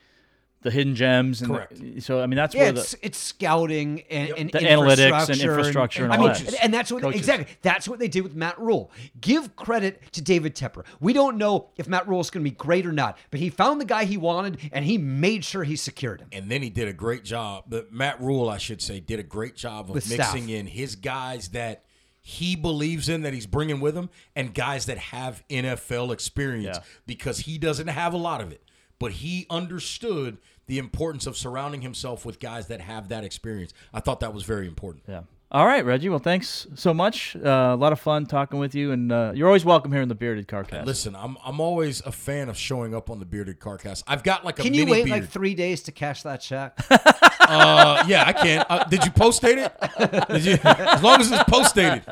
the 0.62 0.72
hidden 0.72 0.93
gems. 0.95 1.41
And 1.41 1.51
Correct. 1.51 1.76
The, 1.80 1.99
so 2.01 2.22
I 2.22 2.26
mean 2.28 2.36
that's 2.38 2.53
Yeah, 2.53 2.64
where 2.64 2.72
the 2.74 2.80
it's, 2.82 2.95
it's 3.01 3.18
scouting 3.18 4.01
and, 4.10 4.30
and 4.32 4.51
The 4.51 4.60
analytics 4.60 5.30
and 5.30 5.41
infrastructure 5.41 5.43
infrastructure 5.49 6.03
and 6.03 6.14
I 6.14 6.18
all 6.18 6.24
mean, 6.28 6.34
that. 6.45 6.64
and 6.64 6.74
that's 6.74 6.91
what 6.91 7.01
Coaches. 7.01 7.20
exactly 7.22 7.47
that's 7.62 7.88
what 7.88 7.99
they 7.99 8.07
did 8.07 8.22
with 8.24 8.36
Matt 8.36 8.60
Rhule. 8.60 8.91
Give 9.22 9.55
credit 9.55 10.01
to 10.14 10.22
David 10.22 10.55
Tepper. 10.55 10.84
We 10.99 11.14
don't 11.14 11.38
know 11.38 11.70
if 11.78 11.88
Matt 11.88 12.07
Rhule 12.07 12.20
is 12.20 12.30
going 12.30 12.43
to 12.43 12.49
be 12.49 12.55
great 12.55 12.86
or 12.86 12.91
not, 12.91 13.18
but 13.32 13.39
he 13.39 13.49
found 13.49 13.80
the 13.80 13.86
guy 13.86 14.03
he 14.05 14.18
wanted 14.18 14.57
and 14.74 14.84
he 14.86 14.97
made 14.97 15.45
sure 15.45 15.64
he 15.64 15.76
secured 15.76 16.22
him. 16.22 16.30
and 16.32 16.49
then 16.51 16.62
he 16.62 16.70
did 16.70 16.88
a 16.88 16.93
great 16.93 17.24
job. 17.24 17.66
But 17.68 17.91
Matt 17.93 18.20
Rhule, 18.22 18.49
I 18.49 18.57
should 18.57 18.82
say, 18.82 18.99
did 18.99 19.20
a 19.20 19.24
great 19.24 19.55
job 19.55 19.89
of 19.89 19.95
With 19.95 20.10
mixing 20.10 20.43
staff. 20.43 20.49
in 20.49 20.68
his 20.68 20.95
guys 20.95 21.49
that 21.49 21.86
he 22.22 22.55
believes 22.55 23.07
in 23.10 23.22
that 23.22 23.34
he's 23.34 23.47
bringing 23.47 23.80
with 23.80 23.95
him, 23.95 24.10
and 24.36 24.53
guys 24.53 24.86
that 24.88 24.97
have 24.97 25.41
NFL 25.49 26.12
experience 26.12 26.78
Yeah. 26.78 26.84
because 27.07 27.39
he 27.39 27.57
doesn't 27.57 27.88
have 27.88 28.14
a 28.14 28.18
lot 28.18 28.41
of 28.41 28.51
it. 28.51 28.62
But 29.00 29.14
he 29.14 29.47
understood 29.50 30.38
the 30.68 30.78
importance 30.78 31.26
of 31.26 31.36
surrounding 31.38 31.82
himself 31.82 32.26
with 32.26 32.39
guys 32.39 32.68
that 32.68 32.82
have 32.82 33.10
that 33.10 33.24
experience. 33.24 33.74
I 33.93 34.02
thought 34.02 34.20
that 34.20 34.34
was 34.34 34.43
very 34.43 34.68
important. 34.68 35.04
yeah. 35.08 35.22
All 35.52 35.66
right, 35.66 35.84
Reggie. 35.84 36.10
Well, 36.10 36.20
thanks 36.20 36.68
so 36.76 36.93
much. 36.93 37.36
Uh, 37.36 37.72
a 37.74 37.76
lot 37.76 37.91
of 37.91 38.00
fun 38.00 38.28
talking 38.28 38.60
with 38.60 38.76
you, 38.76 38.91
and 38.91 39.12
uh, 39.12 39.32
you're 39.34 39.47
always 39.47 39.66
welcome 39.66 39.91
here 39.91 40.02
in 40.04 40.08
the 40.08 40.14
Bearded 40.14 40.47
Carcast. 40.47 40.86
Listen, 40.86 41.16
I'm 41.16 41.38
I'm 41.43 41.60
always 41.60 42.02
a 42.02 42.12
fan 42.12 42.50
of 42.50 42.56
showing 42.58 42.93
up 42.93 43.10
on 43.10 43.18
the 43.18 43.26
bearded 43.26 43.60
carcast. 43.60 44.04
I've 44.06 44.22
got 44.22 44.45
like 44.45 44.60
a 44.60 44.62
Can 44.62 44.76
you 44.76 44.86
wait 44.86 45.06
beard. 45.06 45.22
like 45.22 45.30
three 45.30 45.56
days 45.56 45.82
to 45.84 45.91
cash 45.91 46.22
that 46.22 46.41
check? 46.41 46.78
Uh, 47.50 48.04
yeah, 48.08 48.24
I 48.28 48.34
can. 48.34 48.66
Uh, 48.70 48.84
did 48.86 49.04
you 49.04 49.12
post 49.12 49.41
date 49.41 49.58
it? 49.58 49.74
Did 50.30 50.45
you, 50.45 50.58
as 50.64 51.02
long 51.02 51.20
as 51.20 51.32
it's 51.32 51.43
post 51.43 51.76
dated. 51.76 52.04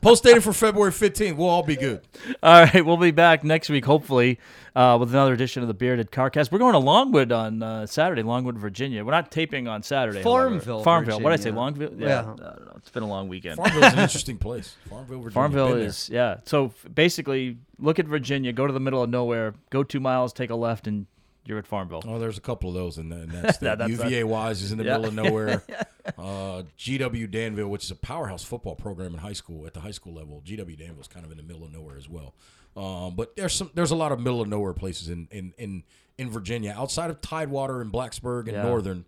Post 0.00 0.22
dated 0.24 0.42
for 0.44 0.52
February 0.52 0.92
15th. 0.92 1.36
We'll 1.36 1.48
all 1.48 1.62
be 1.62 1.76
good. 1.76 2.02
All 2.42 2.62
right, 2.64 2.84
we'll 2.84 2.96
be 2.96 3.10
back 3.10 3.42
next 3.44 3.68
week, 3.70 3.84
hopefully, 3.84 4.38
uh, 4.76 4.96
with 5.00 5.10
another 5.10 5.32
edition 5.32 5.62
of 5.62 5.68
the 5.68 5.74
Bearded 5.74 6.10
Carcast. 6.10 6.50
We're 6.52 6.58
going 6.58 6.72
to 6.72 6.78
Longwood 6.78 7.32
on 7.32 7.62
uh, 7.62 7.86
Saturday, 7.86 8.22
Longwood, 8.22 8.58
Virginia. 8.58 9.04
We're 9.04 9.12
not 9.12 9.30
taping 9.30 9.68
on 9.68 9.82
Saturday. 9.82 10.22
however. 10.22 10.50
Farmville, 10.50 10.82
Farmville. 10.82 11.20
What 11.20 11.30
did 11.30 11.40
I 11.40 11.42
say? 11.42 11.50
Virginia. 11.50 11.88
Longville? 11.90 12.00
Yeah. 12.00 12.08
Yeah. 12.08 12.20
I 12.20 12.22
don't 12.24 12.40
know. 12.40 12.72
It's 12.76 12.90
been 12.90 13.02
a 13.04 13.08
long 13.08 13.28
weekend. 13.28 13.56
Farmville's 13.56 13.92
an 13.92 13.98
interesting 14.00 14.38
place. 14.38 14.74
Farmville, 14.90 15.18
Virginia. 15.18 15.32
Farmville 15.34 15.68
Been 15.68 15.78
there. 15.78 15.86
is, 15.86 16.10
yeah. 16.10 16.36
So 16.44 16.66
f- 16.66 16.86
basically, 16.92 17.58
look 17.78 17.98
at 17.98 18.06
Virginia, 18.06 18.52
go 18.52 18.66
to 18.66 18.72
the 18.72 18.80
middle 18.80 19.02
of 19.02 19.08
nowhere, 19.10 19.54
go 19.70 19.82
two 19.84 20.00
miles, 20.00 20.32
take 20.32 20.50
a 20.50 20.56
left, 20.56 20.86
and 20.88 21.06
you're 21.44 21.58
at 21.58 21.66
Farmville. 21.66 22.02
Oh, 22.06 22.18
there's 22.18 22.38
a 22.38 22.42
couple 22.42 22.68
of 22.68 22.74
those 22.74 22.98
in, 22.98 23.08
the, 23.08 23.22
in 23.22 23.28
that 23.30 23.54
state. 23.56 23.78
that's- 23.78 23.90
UVA 23.90 24.24
Wise 24.24 24.62
is 24.62 24.72
in 24.72 24.78
the 24.78 24.84
Yeah. 24.84 24.98
middle 24.98 25.06
of 25.08 25.14
nowhere. 25.14 25.62
uh, 26.18 26.62
GW 26.78 27.30
Danville, 27.30 27.68
which 27.68 27.84
is 27.84 27.90
a 27.90 27.96
powerhouse 27.96 28.44
football 28.44 28.74
program 28.76 29.12
in 29.14 29.18
high 29.20 29.32
school 29.32 29.66
at 29.66 29.74
the 29.74 29.80
high 29.80 29.90
school 29.90 30.14
level. 30.14 30.42
GW 30.44 30.78
Danville 30.78 31.00
is 31.00 31.08
kind 31.08 31.24
of 31.24 31.30
in 31.32 31.36
the 31.38 31.42
middle 31.42 31.64
of 31.64 31.72
nowhere 31.72 31.96
as 31.96 32.08
well. 32.08 32.34
Um, 32.76 33.14
but 33.16 33.36
there's 33.36 33.52
some 33.54 33.70
there's 33.74 33.90
a 33.90 33.96
lot 33.96 34.12
of 34.12 34.18
middle 34.20 34.40
of 34.40 34.48
nowhere 34.48 34.72
places 34.72 35.08
in 35.10 35.28
in 35.30 35.52
in, 35.58 35.82
in 36.16 36.30
Virginia 36.30 36.74
outside 36.76 37.10
of 37.10 37.20
Tidewater 37.20 37.80
and 37.82 37.92
Blacksburg 37.92 38.44
and 38.48 38.52
Yeah. 38.52 38.62
Northern. 38.62 39.04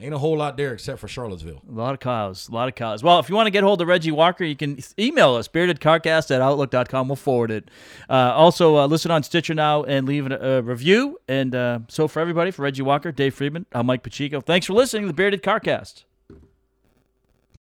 Ain't 0.00 0.14
a 0.14 0.18
whole 0.18 0.36
lot 0.36 0.56
there 0.56 0.72
except 0.72 1.00
for 1.00 1.08
Charlottesville. 1.08 1.60
A 1.68 1.72
lot 1.72 1.92
of 1.92 2.00
cows. 2.00 2.48
A 2.48 2.52
lot 2.52 2.68
of 2.68 2.76
cows. 2.76 3.02
Well, 3.02 3.18
if 3.18 3.28
you 3.28 3.34
want 3.34 3.48
to 3.48 3.50
get 3.50 3.64
hold 3.64 3.82
of 3.82 3.88
Reggie 3.88 4.12
Walker, 4.12 4.44
you 4.44 4.54
can 4.54 4.78
email 4.98 5.34
us, 5.34 5.48
beardedcarcast 5.48 6.30
at 6.30 6.40
outlook.com. 6.40 7.08
We'll 7.08 7.16
forward 7.16 7.50
it. 7.50 7.68
Uh, 8.08 8.32
also, 8.34 8.76
uh, 8.76 8.86
listen 8.86 9.10
on 9.10 9.24
Stitcher 9.24 9.54
now 9.54 9.82
and 9.82 10.06
leave 10.06 10.30
a, 10.30 10.58
a 10.58 10.62
review. 10.62 11.18
And 11.26 11.54
uh, 11.54 11.80
so 11.88 12.06
for 12.06 12.20
everybody, 12.20 12.52
for 12.52 12.62
Reggie 12.62 12.82
Walker, 12.82 13.10
Dave 13.10 13.34
Friedman, 13.34 13.66
I'm 13.72 13.86
Mike 13.86 14.04
Pacheco. 14.04 14.40
Thanks 14.40 14.66
for 14.66 14.74
listening 14.74 15.02
to 15.02 15.08
the 15.08 15.14
Bearded 15.14 15.42
Carcast. 15.42 16.04